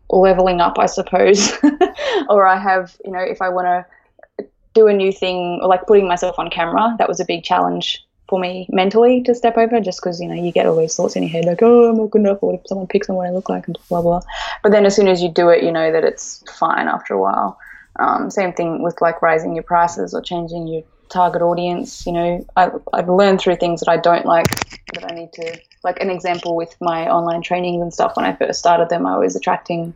leveling 0.08 0.60
up, 0.60 0.78
I 0.78 0.86
suppose. 0.86 1.52
or 2.28 2.46
I 2.46 2.60
have, 2.60 2.96
you 3.04 3.10
know, 3.10 3.18
if 3.18 3.42
I 3.42 3.48
want 3.48 3.66
to 3.66 4.46
do 4.72 4.86
a 4.86 4.92
new 4.92 5.10
thing, 5.10 5.58
or 5.62 5.68
like 5.68 5.84
putting 5.88 6.06
myself 6.06 6.38
on 6.38 6.48
camera, 6.48 6.94
that 7.00 7.08
was 7.08 7.18
a 7.18 7.24
big 7.24 7.42
challenge 7.42 8.05
for 8.28 8.38
me 8.38 8.66
mentally 8.70 9.22
to 9.22 9.34
step 9.34 9.56
over, 9.56 9.80
just 9.80 10.00
because 10.00 10.20
you 10.20 10.28
know 10.28 10.34
you 10.34 10.52
get 10.52 10.66
all 10.66 10.76
these 10.76 10.94
thoughts 10.94 11.16
in 11.16 11.22
your 11.22 11.30
head 11.30 11.44
like, 11.44 11.62
oh, 11.62 11.90
I'm 11.90 11.96
not 11.96 12.10
good 12.10 12.22
enough, 12.22 12.42
or 12.42 12.54
if 12.54 12.60
someone 12.66 12.86
picks 12.86 13.08
on 13.08 13.16
what 13.16 13.26
I 13.26 13.30
look 13.30 13.48
like, 13.48 13.66
and 13.66 13.78
blah 13.88 14.02
blah. 14.02 14.20
But 14.62 14.72
then 14.72 14.86
as 14.86 14.96
soon 14.96 15.08
as 15.08 15.22
you 15.22 15.28
do 15.28 15.48
it, 15.48 15.62
you 15.62 15.72
know 15.72 15.92
that 15.92 16.04
it's 16.04 16.42
fine 16.58 16.88
after 16.88 17.14
a 17.14 17.20
while. 17.20 17.58
Um, 17.98 18.30
same 18.30 18.52
thing 18.52 18.82
with 18.82 19.00
like 19.00 19.22
raising 19.22 19.54
your 19.54 19.62
prices 19.62 20.12
or 20.12 20.20
changing 20.20 20.66
your 20.66 20.82
target 21.08 21.42
audience. 21.42 22.04
You 22.06 22.12
know, 22.12 22.46
I, 22.56 22.70
I've 22.92 23.08
learned 23.08 23.40
through 23.40 23.56
things 23.56 23.80
that 23.80 23.88
I 23.88 23.96
don't 23.96 24.26
like 24.26 24.48
that 24.94 25.10
I 25.10 25.14
need 25.14 25.32
to. 25.34 25.58
Like 25.84 26.00
an 26.00 26.10
example 26.10 26.56
with 26.56 26.76
my 26.80 27.08
online 27.08 27.42
trainings 27.42 27.80
and 27.80 27.94
stuff. 27.94 28.16
When 28.16 28.26
I 28.26 28.34
first 28.34 28.58
started 28.58 28.88
them, 28.88 29.06
I 29.06 29.16
was 29.16 29.36
attracting 29.36 29.94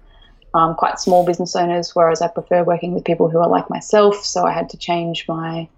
um, 0.54 0.74
quite 0.74 0.98
small 0.98 1.24
business 1.24 1.54
owners, 1.56 1.94
whereas 1.94 2.22
I 2.22 2.28
prefer 2.28 2.62
working 2.62 2.94
with 2.94 3.04
people 3.04 3.28
who 3.28 3.38
are 3.38 3.48
like 3.48 3.68
myself. 3.70 4.24
So 4.24 4.44
I 4.44 4.52
had 4.52 4.68
to 4.70 4.78
change 4.78 5.26
my 5.28 5.68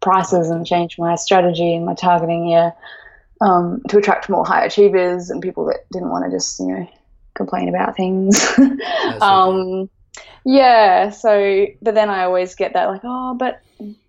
prices 0.00 0.50
and 0.50 0.66
change 0.66 0.98
my 0.98 1.14
strategy 1.14 1.74
and 1.74 1.84
my 1.84 1.94
targeting. 1.94 2.48
Yeah. 2.48 2.72
Um, 3.42 3.80
to 3.88 3.96
attract 3.96 4.28
more 4.28 4.44
high 4.44 4.66
achievers 4.66 5.30
and 5.30 5.40
people 5.40 5.64
that 5.66 5.88
didn't 5.92 6.10
want 6.10 6.26
to 6.26 6.30
just, 6.30 6.60
you 6.60 6.66
know, 6.66 6.88
complain 7.34 7.70
about 7.70 7.96
things. 7.96 8.36
As 8.36 8.56
they 8.56 8.66
do. 8.66 9.22
um, 9.22 9.90
yeah. 10.44 11.08
So, 11.08 11.66
but 11.80 11.94
then 11.94 12.10
I 12.10 12.24
always 12.24 12.54
get 12.54 12.74
that 12.74 12.90
like, 12.90 13.00
oh, 13.04 13.34
but 13.34 13.62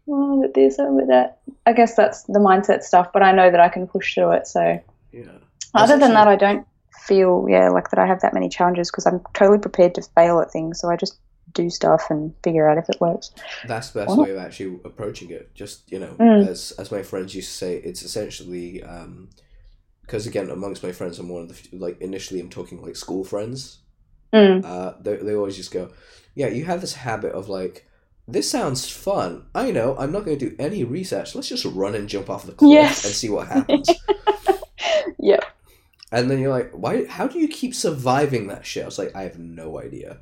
oh, 0.10 0.42
but 0.42 0.54
this, 0.54 0.78
oh, 0.80 0.98
but 0.98 1.08
that. 1.08 1.40
I 1.66 1.74
guess 1.74 1.96
that's 1.96 2.24
the 2.24 2.40
mindset 2.40 2.84
stuff. 2.84 3.14
But 3.14 3.24
I 3.24 3.32
know 3.32 3.50
that 3.50 3.60
I 3.60 3.70
can 3.70 3.88
push 3.88 4.14
through 4.14 4.32
it. 4.32 4.48
So, 4.48 4.82
yeah. 5.14 5.32
other 5.74 5.98
than 5.98 6.14
that, 6.14 6.28
I 6.28 6.36
don't 6.36 6.68
feel 7.02 7.48
yeah 7.50 7.70
like 7.70 7.90
that 7.90 8.00
I 8.00 8.06
have 8.06 8.22
that 8.22 8.34
many 8.34 8.48
challenges 8.48 8.92
because 8.92 9.08
I'm 9.08 9.22
totally 9.34 9.58
prepared 9.58 9.96
to 9.96 10.02
fail 10.02 10.40
at 10.40 10.52
things. 10.52 10.80
So 10.80 10.90
I 10.90 10.96
just 10.96 11.18
do 11.54 11.70
stuff 11.70 12.08
and 12.10 12.34
figure 12.44 12.70
out 12.70 12.78
if 12.78 12.90
it 12.90 13.00
works. 13.02 13.32
That's 13.68 13.90
the 13.92 14.00
best 14.02 14.10
Well- 14.10 14.26
way 14.26 14.32
of 14.32 14.38
actually 14.38 14.80
approaching 14.86 15.32
it. 15.32 15.54
Just 15.56 15.92
you 15.92 16.00
know, 16.00 16.16
Mm. 16.20 16.48
as 16.48 16.72
as 16.80 16.92
my 16.92 17.04
friends 17.04 17.34
used 17.36 17.50
to 17.50 17.56
say, 17.58 17.78
it's 17.78 18.04
essentially 18.04 18.84
because 20.02 20.28
again, 20.28 20.50
amongst 20.50 20.84
my 20.84 20.92
friends, 20.92 21.20
I'm 21.20 21.30
one 21.30 21.44
of 21.44 21.48
the 21.48 21.54
few- 21.54 21.80
like 21.80 22.00
initially 22.02 22.40
I'm 22.40 22.50
talking 22.50 22.82
like 22.82 22.96
school 22.96 23.24
friends. 23.24 23.80
Mm. 24.34 24.64
Uh, 24.66 24.94
they 25.02 25.18
they 25.18 25.36
always 25.36 25.58
just 25.58 25.72
go, 25.72 25.92
yeah, 26.36 26.48
you 26.48 26.66
have 26.66 26.82
this 26.82 26.94
habit 26.94 27.34
of 27.34 27.50
like. 27.50 27.88
This 28.28 28.50
sounds 28.50 28.88
fun. 28.88 29.48
I 29.54 29.72
know. 29.72 29.96
I'm 29.98 30.12
not 30.12 30.24
going 30.26 30.38
to 30.38 30.50
do 30.52 30.56
any 30.60 30.84
research. 30.86 31.34
Let's 31.36 31.50
just 31.50 31.66
run 31.66 31.96
and 31.96 32.08
jump 32.08 32.30
off 32.30 32.46
the 32.46 32.54
cliff 32.54 32.72
Yes. 32.72 33.04
and 33.04 33.14
see 33.14 33.30
what 33.30 33.48
happens. 33.48 33.90
Yep. 35.20 35.44
and 36.12 36.30
then 36.30 36.40
you're 36.40 36.52
like, 36.52 36.72
why? 36.72 37.06
How 37.06 37.28
do 37.28 37.40
you 37.40 37.48
keep 37.48 37.74
surviving 37.76 38.48
that 38.48 38.66
shit? 38.66 38.84
I 38.84 38.86
was 38.86 38.98
like, 39.00 39.16
I 39.16 39.24
have 39.24 39.38
no 39.40 39.80
idea. 39.80 40.20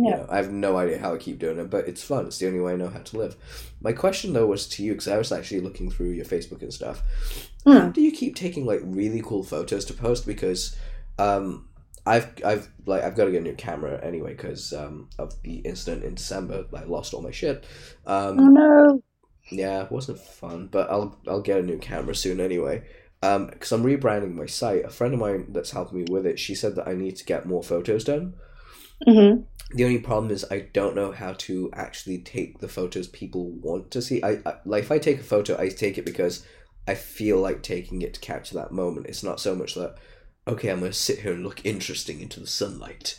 You 0.00 0.10
Yeah. 0.10 0.16
know, 0.16 0.26
I 0.28 0.36
have 0.38 0.50
no 0.50 0.76
idea 0.76 0.98
how 0.98 1.14
I 1.14 1.18
keep 1.18 1.38
doing 1.38 1.58
it, 1.58 1.70
but 1.70 1.86
it's 1.86 2.02
fun. 2.02 2.26
It's 2.26 2.38
the 2.38 2.48
only 2.48 2.60
way 2.60 2.72
I 2.72 2.76
know 2.76 2.88
how 2.88 3.00
to 3.00 3.16
live. 3.18 3.36
My 3.80 3.92
question 3.92 4.32
though 4.32 4.46
was 4.46 4.66
to 4.70 4.82
you 4.82 4.92
because 4.92 5.08
I 5.08 5.16
was 5.18 5.30
actually 5.30 5.60
looking 5.60 5.90
through 5.90 6.10
your 6.10 6.24
Facebook 6.24 6.62
and 6.62 6.72
stuff. 6.72 7.02
How 7.68 7.88
Mm. 7.88 7.92
do 7.92 8.00
you 8.00 8.10
keep 8.12 8.34
taking 8.34 8.66
like 8.66 8.80
really 8.82 9.22
cool 9.24 9.44
photos 9.44 9.84
to 9.86 9.94
post? 9.94 10.26
Because 10.26 10.76
um, 11.18 11.68
I've 12.04 12.28
I've 12.44 12.68
like 12.84 13.04
I've 13.04 13.14
got 13.16 13.26
to 13.26 13.30
get 13.30 13.40
a 13.42 13.44
new 13.44 13.54
camera 13.54 14.00
anyway 14.02 14.34
because 14.34 14.72
um, 14.72 15.08
of 15.18 15.40
the 15.42 15.56
incident 15.58 16.04
in 16.04 16.14
December. 16.16 16.64
I 16.74 16.84
lost 16.84 17.14
all 17.14 17.22
my 17.22 17.30
shit. 17.30 17.64
Um, 18.06 18.38
Oh 18.38 18.48
no. 18.50 19.02
yeah, 19.50 19.84
it 19.84 19.92
wasn't 19.92 20.18
fun, 20.20 20.68
but 20.70 20.90
I'll 20.90 21.18
I'll 21.28 21.42
get 21.42 21.58
a 21.58 21.62
new 21.62 21.78
camera 21.78 22.14
soon 22.14 22.40
anyway. 22.40 22.84
Um, 23.22 23.46
because 23.48 23.70
I'm 23.72 23.84
rebranding 23.84 24.34
my 24.34 24.46
site. 24.46 24.84
A 24.84 24.90
friend 24.90 25.14
of 25.14 25.20
mine 25.20 25.46
that's 25.50 25.70
helping 25.70 25.98
me 25.98 26.04
with 26.04 26.26
it, 26.26 26.38
she 26.40 26.54
said 26.56 26.74
that 26.76 26.88
I 26.88 26.94
need 26.94 27.16
to 27.16 27.24
get 27.24 27.46
more 27.46 27.62
photos 27.62 28.04
done. 28.04 28.34
hmm 29.06 29.44
The 29.74 29.84
only 29.84 29.98
problem 29.98 30.30
is 30.30 30.44
I 30.50 30.68
don't 30.72 30.94
know 30.94 31.12
how 31.12 31.32
to 31.34 31.70
actually 31.72 32.18
take 32.18 32.58
the 32.58 32.68
photos 32.68 33.08
people 33.08 33.50
want 33.50 33.90
to 33.92 34.02
see. 34.02 34.22
I, 34.22 34.38
I 34.44 34.54
like 34.66 34.84
if 34.84 34.92
I 34.92 34.98
take 34.98 35.20
a 35.20 35.24
photo, 35.24 35.58
I 35.58 35.68
take 35.68 35.96
it 35.98 36.04
because 36.04 36.44
I 36.86 36.94
feel 36.94 37.38
like 37.38 37.62
taking 37.62 38.02
it 38.02 38.14
to 38.14 38.20
capture 38.20 38.54
that 38.56 38.72
moment. 38.72 39.06
It's 39.06 39.22
not 39.22 39.40
so 39.40 39.54
much 39.54 39.74
that 39.74 39.96
okay, 40.46 40.68
I'm 40.70 40.80
gonna 40.80 40.92
sit 40.92 41.20
here 41.20 41.32
and 41.32 41.42
look 41.44 41.64
interesting 41.64 42.20
into 42.20 42.40
the 42.40 42.46
sunlight. 42.46 43.18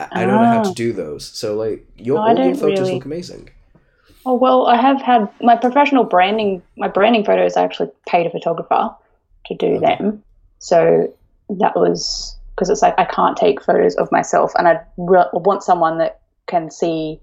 I, 0.00 0.08
I 0.12 0.26
don't 0.26 0.40
know 0.40 0.46
how 0.48 0.60
to 0.60 0.70
Ah. 0.70 0.74
do 0.74 0.92
those. 0.92 1.26
So 1.28 1.56
like 1.56 1.86
your 1.96 2.16
No, 2.16 2.44
your 2.44 2.54
photos 2.54 2.80
really. 2.80 2.92
look 2.94 3.04
amazing. 3.04 3.50
Oh 4.24 4.34
well, 4.34 4.66
I 4.66 4.76
have 4.80 5.02
had 5.02 5.28
my 5.42 5.56
professional 5.56 6.04
branding. 6.04 6.62
My 6.76 6.88
branding 6.88 7.24
photos, 7.24 7.56
I 7.56 7.64
actually 7.64 7.90
paid 8.06 8.26
a 8.26 8.30
photographer 8.30 8.94
to 9.46 9.54
do 9.54 9.76
Okay. 9.76 9.86
them. 9.86 10.22
So 10.58 11.14
that 11.50 11.76
was 11.76 12.37
because 12.58 12.70
it's 12.70 12.82
like 12.82 12.94
I 12.98 13.04
can't 13.04 13.36
take 13.36 13.62
photos 13.62 13.94
of 13.94 14.10
myself, 14.10 14.52
and 14.56 14.66
I 14.66 14.80
re- 14.96 15.30
want 15.32 15.62
someone 15.62 15.98
that 15.98 16.20
can 16.46 16.70
see, 16.72 17.20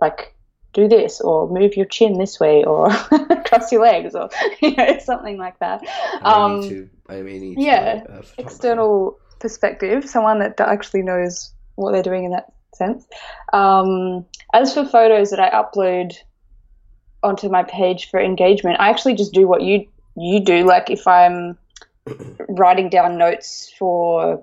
like, 0.00 0.34
do 0.72 0.88
this 0.88 1.20
or 1.20 1.46
move 1.50 1.76
your 1.76 1.84
chin 1.84 2.16
this 2.16 2.40
way 2.40 2.64
or 2.64 2.88
cross 3.46 3.70
your 3.70 3.82
legs 3.82 4.14
or 4.14 4.30
you 4.62 4.74
know 4.74 4.98
something 4.98 5.36
like 5.36 5.58
that. 5.58 5.82
I 6.22 6.32
Um, 6.32 6.60
may 6.60 6.60
need 6.60 6.68
to. 6.70 6.90
I 7.10 7.22
may 7.22 7.38
need 7.38 7.58
yeah, 7.60 8.00
to, 8.04 8.12
uh, 8.12 8.22
external 8.38 9.18
perspective, 9.40 10.08
someone 10.08 10.38
that 10.38 10.58
actually 10.58 11.02
knows 11.02 11.52
what 11.74 11.92
they're 11.92 12.02
doing 12.02 12.24
in 12.24 12.30
that 12.30 12.46
sense. 12.74 13.06
Um, 13.52 14.24
as 14.54 14.72
for 14.72 14.86
photos 14.86 15.28
that 15.30 15.40
I 15.40 15.50
upload 15.50 16.14
onto 17.22 17.50
my 17.50 17.62
page 17.64 18.08
for 18.10 18.18
engagement, 18.18 18.80
I 18.80 18.88
actually 18.88 19.16
just 19.16 19.34
do 19.34 19.46
what 19.46 19.60
you 19.60 19.86
you 20.16 20.40
do. 20.40 20.64
Like 20.64 20.88
if 20.88 21.06
I'm 21.06 21.58
writing 22.48 22.88
down 22.88 23.18
notes 23.18 23.70
for 23.78 24.42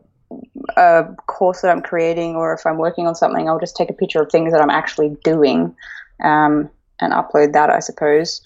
a 0.77 1.05
course 1.27 1.61
that 1.61 1.71
I'm 1.71 1.81
creating, 1.81 2.35
or 2.35 2.53
if 2.53 2.65
I'm 2.65 2.77
working 2.77 3.07
on 3.07 3.15
something, 3.15 3.47
I'll 3.47 3.59
just 3.59 3.75
take 3.75 3.89
a 3.89 3.93
picture 3.93 4.21
of 4.21 4.31
things 4.31 4.51
that 4.51 4.61
I'm 4.61 4.69
actually 4.69 5.17
doing 5.23 5.75
um, 6.23 6.69
and 6.99 7.13
upload 7.13 7.53
that, 7.53 7.69
I 7.69 7.79
suppose. 7.79 8.41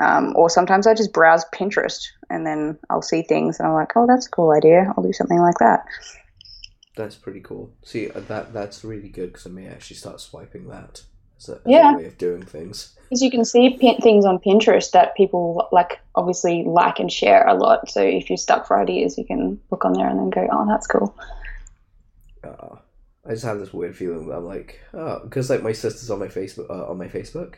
Um, 0.00 0.32
or 0.36 0.48
sometimes 0.48 0.86
I 0.86 0.94
just 0.94 1.12
browse 1.12 1.44
Pinterest 1.52 2.06
and 2.30 2.46
then 2.46 2.78
I'll 2.88 3.02
see 3.02 3.22
things 3.22 3.58
and 3.58 3.66
I'm 3.68 3.74
like, 3.74 3.92
oh, 3.96 4.06
that's 4.06 4.26
a 4.26 4.30
cool 4.30 4.52
idea. 4.52 4.92
I'll 4.96 5.02
do 5.02 5.12
something 5.12 5.40
like 5.40 5.58
that. 5.58 5.84
That's 6.96 7.16
pretty 7.16 7.40
cool. 7.40 7.72
See, 7.82 8.10
uh, 8.10 8.20
that 8.28 8.52
that's 8.52 8.84
really 8.84 9.08
good 9.08 9.32
because 9.32 9.46
I 9.46 9.50
may 9.50 9.66
actually 9.66 9.96
start 9.96 10.20
swiping 10.20 10.68
that. 10.68 11.02
A, 11.48 11.60
Yeah. 11.66 11.96
way 11.96 12.06
of 12.06 12.18
doing 12.18 12.42
things. 12.42 12.96
Because 13.08 13.22
you 13.22 13.30
can 13.30 13.44
see 13.44 13.70
pin- 13.70 13.98
things 13.98 14.24
on 14.24 14.38
Pinterest 14.38 14.90
that 14.92 15.14
people 15.16 15.68
like 15.72 16.00
obviously 16.14 16.64
like 16.64 16.98
and 16.98 17.10
share 17.10 17.46
a 17.46 17.54
lot. 17.54 17.88
So 17.90 18.02
if 18.02 18.28
you're 18.28 18.36
stuck 18.36 18.66
for 18.66 18.78
ideas, 18.80 19.16
you 19.16 19.24
can 19.24 19.60
look 19.70 19.84
on 19.84 19.92
there 19.92 20.08
and 20.08 20.18
then 20.18 20.30
go, 20.30 20.46
oh, 20.50 20.66
that's 20.68 20.86
cool. 20.86 21.14
Uh, 22.44 22.76
I 23.26 23.30
just 23.30 23.44
have 23.44 23.58
this 23.58 23.72
weird 23.72 23.96
feeling 23.96 24.26
that 24.28 24.36
I'm 24.36 24.44
like, 24.44 24.80
oh, 24.94 25.20
because 25.24 25.50
like 25.50 25.62
my 25.62 25.72
sister's 25.72 26.10
on 26.10 26.18
my 26.18 26.28
Facebook, 26.28 26.70
uh, 26.70 26.90
on 26.90 26.98
my 26.98 27.08
Facebook. 27.08 27.54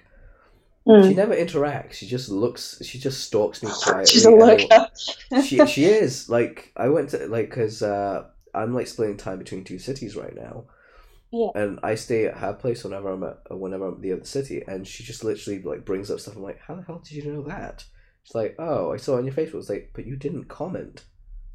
Mm. 0.87 1.09
She 1.09 1.14
never 1.14 1.35
interacts. 1.35 1.93
She 1.95 2.07
just 2.07 2.28
looks. 2.28 2.81
She 2.83 2.99
just 2.99 3.22
stalks 3.24 3.62
me 3.62 3.70
quietly. 3.83 4.07
She's 4.12 4.24
a 4.24 4.31
lurker. 4.31 4.89
she 5.45 5.64
she 5.66 5.85
is 5.85 6.28
like 6.28 6.72
I 6.76 6.89
went 6.89 7.11
to 7.11 7.26
like 7.28 7.51
because 7.51 7.83
uh, 7.83 8.24
I'm 8.55 8.74
like 8.74 8.87
splitting 8.87 9.16
time 9.16 9.39
between 9.39 9.62
two 9.64 9.78
cities 9.78 10.16
right 10.16 10.35
now. 10.35 10.64
Yeah. 11.33 11.51
And 11.55 11.78
I 11.83 11.95
stay 11.95 12.26
at 12.26 12.39
her 12.39 12.53
place 12.53 12.83
whenever 12.83 13.11
I'm 13.11 13.22
at 13.22 13.39
whenever 13.51 13.87
I'm 13.87 13.95
at 13.95 14.03
the 14.03 14.12
other 14.12 14.24
city, 14.24 14.62
and 14.66 14.87
she 14.87 15.05
just 15.05 15.24
literally 15.24 15.62
like 15.62 15.85
brings 15.85 16.11
up 16.11 16.20
stuff. 16.20 16.37
I'm 16.37 16.43
like, 16.43 16.61
how 16.61 16.74
the 16.74 16.83
hell 16.83 17.03
did 17.05 17.12
you 17.12 17.33
know 17.33 17.43
that? 17.43 17.85
She's 18.24 18.35
like, 18.35 18.57
oh, 18.59 18.93
I 18.93 18.97
saw 18.97 19.16
it 19.16 19.18
on 19.20 19.26
your 19.26 19.35
Facebook. 19.35 19.61
It's 19.61 19.70
like, 19.70 19.91
but 19.95 20.07
you 20.07 20.16
didn't 20.16 20.45
comment. 20.45 21.05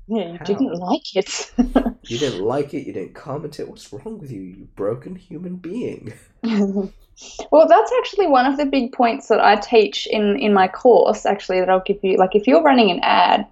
Yeah, 0.08 0.34
you 0.34 0.38
How? 0.38 0.46
didn't 0.46 0.74
like 0.76 1.16
it. 1.16 1.52
You 2.08 2.20
didn't 2.20 2.42
like 2.42 2.74
it. 2.74 2.86
You 2.86 2.94
didn't 2.94 3.16
comment 3.16 3.60
it. 3.60 3.68
What's 3.68 3.92
wrong 3.92 4.20
with 4.20 4.32
you, 4.32 4.42
you 4.42 4.68
broken 4.76 5.16
human 5.16 5.56
being? 5.56 6.14
well, 6.44 7.68
that's 7.68 7.92
actually 7.98 8.28
one 8.28 8.46
of 8.46 8.58
the 8.58 8.66
big 8.66 8.92
points 8.92 9.28
that 9.30 9.40
I 9.40 9.56
teach 9.56 10.06
in 10.08 10.38
in 10.38 10.54
my 10.54 10.68
course. 10.68 11.26
Actually, 11.26 11.62
that 11.62 11.70
I'll 11.70 11.80
give 11.80 11.98
you. 12.04 12.18
Like, 12.18 12.36
if 12.36 12.46
you're 12.46 12.62
running 12.62 12.92
an 12.92 13.00
ad, 13.02 13.48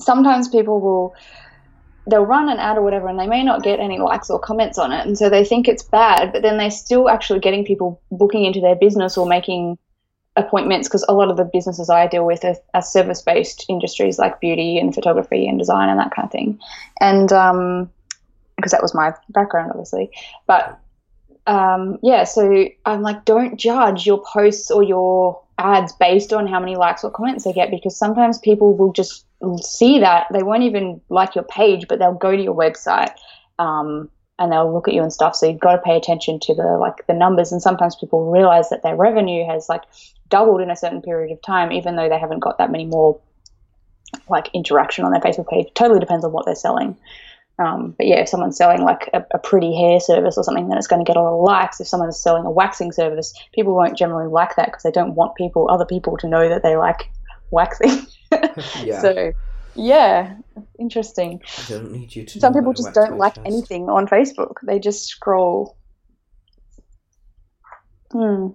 sometimes 0.00 0.48
people 0.48 0.80
will 0.80 1.14
they'll 2.08 2.24
run 2.26 2.48
an 2.48 2.58
ad 2.58 2.78
or 2.78 2.82
whatever, 2.82 3.08
and 3.08 3.18
they 3.18 3.26
may 3.26 3.42
not 3.42 3.62
get 3.62 3.80
any 3.80 3.98
likes 3.98 4.30
or 4.30 4.38
comments 4.38 4.78
on 4.78 4.92
it, 4.92 5.06
and 5.06 5.16
so 5.16 5.28
they 5.28 5.44
think 5.44 5.68
it's 5.68 5.82
bad. 5.82 6.32
But 6.32 6.42
then 6.42 6.56
they're 6.56 6.70
still 6.70 7.08
actually 7.08 7.40
getting 7.40 7.64
people 7.64 8.00
booking 8.10 8.44
into 8.44 8.60
their 8.60 8.76
business 8.76 9.16
or 9.16 9.26
making 9.26 9.78
appointments 10.36 10.88
because 10.88 11.04
a 11.08 11.12
lot 11.12 11.30
of 11.30 11.36
the 11.36 11.44
businesses 11.44 11.90
I 11.90 12.06
deal 12.06 12.24
with 12.24 12.44
are, 12.44 12.56
are 12.72 12.82
service 12.82 13.22
based 13.22 13.66
industries 13.68 14.18
like 14.18 14.40
beauty 14.40 14.78
and 14.78 14.94
photography 14.94 15.48
and 15.48 15.58
design 15.58 15.88
and 15.88 15.98
that 15.98 16.12
kind 16.14 16.26
of 16.26 16.32
thing. 16.32 16.58
And 17.00 17.32
um, 17.32 17.90
because 18.56 18.72
that 18.72 18.82
was 18.82 18.94
my 18.94 19.14
background, 19.30 19.70
obviously. 19.70 20.10
But 20.46 20.78
um, 21.46 21.98
yeah, 22.02 22.24
so 22.24 22.68
I'm 22.84 23.02
like, 23.02 23.24
don't 23.24 23.56
judge 23.56 24.06
your 24.06 24.22
posts 24.22 24.70
or 24.70 24.82
your 24.82 25.42
ads 25.58 25.92
based 25.92 26.32
on 26.32 26.46
how 26.46 26.60
many 26.60 26.76
likes 26.76 27.02
or 27.04 27.10
comments 27.10 27.44
they 27.44 27.52
get 27.52 27.70
because 27.70 27.96
sometimes 27.96 28.38
people 28.38 28.76
will 28.76 28.92
just 28.92 29.24
see 29.62 30.00
that 30.00 30.26
they 30.32 30.42
won't 30.42 30.64
even 30.64 31.00
like 31.08 31.34
your 31.34 31.44
page, 31.44 31.86
but 31.88 31.98
they'll 31.98 32.14
go 32.14 32.36
to 32.36 32.42
your 32.42 32.54
website. 32.54 33.12
Um, 33.58 34.10
and 34.38 34.52
they'll 34.52 34.72
look 34.72 34.86
at 34.86 34.94
you 34.94 35.02
and 35.02 35.12
stuff. 35.12 35.34
So 35.34 35.46
you've 35.46 35.60
got 35.60 35.72
to 35.72 35.82
pay 35.82 35.96
attention 35.96 36.38
to 36.40 36.54
the 36.54 36.76
like 36.78 37.06
the 37.06 37.14
numbers. 37.14 37.50
And 37.50 37.60
sometimes 37.60 37.96
people 37.96 38.30
realize 38.30 38.70
that 38.70 38.82
their 38.82 38.94
revenue 38.94 39.44
has 39.46 39.68
like 39.68 39.82
doubled 40.28 40.60
in 40.60 40.70
a 40.70 40.76
certain 40.76 41.02
period 41.02 41.32
of 41.32 41.42
time, 41.42 41.72
even 41.72 41.96
though 41.96 42.08
they 42.08 42.18
haven't 42.18 42.38
got 42.38 42.58
that 42.58 42.70
many 42.70 42.84
more 42.84 43.20
like 44.28 44.48
interaction 44.54 45.04
on 45.04 45.10
their 45.10 45.20
Facebook 45.20 45.48
page. 45.48 45.66
Totally 45.74 46.00
depends 46.00 46.24
on 46.24 46.32
what 46.32 46.46
they're 46.46 46.54
selling. 46.54 46.96
Um, 47.58 47.94
but 47.98 48.06
yeah, 48.06 48.20
if 48.20 48.28
someone's 48.28 48.56
selling 48.56 48.82
like 48.82 49.10
a, 49.12 49.24
a 49.32 49.38
pretty 49.38 49.74
hair 49.74 49.98
service 49.98 50.38
or 50.38 50.44
something, 50.44 50.68
then 50.68 50.78
it's 50.78 50.86
going 50.86 51.04
to 51.04 51.08
get 51.08 51.16
a 51.16 51.20
lot 51.20 51.36
of 51.36 51.42
likes. 51.42 51.80
If 51.80 51.88
someone's 51.88 52.18
selling 52.18 52.46
a 52.46 52.50
waxing 52.50 52.92
service, 52.92 53.34
people 53.52 53.74
won't 53.74 53.98
generally 53.98 54.30
like 54.30 54.54
that 54.54 54.66
because 54.66 54.84
they 54.84 54.92
don't 54.92 55.16
want 55.16 55.34
people, 55.34 55.68
other 55.68 55.84
people, 55.84 56.16
to 56.18 56.28
know 56.28 56.48
that 56.48 56.62
they 56.62 56.76
like 56.76 57.10
waxing. 57.50 58.06
Yeah. 58.84 59.00
So 59.00 59.32
yeah, 59.74 60.34
interesting. 60.78 61.40
I 61.56 61.68
don't 61.68 61.92
need 61.92 62.14
you 62.14 62.24
to. 62.24 62.40
Some 62.40 62.52
people 62.52 62.72
just 62.72 62.94
don't 62.94 63.16
like 63.16 63.38
anything 63.44 63.88
on 63.88 64.08
Facebook. 64.08 64.56
They 64.64 64.78
just 64.78 65.06
scroll. 65.06 65.76
Hmm. 68.10 68.48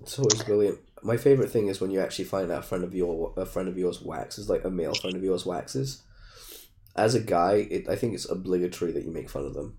It's 0.00 0.18
always 0.18 0.42
brilliant. 0.44 0.78
My 1.02 1.16
favorite 1.16 1.50
thing 1.50 1.66
is 1.66 1.80
when 1.80 1.90
you 1.90 2.00
actually 2.00 2.26
find 2.26 2.50
out 2.52 2.60
a 2.60 2.62
friend 2.62 2.84
of 2.84 2.94
your 2.94 3.34
a 3.36 3.44
friend 3.44 3.68
of 3.68 3.76
yours 3.76 4.00
waxes, 4.00 4.48
like 4.48 4.64
a 4.64 4.70
male 4.70 4.94
friend 4.94 5.16
of 5.16 5.24
yours 5.24 5.44
waxes. 5.44 6.02
As 6.94 7.14
a 7.14 7.20
guy, 7.20 7.66
it, 7.70 7.88
I 7.88 7.96
think 7.96 8.14
it's 8.14 8.30
obligatory 8.30 8.92
that 8.92 9.04
you 9.04 9.10
make 9.10 9.30
fun 9.30 9.46
of 9.46 9.54
them. 9.54 9.78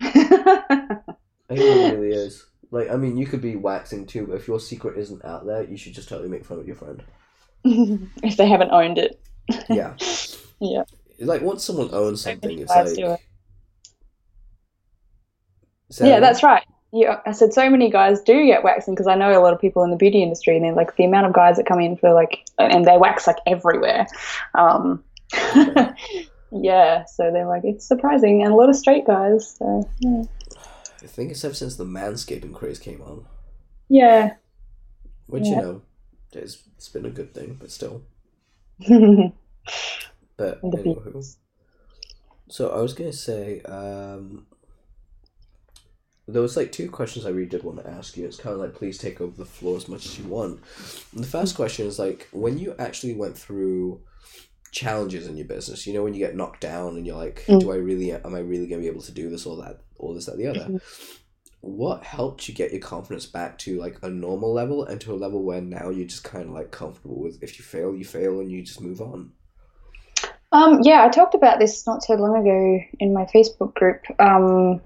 I 0.00 0.08
think 1.48 1.60
it 1.60 1.94
really 1.94 2.16
is. 2.16 2.46
Like, 2.70 2.90
I 2.90 2.96
mean, 2.96 3.16
you 3.16 3.26
could 3.26 3.42
be 3.42 3.56
waxing 3.56 4.06
too, 4.06 4.26
but 4.26 4.36
if 4.36 4.48
your 4.48 4.58
secret 4.58 4.98
isn't 4.98 5.24
out 5.24 5.46
there, 5.46 5.62
you 5.62 5.76
should 5.76 5.94
just 5.94 6.08
totally 6.08 6.28
make 6.30 6.44
fun 6.44 6.58
of 6.58 6.66
your 6.66 6.76
friend. 6.76 7.02
if 8.22 8.36
they 8.36 8.48
haven't 8.48 8.70
owned 8.70 8.98
it. 8.98 9.20
Yeah. 9.68 9.96
Yeah. 10.58 10.84
Like 11.20 11.42
once 11.42 11.64
someone 11.64 11.90
owns 11.92 12.22
something, 12.22 12.58
it's 12.58 12.70
like. 12.70 12.86
it. 12.86 13.20
Say 15.90 16.08
yeah, 16.08 16.18
that's 16.18 16.42
right. 16.42 16.64
Yeah, 16.92 17.20
I 17.26 17.32
said 17.32 17.52
so 17.52 17.68
many 17.68 17.90
guys 17.90 18.22
do 18.22 18.46
get 18.46 18.64
waxing 18.64 18.94
because 18.94 19.06
I 19.06 19.16
know 19.16 19.38
a 19.38 19.42
lot 19.42 19.52
of 19.52 19.60
people 19.60 19.82
in 19.82 19.90
the 19.90 19.96
beauty 19.96 20.22
industry, 20.22 20.56
and 20.56 20.64
they're 20.64 20.72
like 20.72 20.96
the 20.96 21.04
amount 21.04 21.26
of 21.26 21.34
guys 21.34 21.56
that 21.56 21.66
come 21.66 21.80
in 21.80 21.96
for 21.98 22.14
like, 22.14 22.44
and 22.58 22.86
they 22.86 22.96
wax 22.96 23.26
like 23.26 23.36
everywhere. 23.46 24.06
Um, 24.54 25.04
yeah, 26.52 27.04
so 27.04 27.30
they're 27.30 27.46
like 27.46 27.64
it's 27.64 27.86
surprising, 27.86 28.42
and 28.42 28.52
a 28.52 28.56
lot 28.56 28.70
of 28.70 28.76
straight 28.76 29.06
guys. 29.06 29.56
So 29.58 29.88
yeah, 30.00 30.22
I 31.02 31.06
think 31.06 31.32
it's 31.32 31.44
ever 31.44 31.54
since 31.54 31.76
the 31.76 31.84
manscaping 31.84 32.54
craze 32.54 32.78
came 32.78 33.02
on, 33.02 33.26
yeah. 33.88 34.34
which 35.26 35.44
you 35.44 35.56
know, 35.56 35.82
it's, 36.32 36.62
it's 36.76 36.88
been 36.88 37.06
a 37.06 37.10
good 37.10 37.32
thing, 37.34 37.56
but 37.60 37.70
still. 37.70 38.02
But 40.36 40.60
anywho. 40.62 41.34
So 42.48 42.68
I 42.70 42.80
was 42.82 42.92
gonna 42.92 43.12
say, 43.12 43.62
um, 43.62 44.46
there 46.28 46.42
was 46.42 46.56
like 46.56 46.72
two 46.72 46.90
questions 46.90 47.24
I 47.24 47.30
really 47.30 47.48
did 47.48 47.62
want 47.62 47.78
to 47.82 47.88
ask 47.90 48.16
you. 48.16 48.26
It's 48.26 48.36
kind 48.36 48.52
of 48.54 48.60
like 48.60 48.74
please 48.74 48.98
take 48.98 49.20
over 49.20 49.36
the 49.36 49.44
floor 49.46 49.76
as 49.76 49.88
much 49.88 50.04
as 50.06 50.18
you 50.18 50.26
want. 50.26 50.60
And 51.14 51.24
the 51.24 51.28
first 51.28 51.56
question 51.56 51.86
is 51.86 51.98
like 51.98 52.28
when 52.32 52.58
you 52.58 52.74
actually 52.78 53.14
went 53.14 53.38
through 53.38 54.00
challenges 54.72 55.26
in 55.26 55.36
your 55.38 55.46
business. 55.46 55.86
You 55.86 55.94
know 55.94 56.02
when 56.02 56.12
you 56.12 56.20
get 56.20 56.36
knocked 56.36 56.60
down 56.60 56.96
and 56.96 57.06
you're 57.06 57.16
like, 57.16 57.44
Mm. 57.46 57.60
do 57.60 57.72
I 57.72 57.76
really 57.76 58.12
am 58.12 58.34
I 58.34 58.40
really 58.40 58.66
gonna 58.66 58.82
be 58.82 58.88
able 58.88 59.02
to 59.02 59.12
do 59.12 59.30
this 59.30 59.46
or 59.46 59.56
that 59.62 59.80
or 59.96 60.12
this 60.14 60.26
that 60.26 60.36
the 60.36 60.48
other? 60.48 60.66
Mhm. 60.66 60.80
What 61.66 62.04
helped 62.04 62.48
you 62.48 62.54
get 62.54 62.70
your 62.70 62.80
confidence 62.80 63.26
back 63.26 63.58
to 63.58 63.78
like 63.78 63.98
a 64.02 64.08
normal 64.08 64.52
level 64.52 64.84
and 64.84 65.00
to 65.00 65.12
a 65.12 65.16
level 65.16 65.42
where 65.42 65.60
now 65.60 65.90
you're 65.90 66.06
just 66.06 66.24
kind 66.24 66.44
of 66.44 66.50
like 66.50 66.70
comfortable 66.70 67.20
with 67.20 67.42
if 67.42 67.58
you 67.58 67.64
fail, 67.64 67.94
you 67.94 68.04
fail 68.04 68.40
and 68.40 68.50
you 68.50 68.62
just 68.62 68.80
move 68.80 69.00
on. 69.00 69.32
Um, 70.52 70.80
yeah, 70.82 71.04
I 71.04 71.08
talked 71.08 71.34
about 71.34 71.58
this 71.58 71.86
not 71.86 72.04
so 72.04 72.14
long 72.14 72.36
ago 72.36 72.80
in 73.00 73.12
my 73.12 73.24
Facebook 73.24 73.74
group. 73.74 74.02
Um, 74.20 74.80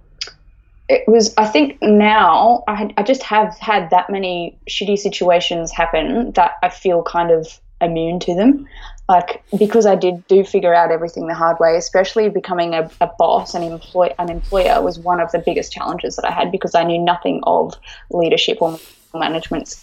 it 0.88 1.04
was, 1.06 1.34
I 1.36 1.46
think 1.46 1.78
now 1.82 2.64
I, 2.66 2.92
I 2.96 3.02
just 3.02 3.22
have 3.22 3.56
had 3.58 3.90
that 3.90 4.10
many 4.10 4.58
shitty 4.68 4.98
situations 4.98 5.70
happen 5.70 6.32
that 6.32 6.52
I 6.62 6.70
feel 6.70 7.02
kind 7.02 7.30
of 7.30 7.60
immune 7.80 8.20
to 8.20 8.34
them. 8.34 8.68
Like, 9.08 9.42
because 9.58 9.86
I 9.86 9.96
did 9.96 10.26
do 10.28 10.44
figure 10.44 10.74
out 10.74 10.92
everything 10.92 11.26
the 11.26 11.34
hard 11.34 11.58
way, 11.58 11.76
especially 11.76 12.28
becoming 12.28 12.74
a, 12.74 12.88
a 13.00 13.10
boss 13.18 13.54
and 13.54 13.64
employ, 13.64 14.14
an 14.18 14.30
employer 14.30 14.80
was 14.82 14.98
one 14.98 15.20
of 15.20 15.32
the 15.32 15.38
biggest 15.38 15.72
challenges 15.72 16.16
that 16.16 16.24
I 16.24 16.30
had 16.30 16.52
because 16.52 16.74
I 16.74 16.84
knew 16.84 16.98
nothing 16.98 17.40
of 17.44 17.74
leadership 18.10 18.58
or 18.60 18.78
management 19.12 19.82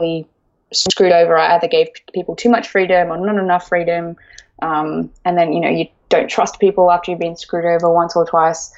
we 0.00 0.26
screwed 0.72 1.12
over. 1.12 1.38
I 1.38 1.54
either 1.54 1.68
gave 1.68 1.88
people 2.12 2.34
too 2.34 2.48
much 2.48 2.66
freedom 2.66 3.10
or 3.10 3.24
not 3.24 3.36
enough 3.36 3.68
freedom. 3.68 4.16
Um, 4.62 5.10
and 5.24 5.38
then, 5.38 5.52
you 5.52 5.60
know, 5.60 5.68
you 5.68 5.86
don't 6.08 6.28
trust 6.28 6.58
people 6.58 6.90
after 6.90 7.10
you've 7.10 7.20
been 7.20 7.36
screwed 7.36 7.66
over 7.66 7.92
once 7.92 8.16
or 8.16 8.26
twice. 8.26 8.72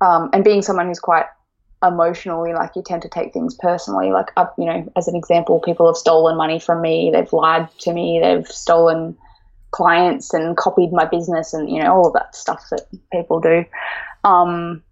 Um, 0.00 0.28
and 0.32 0.44
being 0.44 0.60
someone 0.60 0.88
who's 0.88 0.98
quite 0.98 1.26
emotionally, 1.82 2.52
like 2.54 2.76
you 2.76 2.82
tend 2.82 3.02
to 3.02 3.08
take 3.08 3.32
things 3.32 3.54
personally. 3.54 4.10
Like, 4.10 4.30
uh, 4.36 4.46
you 4.58 4.66
know, 4.66 4.90
as 4.96 5.08
an 5.08 5.16
example, 5.16 5.60
people 5.60 5.86
have 5.86 5.96
stolen 5.96 6.36
money 6.36 6.58
from 6.58 6.80
me, 6.80 7.10
they've 7.12 7.32
lied 7.32 7.68
to 7.80 7.92
me, 7.92 8.20
they've 8.22 8.46
stolen 8.46 9.16
clients 9.70 10.32
and 10.32 10.56
copied 10.56 10.92
my 10.92 11.04
business 11.04 11.52
and, 11.52 11.68
you 11.68 11.82
know, 11.82 11.92
all 11.92 12.06
of 12.06 12.12
that 12.14 12.34
stuff 12.36 12.64
that 12.70 12.86
people 13.12 13.40
do. 13.40 13.64
Um, 14.22 14.82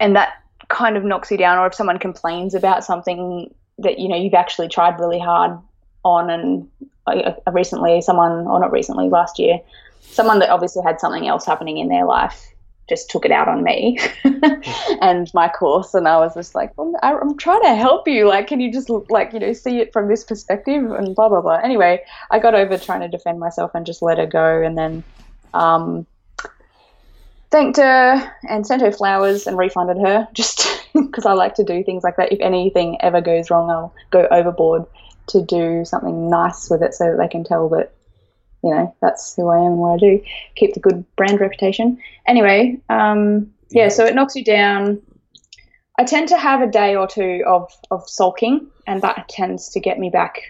and 0.00 0.16
that 0.16 0.34
kind 0.68 0.96
of 0.96 1.04
knocks 1.04 1.30
you 1.30 1.36
down. 1.36 1.58
Or 1.58 1.66
if 1.66 1.74
someone 1.74 1.98
complains 1.98 2.54
about 2.54 2.84
something 2.84 3.52
that 3.78 3.98
you 3.98 4.08
know 4.08 4.16
you've 4.16 4.34
actually 4.34 4.68
tried 4.68 4.98
really 5.00 5.18
hard 5.18 5.58
on 6.04 6.30
and 6.30 6.68
I, 7.06 7.34
I 7.46 7.50
recently 7.50 8.00
someone 8.00 8.46
or 8.46 8.60
not 8.60 8.72
recently 8.72 9.08
last 9.08 9.38
year 9.38 9.60
someone 10.00 10.38
that 10.40 10.50
obviously 10.50 10.82
had 10.82 11.00
something 11.00 11.26
else 11.26 11.44
happening 11.44 11.78
in 11.78 11.88
their 11.88 12.04
life 12.04 12.53
just 12.88 13.10
took 13.10 13.24
it 13.24 13.32
out 13.32 13.48
on 13.48 13.62
me. 13.62 13.98
And 15.00 15.30
my 15.34 15.48
course 15.48 15.94
and 15.94 16.08
i 16.08 16.16
was 16.18 16.34
just 16.34 16.54
like 16.54 16.76
well, 16.76 16.94
I, 17.02 17.14
i'm 17.14 17.36
trying 17.36 17.62
to 17.62 17.74
help 17.74 18.08
you. 18.08 18.28
Like 18.28 18.46
can 18.46 18.60
you 18.60 18.72
just 18.72 18.88
like 19.10 19.32
you 19.32 19.40
know 19.40 19.52
see 19.52 19.78
it 19.78 19.92
from 19.92 20.08
this 20.08 20.24
perspective? 20.24 20.90
And 20.90 21.14
blah 21.14 21.28
blah 21.28 21.40
blah. 21.40 21.60
Anyway 21.62 22.02
i 22.30 22.38
got 22.38 22.54
over 22.54 22.78
trying 22.78 23.00
to 23.00 23.08
defend 23.08 23.38
myself 23.38 23.72
and 23.74 23.86
just 23.86 24.02
let 24.02 24.18
her 24.18 24.26
go 24.26 24.62
and 24.62 24.76
then 24.78 25.04
um 25.52 26.06
thanked 27.50 27.76
her 27.76 28.32
and 28.48 28.66
sent 28.66 28.82
her 28.82 28.90
flowers 28.90 29.46
and 29.46 29.56
refunded 29.56 29.98
her 29.98 30.28
just 30.34 30.74
because 30.94 31.26
I 31.26 31.32
like 31.32 31.54
to 31.56 31.64
do 31.64 31.82
things 31.82 32.04
like 32.04 32.16
that. 32.16 32.32
If 32.32 32.40
anything 32.40 33.00
ever 33.00 33.20
goes 33.20 33.50
wrong, 33.50 33.70
I'll 33.70 33.94
go 34.10 34.26
overboard 34.30 34.84
to 35.28 35.42
do 35.42 35.84
something 35.84 36.30
nice 36.30 36.70
with 36.70 36.82
it 36.82 36.94
so 36.94 37.10
that 37.10 37.18
they 37.18 37.28
can 37.28 37.44
tell 37.44 37.68
that, 37.70 37.92
you 38.64 38.70
know, 38.70 38.96
that's 39.02 39.36
who 39.36 39.48
I 39.48 39.58
am 39.58 39.72
and 39.72 39.76
what 39.78 39.94
I 39.94 39.98
do. 39.98 40.22
Keep 40.56 40.72
the 40.72 40.80
good 40.80 41.04
brand 41.16 41.38
reputation. 41.38 41.98
Anyway, 42.26 42.80
um, 42.88 43.52
yeah, 43.70 43.88
so 43.90 44.06
it 44.06 44.14
knocks 44.14 44.34
you 44.34 44.42
down. 44.42 45.02
I 45.98 46.04
tend 46.04 46.28
to 46.30 46.38
have 46.38 46.62
a 46.62 46.66
day 46.66 46.96
or 46.96 47.06
two 47.06 47.44
of 47.46 47.70
of 47.90 48.08
sulking, 48.08 48.66
and 48.86 49.02
that 49.02 49.28
tends 49.28 49.68
to 49.70 49.80
get 49.80 49.98
me 49.98 50.08
back 50.08 50.40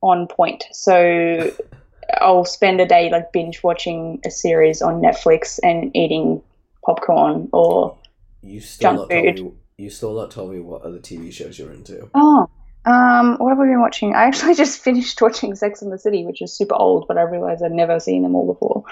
on 0.00 0.28
point. 0.28 0.64
So 0.70 1.50
I'll 2.20 2.44
spend 2.44 2.80
a 2.80 2.86
day 2.86 3.10
like 3.10 3.32
binge 3.32 3.62
watching 3.64 4.20
a 4.24 4.30
series 4.30 4.80
on 4.80 5.02
Netflix 5.02 5.58
and 5.64 5.90
eating 5.96 6.40
popcorn 6.84 7.48
or 7.52 7.96
You 8.42 8.60
still 8.60 8.90
Junk 8.90 8.98
not 9.00 9.10
told 9.10 9.24
food. 9.24 9.44
me. 9.44 9.52
You 9.78 9.90
still 9.90 10.14
not 10.14 10.30
told 10.30 10.52
me 10.52 10.60
what 10.60 10.82
other 10.82 10.98
TV 10.98 11.32
shows 11.32 11.58
you're 11.58 11.72
into. 11.72 12.08
oh. 12.14 12.48
Um, 12.84 13.36
what 13.38 13.50
have 13.50 13.58
we 13.58 13.66
been 13.66 13.80
watching? 13.80 14.14
I 14.14 14.24
actually 14.24 14.54
just 14.64 14.80
finished 14.80 15.20
watching 15.22 15.54
Sex 15.54 15.82
and 15.82 15.92
the 15.92 15.98
City, 15.98 16.24
which 16.24 16.42
is 16.42 16.52
super 16.52 16.74
old, 16.74 17.06
but 17.08 17.18
I 17.18 17.22
realized 17.22 17.62
I'd 17.62 17.72
never 17.72 18.00
seen 18.00 18.22
them 18.22 18.34
all 18.34 18.46
before. 18.52 18.84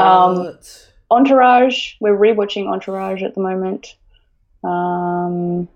Um, 0.00 0.58
Entourage, 1.10 1.94
we're 2.00 2.16
rewatching 2.16 2.66
Entourage 2.66 3.22
at 3.22 3.34
the 3.34 3.40
moment. 3.40 3.94
Um, 4.62 5.68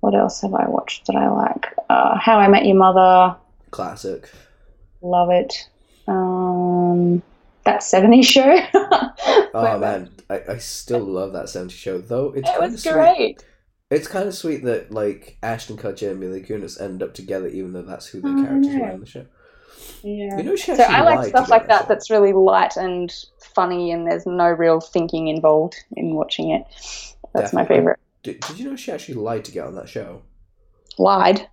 what 0.00 0.14
else 0.14 0.42
have 0.42 0.54
I 0.54 0.68
watched 0.68 1.06
that 1.06 1.16
I 1.16 1.28
like? 1.30 1.66
Uh, 1.88 2.18
How 2.18 2.38
I 2.38 2.48
Met 2.48 2.66
Your 2.66 2.76
Mother, 2.76 3.36
Classic. 3.70 4.28
love 5.00 5.30
it. 5.30 5.68
Um, 6.06 7.22
that 7.64 7.80
70s 7.80 8.24
show. 8.24 8.58
Oh 9.54 9.78
man, 9.78 10.10
I, 10.30 10.40
I 10.48 10.56
still 10.58 11.00
love 11.04 11.34
that 11.34 11.48
70 11.50 11.74
show 11.74 11.98
though. 11.98 12.32
It's 12.34 12.48
it 12.48 12.58
was 12.58 12.82
sweet. 12.82 13.44
Great. 13.92 14.00
It's 14.00 14.08
kind 14.08 14.28
of 14.28 14.34
sweet 14.34 14.64
that 14.64 14.90
like 14.90 15.38
Ashton 15.42 15.76
Kutcher 15.76 16.10
and 16.10 16.20
Mila 16.20 16.40
Kunis 16.40 16.80
end 16.80 17.02
up 17.02 17.14
together, 17.14 17.46
even 17.48 17.72
though 17.72 17.82
that's 17.82 18.06
who 18.06 18.20
their 18.20 18.32
Oh, 18.32 18.44
characters 18.44 18.74
no. 18.74 18.80
were 18.80 18.90
in 18.90 19.00
the 19.00 19.06
show. 19.06 19.26
Yeah. 20.02 20.36
You 20.36 20.42
know, 20.42 20.56
she 20.56 20.74
So 20.74 20.82
I 20.82 21.02
like 21.02 21.28
stuff 21.28 21.48
like 21.48 21.68
that 21.68 21.88
that's 21.88 22.10
really 22.10 22.32
light 22.32 22.76
and 22.76 23.12
funny, 23.54 23.90
and 23.92 24.06
there's 24.06 24.26
no 24.26 24.48
real 24.48 24.80
thinking 24.80 25.28
involved 25.28 25.76
in 25.96 26.14
watching 26.14 26.50
it. 26.50 26.64
That's 27.34 27.52
my 27.52 27.64
favorite. 27.64 27.98
Did, 28.22 28.40
did 28.40 28.58
you 28.58 28.70
know 28.70 28.76
she 28.76 28.92
actually 28.92 29.14
lied 29.14 29.44
to 29.46 29.52
get 29.52 29.66
on 29.66 29.74
that 29.74 29.88
show? 29.88 30.22
Lied. 30.98 31.48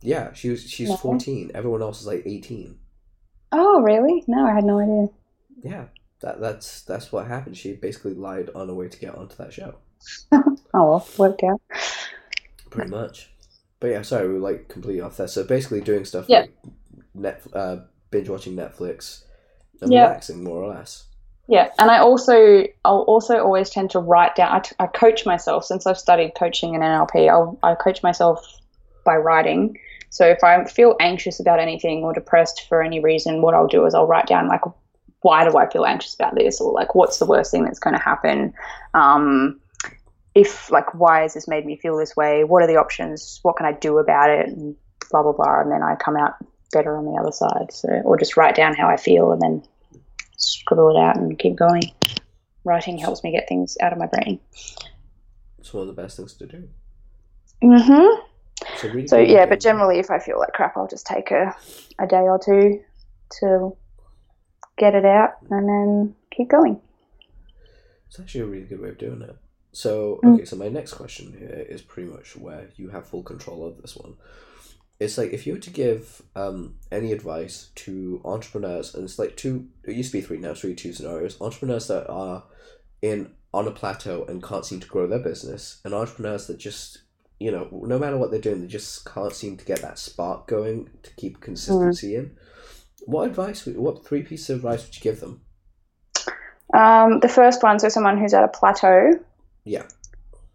Yeah, 0.00 0.32
she 0.32 0.50
was. 0.50 0.62
She's 0.68 0.88
No. 0.90 0.96
fourteen. 0.96 1.50
Everyone 1.54 1.82
else 1.82 2.00
is 2.00 2.06
like 2.06 2.22
eighteen. 2.26 2.78
Oh, 3.52 3.80
really? 3.82 4.24
No, 4.26 4.46
I 4.46 4.52
had 4.52 4.64
no 4.64 4.78
idea. 4.78 5.08
Yeah, 5.62 5.84
that 6.20 6.40
that's 6.40 6.82
that's 6.82 7.10
what 7.12 7.26
happened. 7.26 7.56
She 7.56 7.72
basically 7.72 8.14
lied 8.14 8.50
on 8.54 8.68
her 8.68 8.74
way 8.74 8.88
to 8.88 8.98
get 8.98 9.14
onto 9.14 9.36
that 9.36 9.52
show. 9.52 9.76
Oh 10.32 10.88
well, 10.90 11.08
worked 11.18 11.42
out. 11.44 11.60
Pretty 12.70 12.90
much. 12.90 13.30
But 13.78 13.88
yeah, 13.90 14.02
sorry, 14.02 14.26
we 14.28 14.34
were 14.34 14.40
like 14.40 14.68
completely 14.68 15.00
off 15.00 15.16
there. 15.16 15.28
So 15.28 15.44
basically, 15.44 15.80
doing 15.80 16.04
stuff 16.04 16.24
Yeah. 16.28 16.40
like 16.40 16.52
net 17.14 17.42
uh, 17.52 17.76
binge 18.10 18.28
watching 18.28 18.56
Netflix 18.56 19.22
and 19.80 19.92
Yeah. 19.92 20.04
relaxing 20.06 20.42
more 20.42 20.62
or 20.62 20.68
less. 20.74 21.04
Yeah, 21.46 21.70
and 21.78 21.90
I 21.90 21.98
also 21.98 22.64
I'll 22.84 23.02
also 23.02 23.38
always 23.38 23.70
tend 23.70 23.90
to 23.90 23.98
write 24.00 24.34
down. 24.34 24.50
I, 24.52 24.58
t- 24.60 24.74
I 24.80 24.86
coach 24.86 25.26
myself 25.26 25.64
since 25.64 25.86
I've 25.86 25.98
studied 25.98 26.32
coaching 26.34 26.74
and 26.74 26.82
NLP. 26.82 27.28
I'll 27.30 27.58
I 27.62 27.74
coach 27.74 28.02
myself 28.02 28.44
by 29.04 29.16
writing. 29.16 29.78
So 30.10 30.26
if 30.26 30.42
I 30.42 30.64
feel 30.64 30.96
anxious 31.00 31.38
about 31.40 31.60
anything 31.60 32.02
or 32.02 32.12
depressed 32.14 32.66
for 32.68 32.82
any 32.82 32.98
reason, 33.00 33.42
what 33.42 33.52
I'll 33.54 33.66
do 33.66 33.84
is 33.84 33.94
I'll 33.94 34.06
write 34.06 34.26
down 34.26 34.48
like 34.48 34.62
why 35.20 35.48
do 35.48 35.56
I 35.56 35.68
feel 35.70 35.84
anxious 35.84 36.14
about 36.14 36.34
this 36.34 36.60
or 36.60 36.72
like 36.72 36.94
what's 36.94 37.18
the 37.18 37.26
worst 37.26 37.50
thing 37.50 37.64
that's 37.64 37.78
going 37.78 37.94
to 37.96 38.02
happen. 38.02 38.52
Um, 38.94 39.60
if 40.34 40.70
like 40.70 40.94
why 40.94 41.22
has 41.22 41.34
this 41.34 41.46
made 41.46 41.64
me 41.64 41.76
feel 41.76 41.96
this 41.96 42.16
way? 42.16 42.44
What 42.44 42.62
are 42.62 42.66
the 42.66 42.76
options? 42.76 43.38
What 43.42 43.56
can 43.56 43.66
I 43.66 43.72
do 43.72 43.98
about 43.98 44.30
it? 44.30 44.48
And 44.48 44.76
blah 45.10 45.22
blah 45.22 45.32
blah. 45.32 45.60
And 45.60 45.70
then 45.70 45.82
I 45.82 45.94
come 45.96 46.16
out 46.16 46.34
better 46.72 46.96
on 46.96 47.04
the 47.04 47.18
other 47.20 47.32
side. 47.32 47.72
So 47.72 47.88
or 48.04 48.18
just 48.18 48.36
write 48.36 48.54
down 48.54 48.74
how 48.74 48.88
I 48.88 48.96
feel 48.96 49.32
and 49.32 49.40
then 49.40 49.62
scribble 50.36 50.90
it 50.90 51.00
out 51.00 51.16
and 51.16 51.38
keep 51.38 51.56
going. 51.56 51.82
Writing 52.64 52.98
helps 52.98 53.22
me 53.22 53.30
get 53.30 53.48
things 53.48 53.76
out 53.80 53.92
of 53.92 53.98
my 53.98 54.06
brain. 54.06 54.40
It's 55.58 55.72
one 55.72 55.88
of 55.88 55.94
the 55.94 56.02
best 56.02 56.16
things 56.16 56.34
to 56.34 56.46
do. 56.46 56.68
hmm 57.62 58.20
So, 58.76 58.88
really 58.88 59.06
So 59.06 59.18
yeah, 59.18 59.46
but 59.46 59.60
generally, 59.60 59.98
if 59.98 60.10
I 60.10 60.18
feel 60.18 60.38
like 60.38 60.52
crap, 60.52 60.76
I'll 60.76 60.88
just 60.88 61.06
take 61.06 61.30
a 61.30 61.54
a 61.98 62.06
day 62.06 62.16
or 62.16 62.40
two 62.44 62.82
to 63.40 63.76
get 64.76 64.94
it 64.94 65.04
out 65.04 65.34
and 65.50 65.68
then 65.68 66.14
keep 66.30 66.48
going. 66.48 66.80
It's 68.08 68.18
actually 68.18 68.42
a 68.42 68.46
really 68.46 68.64
good 68.64 68.80
way 68.80 68.88
of 68.90 68.98
doing 68.98 69.22
it. 69.22 69.36
So, 69.74 70.20
Mm. 70.22 70.34
okay, 70.34 70.44
so 70.44 70.56
my 70.56 70.68
next 70.68 70.94
question 70.94 71.34
here 71.36 71.66
is 71.68 71.82
pretty 71.82 72.08
much 72.08 72.36
where 72.36 72.68
you 72.76 72.90
have 72.90 73.08
full 73.08 73.24
control 73.24 73.66
of 73.66 73.82
this 73.82 73.96
one. 73.96 74.14
It's 75.00 75.18
like 75.18 75.32
if 75.32 75.46
you 75.46 75.54
were 75.54 75.58
to 75.58 75.70
give 75.70 76.22
um, 76.36 76.76
any 76.92 77.12
advice 77.12 77.70
to 77.74 78.20
entrepreneurs, 78.24 78.94
and 78.94 79.02
it's 79.04 79.18
like 79.18 79.36
two, 79.36 79.66
it 79.82 79.96
used 79.96 80.12
to 80.12 80.18
be 80.18 80.22
three, 80.22 80.38
now 80.38 80.54
really 80.62 80.76
two 80.76 80.92
scenarios. 80.92 81.40
Entrepreneurs 81.40 81.88
that 81.88 82.08
are 82.08 82.44
in 83.02 83.32
on 83.52 83.66
a 83.66 83.72
plateau 83.72 84.24
and 84.28 84.42
can't 84.42 84.64
seem 84.64 84.78
to 84.80 84.86
grow 84.86 85.06
their 85.08 85.18
business, 85.18 85.80
and 85.84 85.92
entrepreneurs 85.92 86.46
that 86.46 86.58
just, 86.58 87.02
you 87.40 87.50
know, 87.50 87.68
no 87.72 87.98
matter 87.98 88.16
what 88.16 88.30
they're 88.30 88.40
doing, 88.40 88.60
they 88.60 88.68
just 88.68 89.04
can't 89.04 89.34
seem 89.34 89.56
to 89.56 89.64
get 89.64 89.80
that 89.82 89.98
spark 89.98 90.46
going 90.46 90.88
to 91.02 91.10
keep 91.16 91.40
consistency 91.40 92.14
in. 92.14 92.36
What 93.06 93.28
advice, 93.28 93.66
would- 93.66 93.76
what 93.76 94.06
three 94.06 94.22
pieces 94.22 94.50
of 94.50 94.56
advice 94.58 94.84
would 94.84 94.94
you 94.94 95.02
give 95.02 95.18
them? 95.20 95.40
Um, 96.72 97.18
the 97.20 97.28
first 97.28 97.62
one, 97.64 97.78
so 97.80 97.88
someone 97.88 98.18
who's 98.18 98.34
at 98.34 98.44
a 98.44 98.48
plateau, 98.48 99.10
Yeah. 99.64 99.86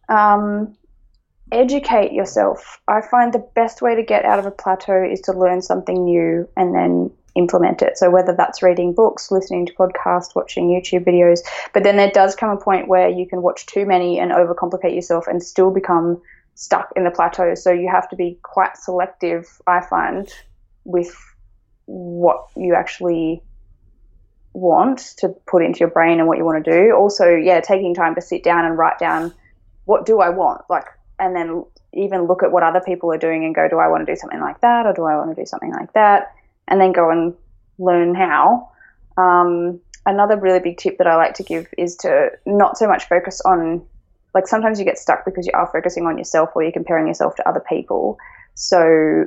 um, 0.10 0.76
educate 1.52 2.12
yourself. 2.12 2.80
I 2.88 3.02
find 3.02 3.34
the 3.34 3.48
best 3.56 3.82
way 3.82 3.96
to 3.96 4.04
get 4.04 4.26
out 4.26 4.40
of 4.40 4.46
a 4.46 4.52
plateau 4.52 5.04
is 5.04 5.22
to 5.22 5.34
learn 5.34 5.62
something 5.62 6.04
new 6.04 6.48
and 6.56 6.76
then 6.76 7.12
implement 7.36 7.82
it. 7.82 7.98
So 7.98 8.10
whether 8.10 8.36
that's 8.36 8.62
reading 8.62 8.94
books, 8.94 9.32
listening 9.32 9.66
to 9.68 9.74
podcasts, 9.74 10.36
watching 10.36 10.68
YouTube 10.68 11.06
videos, 11.06 11.40
but 11.74 11.84
then 11.84 11.98
there 11.98 12.12
does 12.12 12.36
come 12.36 12.50
a 12.50 12.58
point 12.58 12.88
where 12.88 13.10
you 13.10 13.28
can 13.28 13.42
watch 13.42 13.66
too 13.66 13.86
many 13.86 14.20
and 14.20 14.32
overcomplicate 14.32 14.94
yourself 14.94 15.26
and 15.28 15.42
still 15.42 15.72
become 15.72 16.22
stuck 16.56 16.92
in 16.96 17.04
the 17.04 17.12
plateau. 17.12 17.56
So 17.56 17.72
you 17.72 17.90
have 17.90 18.10
to 18.10 18.16
be 18.16 18.38
quite 18.44 18.78
selective, 18.78 19.46
I 19.68 19.82
find, 19.82 20.28
with 20.84 21.16
what 21.86 22.48
you 22.56 22.76
actually 22.76 23.42
want 24.54 25.00
to 25.18 25.30
put 25.48 25.64
into 25.64 25.80
your 25.80 25.90
brain 25.90 26.20
and 26.20 26.28
what 26.28 26.38
you 26.38 26.46
want 26.46 26.64
to 26.64 26.72
do. 26.72 26.92
Also, 26.94 27.36
yeah, 27.36 27.62
taking 27.62 27.94
time 27.94 28.16
to 28.16 28.22
sit 28.22 28.44
down 28.44 28.66
and 28.66 28.78
write 28.78 29.00
down 29.00 29.34
what 29.86 30.06
do 30.06 30.20
I 30.20 30.30
want, 30.30 30.62
like, 30.70 30.86
and 31.20 31.36
then 31.36 31.66
even 31.94 32.24
look 32.24 32.44
at 32.44 32.52
what 32.52 32.64
other 32.64 32.82
people 32.82 33.12
are 33.12 33.18
doing 33.18 33.46
and 33.46 33.56
go, 33.56 33.68
do 33.68 33.80
I 33.80 33.88
want 33.88 34.06
to 34.06 34.12
do 34.12 34.16
something 34.16 34.40
like 34.40 34.62
that 34.62 34.86
or 34.86 34.94
do 34.94 35.06
I 35.06 35.16
want 35.16 35.36
to 35.36 35.42
do 35.42 35.46
something 35.46 35.72
like 35.72 35.94
that, 35.94 36.34
and 36.68 36.80
then 36.80 36.92
go 36.92 37.10
and 37.10 37.34
learn 37.78 38.14
how. 38.14 38.70
Um, 39.18 39.80
another 40.06 40.38
really 40.38 40.60
big 40.60 40.78
tip 40.78 40.98
that 40.98 41.08
I 41.08 41.16
like 41.16 41.34
to 41.36 41.44
give 41.44 41.68
is 41.78 41.96
to 41.98 42.30
not 42.46 42.78
so 42.78 42.88
much 42.88 43.08
focus 43.08 43.42
on, 43.42 43.86
like, 44.34 44.48
sometimes 44.48 44.80
you 44.80 44.86
get 44.86 44.98
stuck 44.98 45.26
because 45.26 45.48
you 45.48 45.54
are 45.56 45.70
focusing 45.72 46.06
on 46.06 46.18
yourself 46.18 46.50
or 46.56 46.64
you're 46.64 46.72
comparing 46.72 47.08
yourself 47.08 47.36
to 47.36 47.50
other 47.50 47.64
people. 47.68 48.18
So 48.54 49.26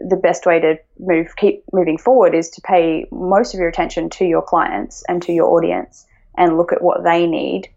the 0.00 0.16
best 0.16 0.46
way 0.46 0.60
to 0.60 0.76
move 0.98 1.34
keep 1.36 1.64
moving 1.72 1.98
forward 1.98 2.34
is 2.34 2.50
to 2.50 2.60
pay 2.60 3.06
most 3.10 3.54
of 3.54 3.60
your 3.60 3.68
attention 3.68 4.08
to 4.08 4.24
your 4.24 4.42
clients 4.42 5.02
and 5.08 5.22
to 5.22 5.32
your 5.32 5.50
audience 5.50 6.06
and 6.36 6.56
look 6.56 6.72
at 6.72 6.82
what 6.82 7.02
they 7.04 7.26
need 7.26 7.68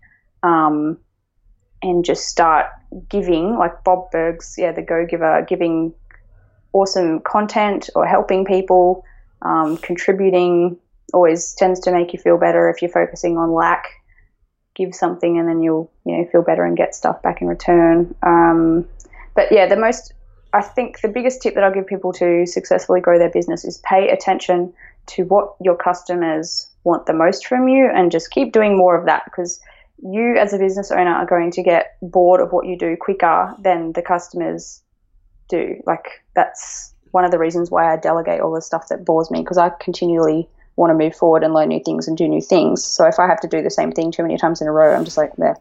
um, 0.44 0.98
and 1.82 2.06
just 2.06 2.28
start 2.28 2.68
giving 3.10 3.58
like 3.58 3.84
Bob 3.84 4.12
Burg's 4.12 4.56
yeah 4.58 4.72
the 4.72 4.82
go 4.82 5.06
giver 5.06 5.46
giving 5.48 5.94
awesome 6.74 7.20
content 7.22 7.90
or 7.96 8.06
helping 8.06 8.46
people 8.46 9.04
um, 9.42 9.78
contributing 9.78 10.78
always 11.14 11.54
tends 11.54 11.80
to 11.82 11.92
make 11.92 12.14
you 12.14 12.20
feel 12.20 12.38
better 12.38 12.70
if 12.70 12.82
you're 12.82 12.92
focusing 12.92 13.38
on 13.38 13.54
lack. 13.54 13.86
Give 14.76 14.94
something 14.94 15.40
and 15.40 15.48
then 15.48 15.62
you'll 15.62 15.92
you 16.06 16.18
know 16.18 16.28
feel 16.32 16.44
better 16.44 16.64
and 16.64 16.78
get 16.78 16.94
stuff 16.94 17.22
back 17.22 17.42
in 17.42 17.48
return. 17.48 18.14
Um, 18.22 18.88
but 19.36 19.52
yeah 19.52 19.66
the 19.66 19.76
most 19.76 20.14
I 20.54 20.62
think 20.62 21.02
the 21.02 21.08
biggest 21.08 21.42
tip 21.42 21.56
that 21.56 21.64
I'll 21.64 21.74
give 21.74 21.88
people 21.88 22.14
to 22.14 22.46
successfully 22.46 23.02
grow 23.02 23.20
their 23.20 23.30
business 23.30 23.66
is 23.66 23.80
pay 23.80 24.10
attention 24.10 24.74
to 25.08 25.24
what 25.24 25.56
your 25.62 25.76
customers 25.76 26.70
want 26.84 27.06
the 27.06 27.14
most 27.14 27.48
from 27.48 27.68
you 27.68 27.90
and 27.94 28.12
just 28.12 28.32
keep 28.32 28.54
doing 28.54 28.78
more 28.78 28.98
of 28.98 29.06
that 29.06 29.24
because 29.26 29.60
you 30.04 30.36
as 30.38 30.54
a 30.54 30.58
business 30.58 30.92
owner 30.92 31.12
are 31.12 31.26
going 31.26 31.52
to 31.52 31.64
get 31.64 31.98
bored 32.02 32.40
of 32.42 32.52
what 32.52 32.66
you 32.66 32.78
do 32.78 32.96
quicker 33.00 33.54
than 33.60 33.94
the 33.94 34.02
customers 34.02 34.82
do. 35.50 35.82
Like 35.86 36.24
that's 36.36 36.94
one 37.12 37.26
of 37.26 37.32
the 37.32 37.40
reasons 37.40 37.72
why 37.72 37.92
I 37.92 37.98
delegate 37.98 38.42
all 38.42 38.54
the 38.54 38.62
stuff 38.62 38.90
that 38.90 39.06
bores 39.06 39.32
me 39.32 39.42
because 39.42 39.58
I 39.58 39.70
continually 39.70 40.48
want 40.76 40.92
to 40.92 40.94
move 40.94 41.16
forward 41.16 41.44
and 41.44 41.54
learn 41.54 41.70
new 41.70 41.82
things 41.84 42.08
and 42.08 42.16
do 42.16 42.28
new 42.28 42.42
things. 42.42 42.84
So 42.84 43.06
if 43.08 43.20
I 43.20 43.28
have 43.28 43.42
to 43.42 43.48
do 43.48 43.62
the 43.62 43.72
same 43.72 43.92
thing 43.92 44.12
too 44.12 44.22
many 44.22 44.38
times 44.38 44.62
in 44.62 44.68
a 44.68 44.72
row, 44.72 44.96
I'm 44.96 45.04
just 45.04 45.18
like, 45.18 45.36
there. 45.36 45.58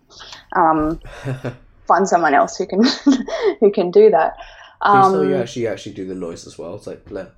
Um, 0.55 1.01
find 1.87 2.07
someone 2.07 2.35
else 2.35 2.57
who 2.57 2.67
can 2.67 2.83
who 3.61 3.71
can 3.71 3.91
do 3.91 4.11
that. 4.11 4.37
Um, 4.83 5.11
still 5.11 5.29
you 5.29 5.37
actually 5.37 5.67
actually 5.69 5.93
do 5.95 6.07
the 6.07 6.15
noise 6.15 6.47
as 6.47 6.59
well? 6.59 6.75
It's 6.77 6.87
like 6.87 7.05
bleh. 7.05 7.31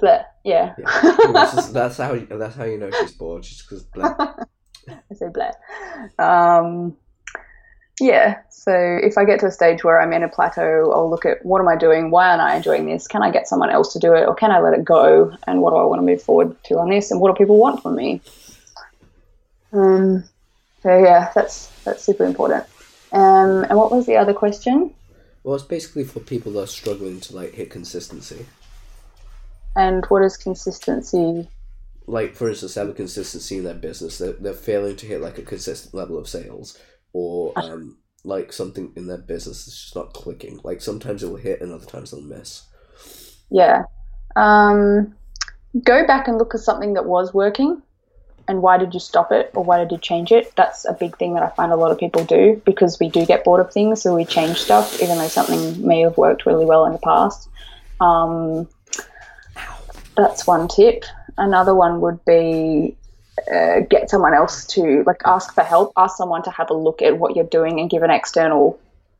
bleh, 0.00 0.24
yeah. 0.44 0.74
Yeah. 0.78 1.16
That's, 1.32 1.54
just- 1.54 1.72
that's 1.74 1.96
how 1.96 2.12
you, 2.14 2.26
that's 2.30 2.56
how 2.56 2.64
you 2.64 2.78
know 2.78 2.90
she's 3.00 3.12
bored. 3.12 3.42
Just 3.42 3.68
because 3.68 3.84
bleh. 3.84 4.46
I 4.88 5.14
say 5.14 5.26
bleh. 5.26 5.52
Um, 6.18 6.96
yeah. 8.00 8.38
So 8.50 8.72
if 8.72 9.16
I 9.18 9.24
get 9.24 9.40
to 9.40 9.46
a 9.46 9.50
stage 9.50 9.82
where 9.84 10.00
I'm 10.00 10.12
in 10.12 10.22
a 10.22 10.28
plateau, 10.28 10.92
I'll 10.92 11.08
look 11.10 11.24
at 11.26 11.44
what 11.44 11.60
am 11.60 11.68
I 11.68 11.76
doing? 11.76 12.10
Why 12.10 12.28
aren't 12.28 12.40
I 12.42 12.56
enjoying 12.56 12.86
this? 12.86 13.06
Can 13.06 13.22
I 13.22 13.30
get 13.30 13.48
someone 13.48 13.70
else 13.70 13.92
to 13.94 13.98
do 13.98 14.14
it, 14.14 14.26
or 14.26 14.34
can 14.34 14.50
I 14.50 14.60
let 14.60 14.74
it 14.74 14.84
go? 14.84 15.32
And 15.46 15.60
what 15.62 15.70
do 15.70 15.76
I 15.76 15.84
want 15.84 16.00
to 16.00 16.06
move 16.06 16.22
forward 16.22 16.54
to 16.64 16.78
on 16.78 16.90
this? 16.90 17.10
And 17.10 17.20
what 17.20 17.34
do 17.34 17.38
people 17.42 17.56
want 17.58 17.82
from 17.82 17.96
me? 17.96 18.20
Um, 19.72 20.24
so 20.82 20.96
yeah, 20.98 21.30
that's 21.34 21.68
that's 21.84 22.02
super 22.02 22.24
important. 22.24 22.64
Um, 23.12 23.64
and 23.64 23.76
what 23.78 23.90
was 23.90 24.06
the 24.06 24.16
other 24.16 24.34
question? 24.34 24.92
Well, 25.48 25.56
it's 25.56 25.64
basically 25.64 26.04
for 26.04 26.20
people 26.20 26.52
that 26.52 26.64
are 26.64 26.66
struggling 26.66 27.20
to 27.20 27.34
like 27.34 27.54
hit 27.54 27.70
consistency. 27.70 28.44
And 29.74 30.04
what 30.10 30.22
is 30.22 30.36
consistency? 30.36 31.48
Like, 32.06 32.34
for 32.34 32.50
instance, 32.50 32.74
have 32.74 32.90
a 32.90 32.92
consistency 32.92 33.56
in 33.56 33.64
their 33.64 33.72
business. 33.72 34.18
They're, 34.18 34.34
they're 34.34 34.52
failing 34.52 34.96
to 34.96 35.06
hit 35.06 35.22
like 35.22 35.38
a 35.38 35.42
consistent 35.42 35.94
level 35.94 36.18
of 36.18 36.28
sales, 36.28 36.78
or 37.14 37.54
um, 37.56 37.96
like 38.24 38.52
something 38.52 38.92
in 38.94 39.06
their 39.06 39.16
business 39.16 39.66
is 39.66 39.72
just 39.72 39.96
not 39.96 40.12
clicking. 40.12 40.60
Like 40.64 40.82
sometimes 40.82 41.22
it 41.22 41.30
will 41.30 41.36
hit, 41.36 41.62
and 41.62 41.72
other 41.72 41.86
times 41.86 42.10
they'll 42.10 42.20
miss. 42.20 42.64
Yeah. 43.50 43.84
Um, 44.36 45.14
go 45.82 46.06
back 46.06 46.28
and 46.28 46.36
look 46.36 46.54
at 46.54 46.60
something 46.60 46.92
that 46.92 47.06
was 47.06 47.32
working 47.32 47.80
and 48.48 48.62
why 48.62 48.78
did 48.78 48.94
you 48.94 49.00
stop 49.00 49.30
it 49.30 49.50
or 49.54 49.62
why 49.62 49.78
did 49.78 49.92
you 49.92 49.98
change 49.98 50.32
it? 50.32 50.52
That's 50.56 50.84
a 50.86 50.94
big 50.94 51.16
thing 51.18 51.34
that 51.34 51.42
I 51.42 51.50
find 51.50 51.70
a 51.70 51.76
lot 51.76 51.90
of 51.90 51.98
people 51.98 52.24
do 52.24 52.60
because 52.64 52.98
we 52.98 53.08
do 53.08 53.26
get 53.26 53.44
bored 53.44 53.60
of 53.60 53.72
things, 53.72 54.02
so 54.02 54.14
we 54.14 54.24
change 54.24 54.56
stuff 54.58 55.00
even 55.02 55.18
though 55.18 55.28
something 55.28 55.86
may 55.86 56.00
have 56.00 56.16
worked 56.16 56.46
really 56.46 56.64
well 56.64 56.86
in 56.86 56.92
the 56.92 56.98
past. 56.98 57.48
Um, 58.00 58.68
that's 60.16 60.46
one 60.46 60.68
tip. 60.68 61.04
Another 61.36 61.74
one 61.74 62.00
would 62.00 62.24
be 62.24 62.96
uh, 63.52 63.80
get 63.88 64.10
someone 64.10 64.34
else 64.34 64.66
to 64.66 65.04
like 65.06 65.20
ask 65.24 65.54
for 65.54 65.62
help, 65.62 65.92
ask 65.96 66.16
someone 66.16 66.42
to 66.42 66.50
have 66.50 66.70
a 66.70 66.74
look 66.74 67.02
at 67.02 67.18
what 67.18 67.36
you're 67.36 67.44
doing 67.44 67.78
and 67.78 67.90
give 67.90 68.02
an 68.02 68.10
external 68.10 68.78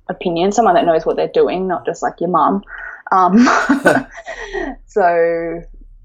opinion, 0.08 0.52
someone 0.52 0.74
that 0.74 0.84
knows 0.84 1.06
what 1.06 1.16
they're 1.16 1.28
doing, 1.28 1.68
not 1.68 1.86
just 1.86 2.02
like 2.02 2.20
your 2.20 2.30
mum. 2.30 2.64
Um, 3.12 3.38
so, 4.86 5.62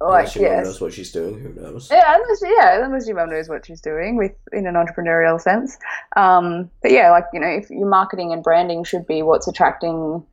like, 0.09 0.35
Unless 0.35 0.35
your 0.35 0.55
mum 0.55 0.63
knows 0.63 0.81
what 0.81 0.93
she's 0.93 1.11
doing, 1.11 1.39
who 1.39 1.53
knows? 1.53 1.89
Yeah, 1.91 2.15
unless 2.15 2.41
yeah, 2.43 2.85
unless 2.85 3.07
your 3.07 3.15
mum 3.15 3.29
knows 3.29 3.49
what 3.49 3.65
she's 3.65 3.81
doing 3.81 4.17
with 4.17 4.33
in 4.51 4.67
an 4.67 4.75
entrepreneurial 4.75 5.39
sense. 5.39 5.77
Um, 6.15 6.69
but 6.81 6.91
yeah, 6.91 7.11
like 7.11 7.25
you 7.33 7.39
know, 7.39 7.47
if 7.47 7.69
your 7.69 7.87
marketing 7.87 8.33
and 8.33 8.43
branding 8.43 8.83
should 8.83 9.05
be 9.05 9.21
what's 9.21 9.47
attracting 9.47 10.25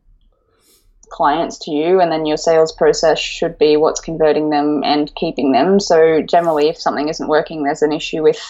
clients 1.10 1.58
to 1.58 1.70
you, 1.70 2.00
and 2.00 2.10
then 2.10 2.26
your 2.26 2.36
sales 2.36 2.72
process 2.72 3.18
should 3.18 3.58
be 3.58 3.76
what's 3.76 4.00
converting 4.00 4.50
them 4.50 4.82
and 4.84 5.14
keeping 5.14 5.52
them. 5.52 5.80
So 5.80 6.22
generally, 6.22 6.68
if 6.68 6.80
something 6.80 7.08
isn't 7.08 7.28
working, 7.28 7.64
there's 7.64 7.82
an 7.82 7.92
issue 7.92 8.22
with 8.22 8.40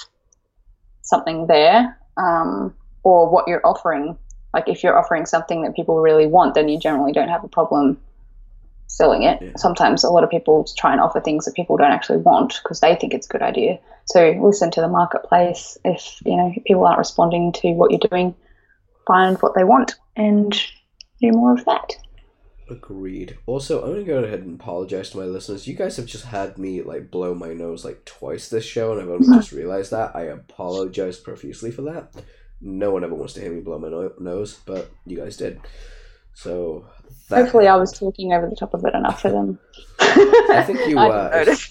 something 1.03 1.47
there, 1.47 1.99
um, 2.16 2.75
or 3.03 3.29
what 3.31 3.49
you're 3.49 3.66
offering. 3.66 4.16
Like 4.55 4.68
if 4.68 4.83
you're 4.83 4.99
offering 4.99 5.27
something 5.27 5.62
that 5.62 5.77
people 5.77 6.01
really 6.01 6.27
want, 6.27 6.55
then 6.55 6.68
you 6.68 6.79
generally 6.79 7.12
don't 7.12 7.29
have 7.29 7.45
a 7.45 7.49
problem 7.49 7.99
selling 8.91 9.22
it. 9.22 9.41
Yeah. 9.41 9.53
Sometimes 9.57 10.05
a 10.05 10.11
lot 10.11 10.24
of 10.24 10.30
people 10.30 10.66
try 10.76 10.93
and 10.93 11.01
offer 11.01 11.20
things 11.20 11.45
that 11.45 11.55
people 11.55 11.76
don't 11.76 11.93
actually 11.93 12.18
want 12.18 12.61
because 12.62 12.80
they 12.80 12.97
think 12.97 13.14
it's 13.14 13.26
a 13.26 13.30
good 13.30 13.43
idea. 13.43 13.78
So 14.07 14.38
listen 14.43 14.70
to 14.72 14.80
the 14.80 14.88
marketplace. 14.88 15.78
If 15.84 16.18
you 16.24 16.36
know 16.36 16.53
people 16.66 16.84
aren't 16.84 16.99
responding 16.99 17.53
to 17.53 17.72
what 17.72 17.91
you're 17.91 18.09
doing, 18.11 18.34
find 19.07 19.38
what 19.38 19.55
they 19.55 19.64
want 19.64 19.95
and 20.16 20.53
do 21.20 21.30
more 21.30 21.55
of 21.55 21.64
that. 21.64 21.95
Agreed. 22.68 23.38
Also, 23.47 23.82
I'm 23.82 23.93
gonna 23.93 24.05
go 24.05 24.24
ahead 24.24 24.41
and 24.41 24.61
apologize 24.61 25.11
to 25.11 25.18
my 25.18 25.24
listeners. 25.24 25.66
You 25.66 25.74
guys 25.74 25.97
have 25.97 26.07
just 26.07 26.26
had 26.26 26.59
me 26.59 26.82
like 26.82 27.11
blow 27.11 27.34
my 27.34 27.53
nose 27.53 27.84
like 27.84 28.05
twice 28.05 28.49
this 28.49 28.64
show, 28.64 28.93
and 28.93 29.01
I've 29.01 29.09
only 29.09 29.26
mm-hmm. 29.26 29.36
just 29.36 29.53
realized 29.53 29.93
that. 29.93 30.14
I 30.14 30.22
apologize 30.22 31.18
profusely 31.18 31.70
for 31.70 31.82
that. 31.82 32.12
No 32.61 32.91
one 32.91 33.05
ever 33.05 33.14
wants 33.14 33.34
to 33.34 33.41
hear 33.41 33.53
me 33.53 33.61
blow 33.61 33.78
my 33.78 33.88
no- 33.88 34.12
nose, 34.18 34.61
but 34.66 34.91
you 35.07 35.16
guys 35.16 35.36
did. 35.36 35.61
So 36.34 36.86
that 37.31 37.43
Hopefully, 37.43 37.66
I 37.68 37.76
was 37.76 37.93
talking 37.99 38.33
over 38.33 38.49
the 38.49 38.57
top 38.57 38.74
of 38.74 38.85
it 38.85 38.95
enough 38.95 39.22
for 39.22 39.31
them. 39.31 39.59
I 39.99 40.62
think 40.66 40.81
you 40.89 40.95
notice. 40.97 41.70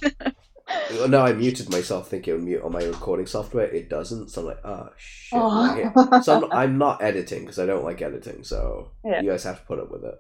No, 1.08 1.22
I 1.22 1.34
muted 1.34 1.72
myself 1.72 2.10
thinking 2.10 2.34
it 2.34 2.38
would 2.38 2.46
mute 2.46 2.62
on 2.64 2.72
my 2.72 2.84
recording 2.84 3.26
software. 3.26 3.66
It 3.66 3.90
doesn't, 3.90 4.30
so 4.30 4.42
I'm 4.42 4.48
like, 4.48 4.66
oh 4.66 4.90
shit. 4.98 5.40
Okay. 5.40 6.20
So 6.24 6.36
I'm, 6.46 6.52
I'm 6.52 6.78
not 6.78 7.02
editing 7.02 7.42
because 7.42 7.60
I 7.60 7.66
don't 7.66 7.84
like 7.84 8.02
editing. 8.02 8.44
So 8.44 8.92
Yeah. 9.04 9.22
you 9.22 9.30
guys 9.32 9.44
have 9.44 9.60
to 9.62 9.66
put 9.66 9.80
up 9.80 9.92
with 9.92 10.04
it. 10.04 10.20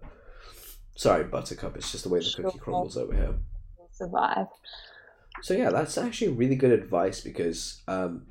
Sorry, 0.95 1.23
Buttercup. 1.23 1.77
It's 1.77 1.91
just 1.91 2.03
the 2.03 2.09
way 2.09 2.19
the 2.19 2.33
cookie 2.35 2.57
crumbles 2.59 2.97
over 2.97 3.13
here. 3.13 3.35
Survive. 3.91 4.47
So 5.41 5.53
yeah, 5.53 5.69
that's 5.69 5.97
actually 5.97 6.33
really 6.33 6.55
good 6.55 6.71
advice 6.71 7.21
because, 7.21 7.81
um, 7.87 8.25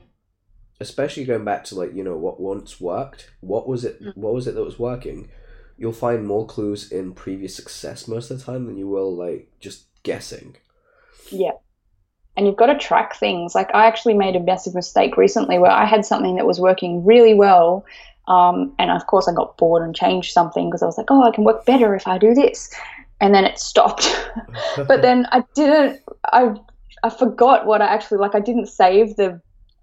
especially 0.80 1.24
going 1.24 1.44
back 1.44 1.64
to 1.64 1.74
like 1.76 1.94
you 1.94 2.04
know 2.04 2.16
what 2.16 2.40
once 2.40 2.80
worked. 2.80 3.30
What 3.40 3.66
was 3.68 3.84
it? 3.84 4.02
Mm. 4.02 4.16
What 4.16 4.34
was 4.34 4.46
it 4.46 4.54
that 4.54 4.64
was 4.64 4.78
working? 4.78 5.30
You'll 5.78 5.92
find 5.92 6.26
more 6.26 6.44
clues 6.44 6.90
in 6.90 7.12
previous 7.12 7.54
success 7.54 8.08
most 8.08 8.30
of 8.30 8.38
the 8.38 8.44
time 8.44 8.66
than 8.66 8.76
you 8.76 8.88
will 8.88 9.14
like 9.14 9.48
just 9.60 9.86
guessing. 10.02 10.56
Yeah. 11.30 11.52
And 12.36 12.46
you've 12.46 12.56
got 12.56 12.66
to 12.66 12.78
track 12.78 13.14
things. 13.14 13.54
Like 13.54 13.72
I 13.74 13.86
actually 13.86 14.14
made 14.14 14.36
a 14.36 14.40
massive 14.40 14.74
mistake 14.74 15.16
recently 15.16 15.58
where 15.58 15.70
I 15.70 15.84
had 15.86 16.04
something 16.04 16.36
that 16.36 16.46
was 16.46 16.60
working 16.60 17.04
really 17.04 17.34
well. 17.34 17.84
Um, 18.26 18.74
and 18.78 18.90
of 18.90 19.06
course 19.06 19.28
I 19.28 19.32
got 19.32 19.56
bored 19.56 19.82
and 19.82 19.94
changed 19.94 20.32
something 20.32 20.68
because 20.68 20.82
I 20.82 20.86
was 20.86 20.98
like, 20.98 21.10
oh, 21.10 21.22
I 21.22 21.30
can 21.30 21.44
work 21.44 21.64
better 21.64 21.94
if 21.94 22.06
I 22.06 22.18
do 22.18 22.34
this. 22.34 22.74
And 23.20 23.34
then 23.34 23.44
it 23.44 23.58
stopped. 23.58 24.08
but 24.76 25.02
then 25.02 25.26
I 25.32 25.42
didn't, 25.54 26.00
I, 26.32 26.54
I 27.02 27.10
forgot 27.10 27.66
what 27.66 27.82
I 27.82 27.86
actually, 27.86 28.18
like 28.18 28.34
I 28.34 28.40
didn't 28.40 28.66
save 28.66 29.16
the, 29.16 29.40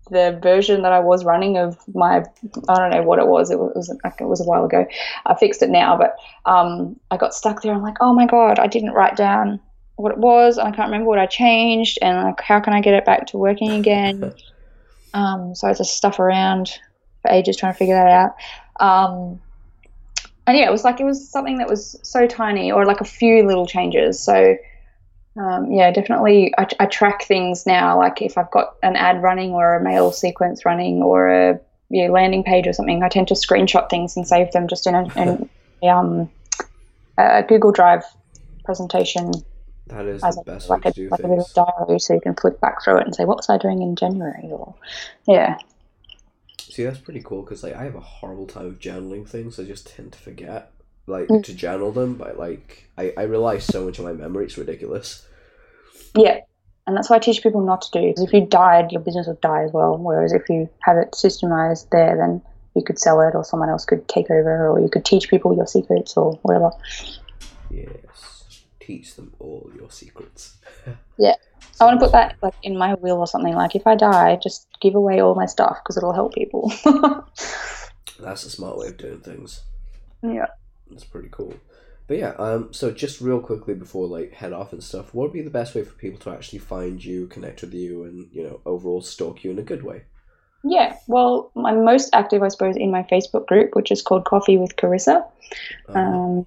the 0.09 0.39
version 0.41 0.81
that 0.83 0.91
I 0.91 0.99
was 0.99 1.25
running 1.25 1.57
of 1.57 1.77
my, 1.93 2.23
I 2.69 2.75
don't 2.75 2.91
know 2.91 3.03
what 3.03 3.19
it 3.19 3.27
was. 3.27 3.51
It 3.51 3.59
was, 3.59 3.93
like, 4.03 4.21
it 4.21 4.25
was 4.25 4.41
a 4.41 4.43
while 4.43 4.65
ago. 4.65 4.85
I 5.25 5.35
fixed 5.35 5.61
it 5.61 5.69
now, 5.69 5.97
but 5.97 6.15
um, 6.45 6.99
I 7.11 7.17
got 7.17 7.33
stuck 7.33 7.61
there. 7.61 7.73
I'm 7.73 7.81
like, 7.81 7.97
oh 8.01 8.13
my 8.13 8.25
God, 8.25 8.59
I 8.59 8.67
didn't 8.67 8.91
write 8.91 9.15
down 9.15 9.59
what 9.97 10.11
it 10.11 10.17
was 10.17 10.57
and 10.57 10.67
I 10.67 10.71
can't 10.71 10.87
remember 10.87 11.07
what 11.07 11.19
I 11.19 11.25
changed 11.25 11.99
and 12.01 12.21
like 12.21 12.41
how 12.41 12.59
can 12.59 12.73
I 12.73 12.81
get 12.81 12.93
it 12.93 13.05
back 13.05 13.27
to 13.27 13.37
working 13.37 13.71
again. 13.71 14.33
um, 15.13 15.55
so 15.55 15.67
I 15.67 15.73
just 15.73 15.95
stuff 15.95 16.19
around 16.19 16.69
for 17.21 17.31
ages 17.31 17.57
trying 17.57 17.73
to 17.73 17.77
figure 17.77 17.95
that 17.95 18.07
out. 18.07 18.35
Um, 18.79 19.41
and 20.47 20.57
yeah, 20.57 20.67
it 20.67 20.71
was 20.71 20.83
like 20.83 20.99
it 20.99 21.05
was 21.05 21.29
something 21.29 21.57
that 21.57 21.69
was 21.69 21.97
so 22.03 22.27
tiny 22.27 22.71
or 22.71 22.85
like 22.85 23.01
a 23.01 23.05
few 23.05 23.45
little 23.47 23.65
changes. 23.65 24.21
So 24.21 24.57
um, 25.37 25.71
yeah, 25.71 25.91
definitely 25.91 26.53
I, 26.57 26.67
I 26.79 26.85
track 26.85 27.23
things 27.23 27.65
now. 27.65 27.97
Like 27.97 28.21
if 28.21 28.37
I've 28.37 28.51
got 28.51 28.75
an 28.83 28.95
ad 28.95 29.21
running 29.21 29.51
or 29.51 29.75
a 29.75 29.83
mail 29.83 30.11
sequence 30.11 30.65
running 30.65 31.01
or 31.01 31.29
a 31.29 31.59
yeah, 31.89 32.09
landing 32.09 32.43
page 32.43 32.67
or 32.67 32.73
something, 32.73 33.03
I 33.03 33.09
tend 33.09 33.27
to 33.29 33.33
screenshot 33.33 33.89
things 33.89 34.15
and 34.17 34.27
save 34.27 34.51
them 34.51 34.67
just 34.67 34.87
in 34.87 34.95
a, 34.95 35.03
in 35.21 35.49
a, 35.83 35.87
um, 35.87 36.29
a 37.17 37.43
Google 37.43 37.71
Drive 37.71 38.03
presentation 38.63 39.31
that 39.87 40.05
is 40.05 40.23
as 40.23 40.35
the 40.35 40.41
a, 40.41 40.43
best 40.45 40.69
like 40.69 40.83
way 40.85 40.89
a, 40.89 40.93
do 40.93 41.09
like 41.09 41.19
a 41.19 41.27
little 41.27 41.43
things. 41.43 41.53
diary 41.53 41.99
so 41.99 42.15
you 42.15 42.21
can 42.21 42.33
flick 42.33 42.59
back 42.59 42.83
through 42.83 42.97
it 42.97 43.05
and 43.05 43.13
say 43.13 43.23
what 43.23 43.37
was 43.37 43.47
i 43.51 43.57
doing 43.59 43.83
in 43.83 43.95
january 43.95 44.49
or 44.49 44.73
yeah 45.27 45.55
See, 46.75 46.83
that's 46.83 46.99
pretty 46.99 47.21
cool 47.23 47.41
because 47.41 47.63
like 47.63 47.73
I 47.73 47.85
have 47.85 47.95
a 47.95 48.01
horrible 48.01 48.47
time 48.47 48.65
of 48.65 48.79
journaling 48.79 49.25
things. 49.25 49.57
I 49.57 49.63
just 49.63 49.87
tend 49.87 50.11
to 50.11 50.19
forget 50.19 50.73
like 51.07 51.27
Mm. 51.29 51.43
to 51.43 51.53
journal 51.53 51.91
them, 51.91 52.15
but 52.15 52.37
like 52.37 52.89
I, 52.97 53.13
I 53.17 53.23
rely 53.23 53.59
so 53.59 53.85
much 53.85 53.99
on 53.99 54.05
my 54.05 54.13
memory. 54.13 54.45
It's 54.45 54.57
ridiculous. 54.57 55.25
yeah 56.17 56.39
and 56.87 56.95
that's 56.95 57.09
why 57.09 57.15
i 57.15 57.19
teach 57.19 57.41
people 57.41 57.61
not 57.61 57.81
to 57.81 57.89
do 57.99 58.07
because 58.07 58.23
if 58.23 58.31
you 58.31 58.45
died 58.45 58.91
your 58.91 59.01
business 59.01 59.27
would 59.27 59.41
die 59.41 59.63
as 59.63 59.71
well 59.73 59.97
whereas 59.97 60.31
if 60.31 60.43
you 60.49 60.69
have 60.81 60.97
it 60.97 61.11
systemized 61.13 61.89
there 61.89 62.15
then 62.15 62.41
you 62.75 62.83
could 62.83 62.99
sell 62.99 63.19
it 63.21 63.33
or 63.35 63.43
someone 63.43 63.69
else 63.69 63.85
could 63.85 64.07
take 64.07 64.29
over 64.29 64.69
or 64.69 64.79
you 64.79 64.87
could 64.87 65.03
teach 65.03 65.29
people 65.29 65.55
your 65.55 65.65
secrets 65.67 66.15
or 66.15 66.33
whatever 66.43 66.69
Yes, 67.71 68.65
teach 68.79 69.15
them 69.15 69.33
all 69.39 69.69
your 69.75 69.89
secrets. 69.91 70.57
Yeah, 71.17 71.35
I 71.81 71.85
want 71.85 71.99
to 71.99 72.05
put 72.05 72.11
that 72.13 72.35
like 72.43 72.53
in 72.61 72.77
my 72.77 72.93
will 72.95 73.17
or 73.17 73.27
something 73.27 73.55
like 73.55 73.75
if 73.75 73.87
i 73.87 73.95
die 73.95 74.37
just 74.41 74.67
give 74.81 74.95
away 74.95 75.21
all 75.21 75.33
my 75.35 75.45
stuff 75.47 75.77
because 75.81 75.97
it'll 75.97 76.13
help 76.13 76.33
people 76.35 76.71
That's 78.19 78.45
a 78.45 78.49
smart 78.49 78.77
way 78.77 78.87
of 78.87 78.97
doing 78.97 79.19
things. 79.21 79.61
yeah 80.21 80.47
That's 80.89 81.03
pretty 81.03 81.29
cool. 81.31 81.53
But 82.07 82.17
yeah, 82.17 82.33
um, 82.37 82.71
so 82.71 82.91
just 82.91 83.19
real 83.19 83.39
quickly 83.39 83.73
before 83.73 84.07
like 84.07 84.33
head 84.33 84.53
off 84.53 84.73
and 84.73 84.83
stuff, 84.83 85.13
what 85.13 85.23
would 85.23 85.33
be 85.33 85.41
the 85.41 85.49
best 85.49 85.73
way 85.73 85.83
for 85.83 85.93
people 85.93 86.19
to 86.19 86.29
actually 86.29 86.59
find 86.59 87.03
you, 87.03 87.25
connect 87.27 87.61
with 87.61 87.73
you, 87.73 88.03
and 88.03 88.29
you 88.31 88.43
know 88.43 88.61
overall 88.65 89.01
stalk 89.01 89.43
you 89.43 89.51
in 89.51 89.59
a 89.59 89.63
good 89.63 89.83
way? 89.83 90.03
Yeah, 90.63 90.95
well, 91.07 91.51
I'm 91.55 91.83
most 91.83 92.09
active, 92.13 92.41
I 92.41 92.47
suppose, 92.47 92.75
in 92.75 92.91
my 92.91 93.03
Facebook 93.03 93.45
group, 93.47 93.75
which 93.75 93.91
is 93.91 94.01
called 94.01 94.25
Coffee 94.25 94.57
with 94.57 94.75
Carissa. 94.75 95.25
Um, 95.89 95.95
Um, 95.95 96.45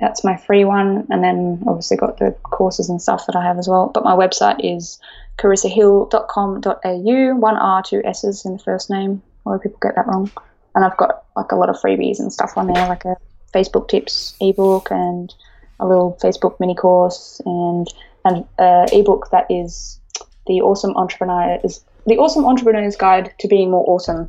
that's 0.00 0.24
my 0.24 0.36
free 0.36 0.64
one, 0.64 1.06
and 1.10 1.22
then 1.22 1.62
obviously 1.66 1.96
got 1.96 2.18
the 2.18 2.32
courses 2.42 2.88
and 2.88 3.00
stuff 3.00 3.24
that 3.26 3.36
I 3.36 3.44
have 3.44 3.58
as 3.58 3.68
well. 3.68 3.88
But 3.94 4.04
my 4.04 4.16
website 4.16 4.56
is 4.58 4.98
carissahill.com.au, 5.38 7.36
one 7.36 7.56
R, 7.56 7.82
two 7.82 8.02
S's 8.04 8.44
in 8.44 8.54
the 8.54 8.58
first 8.58 8.90
name. 8.90 9.22
A 9.46 9.48
lot 9.48 9.54
of 9.54 9.62
people 9.62 9.78
get 9.80 9.94
that 9.94 10.06
wrong. 10.06 10.30
And 10.74 10.84
I've 10.84 10.96
got 10.96 11.24
like 11.36 11.52
a 11.52 11.56
lot 11.56 11.68
of 11.68 11.76
freebies 11.76 12.18
and 12.18 12.32
stuff 12.32 12.56
on 12.56 12.66
there, 12.66 12.88
like 12.88 13.04
a 13.04 13.16
Facebook 13.54 13.88
tips 13.88 14.34
ebook 14.40 14.88
and 14.90 15.34
a 15.80 15.86
little 15.86 16.18
Facebook 16.22 16.58
mini 16.60 16.74
course 16.74 17.40
and 17.44 17.86
an 18.24 18.46
uh, 18.58 18.86
ebook 18.92 19.30
that 19.30 19.46
is 19.50 19.98
the 20.46 20.60
awesome 20.60 20.96
entrepreneur 20.96 21.58
is 21.64 21.84
the 22.06 22.18
awesome 22.18 22.44
entrepreneur's 22.44 22.96
guide 22.96 23.32
to 23.38 23.48
being 23.48 23.70
more 23.70 23.84
awesome 23.88 24.28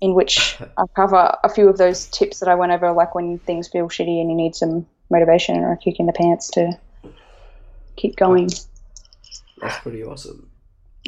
in 0.00 0.14
which 0.14 0.56
I 0.76 0.84
cover 0.96 1.36
a 1.44 1.48
few 1.48 1.68
of 1.68 1.78
those 1.78 2.06
tips 2.06 2.40
that 2.40 2.48
I 2.48 2.54
went 2.56 2.72
over, 2.72 2.92
like 2.92 3.14
when 3.14 3.38
things 3.40 3.68
feel 3.68 3.88
shitty 3.88 4.20
and 4.20 4.28
you 4.30 4.36
need 4.36 4.54
some 4.56 4.86
motivation 5.10 5.58
or 5.58 5.72
a 5.72 5.76
kick 5.76 6.00
in 6.00 6.06
the 6.06 6.12
pants 6.12 6.48
to 6.50 6.76
keep 7.96 8.16
going. 8.16 8.48
that's 9.60 9.78
pretty 9.80 10.02
awesome. 10.02 10.50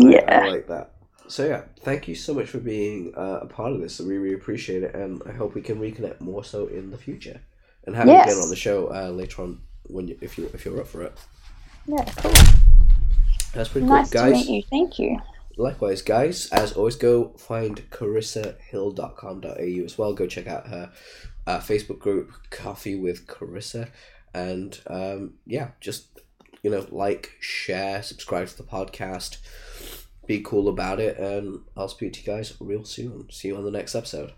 I- 0.01 0.05
Yeah. 0.05 0.43
I, 0.45 0.49
like 0.49 0.69
that. 0.69 0.93
so 1.27 1.45
yeah, 1.47 1.62
thank 1.81 2.07
you 2.09 2.15
so 2.15 2.35
much 2.35 2.49
for 2.49 2.59
being 2.59 3.12
uh, 3.17 3.41
a 3.43 3.47
part 3.47 3.73
of 3.73 3.81
this. 3.81 3.99
We 4.01 4.17
really 4.19 4.35
appreciate 4.35 4.83
it, 4.85 4.95
and 4.95 5.23
I 5.27 5.33
hope 5.33 5.55
we 5.55 5.62
can 5.62 5.81
reconnect 5.81 6.21
more 6.21 6.45
so 6.45 6.67
in 6.69 6.91
the 6.91 6.99
future, 6.99 7.41
and 7.87 7.97
have 7.97 8.07
yes. 8.07 8.26
you 8.26 8.32
again 8.32 8.43
on 8.43 8.51
the 8.51 8.57
show 8.57 8.93
uh, 8.95 9.11
later 9.11 9.43
on 9.43 9.61
when 9.85 10.09
you, 10.09 10.18
if 10.20 10.39
you 10.39 10.51
if 10.55 10.64
you're 10.64 10.80
up 10.80 10.87
for 10.87 11.03
it. 11.03 11.16
Yeah, 11.87 12.05
cool. 12.16 12.32
That's 13.53 13.68
pretty 13.68 13.87
nice 13.87 14.11
cool, 14.11 14.22
guys. 14.22 14.32
Nice 14.32 14.47
to 14.47 14.53
meet 14.53 14.57
you. 14.57 14.62
Thank 14.70 14.99
you. 14.99 15.18
Likewise, 15.57 16.03
guys. 16.03 16.49
As 16.51 16.72
always, 16.72 16.97
go 16.97 17.28
find 17.39 17.89
carissahill.com.au 17.91 19.85
as 19.85 19.99
well. 19.99 20.12
Go 20.12 20.26
check 20.26 20.47
out 20.47 20.66
her 20.68 20.91
uh, 21.47 21.59
Facebook 21.59 22.01
group, 22.01 22.32
Coffee 22.51 22.97
with 22.97 23.26
Carissa, 23.26 23.91
and 24.32 24.80
um, 24.89 25.35
yeah, 25.47 25.68
just 25.80 26.09
you 26.62 26.70
know, 26.70 26.87
like, 26.91 27.32
share, 27.41 28.03
subscribe 28.03 28.49
to 28.49 28.57
the 28.57 28.62
podcast 28.62 29.37
be 30.26 30.41
cool 30.41 30.68
about 30.68 31.01
it, 31.01 31.18
and 31.18 31.61
I'll 31.76 31.89
speak 31.89 32.14
to 32.14 32.20
you 32.20 32.26
guys 32.26 32.55
real 32.61 32.85
soon. 32.85 33.30
See 33.30 33.49
you 33.49 33.57
on 33.57 33.64
the 33.64 33.70
next 33.70 33.95
episode. 33.95 34.32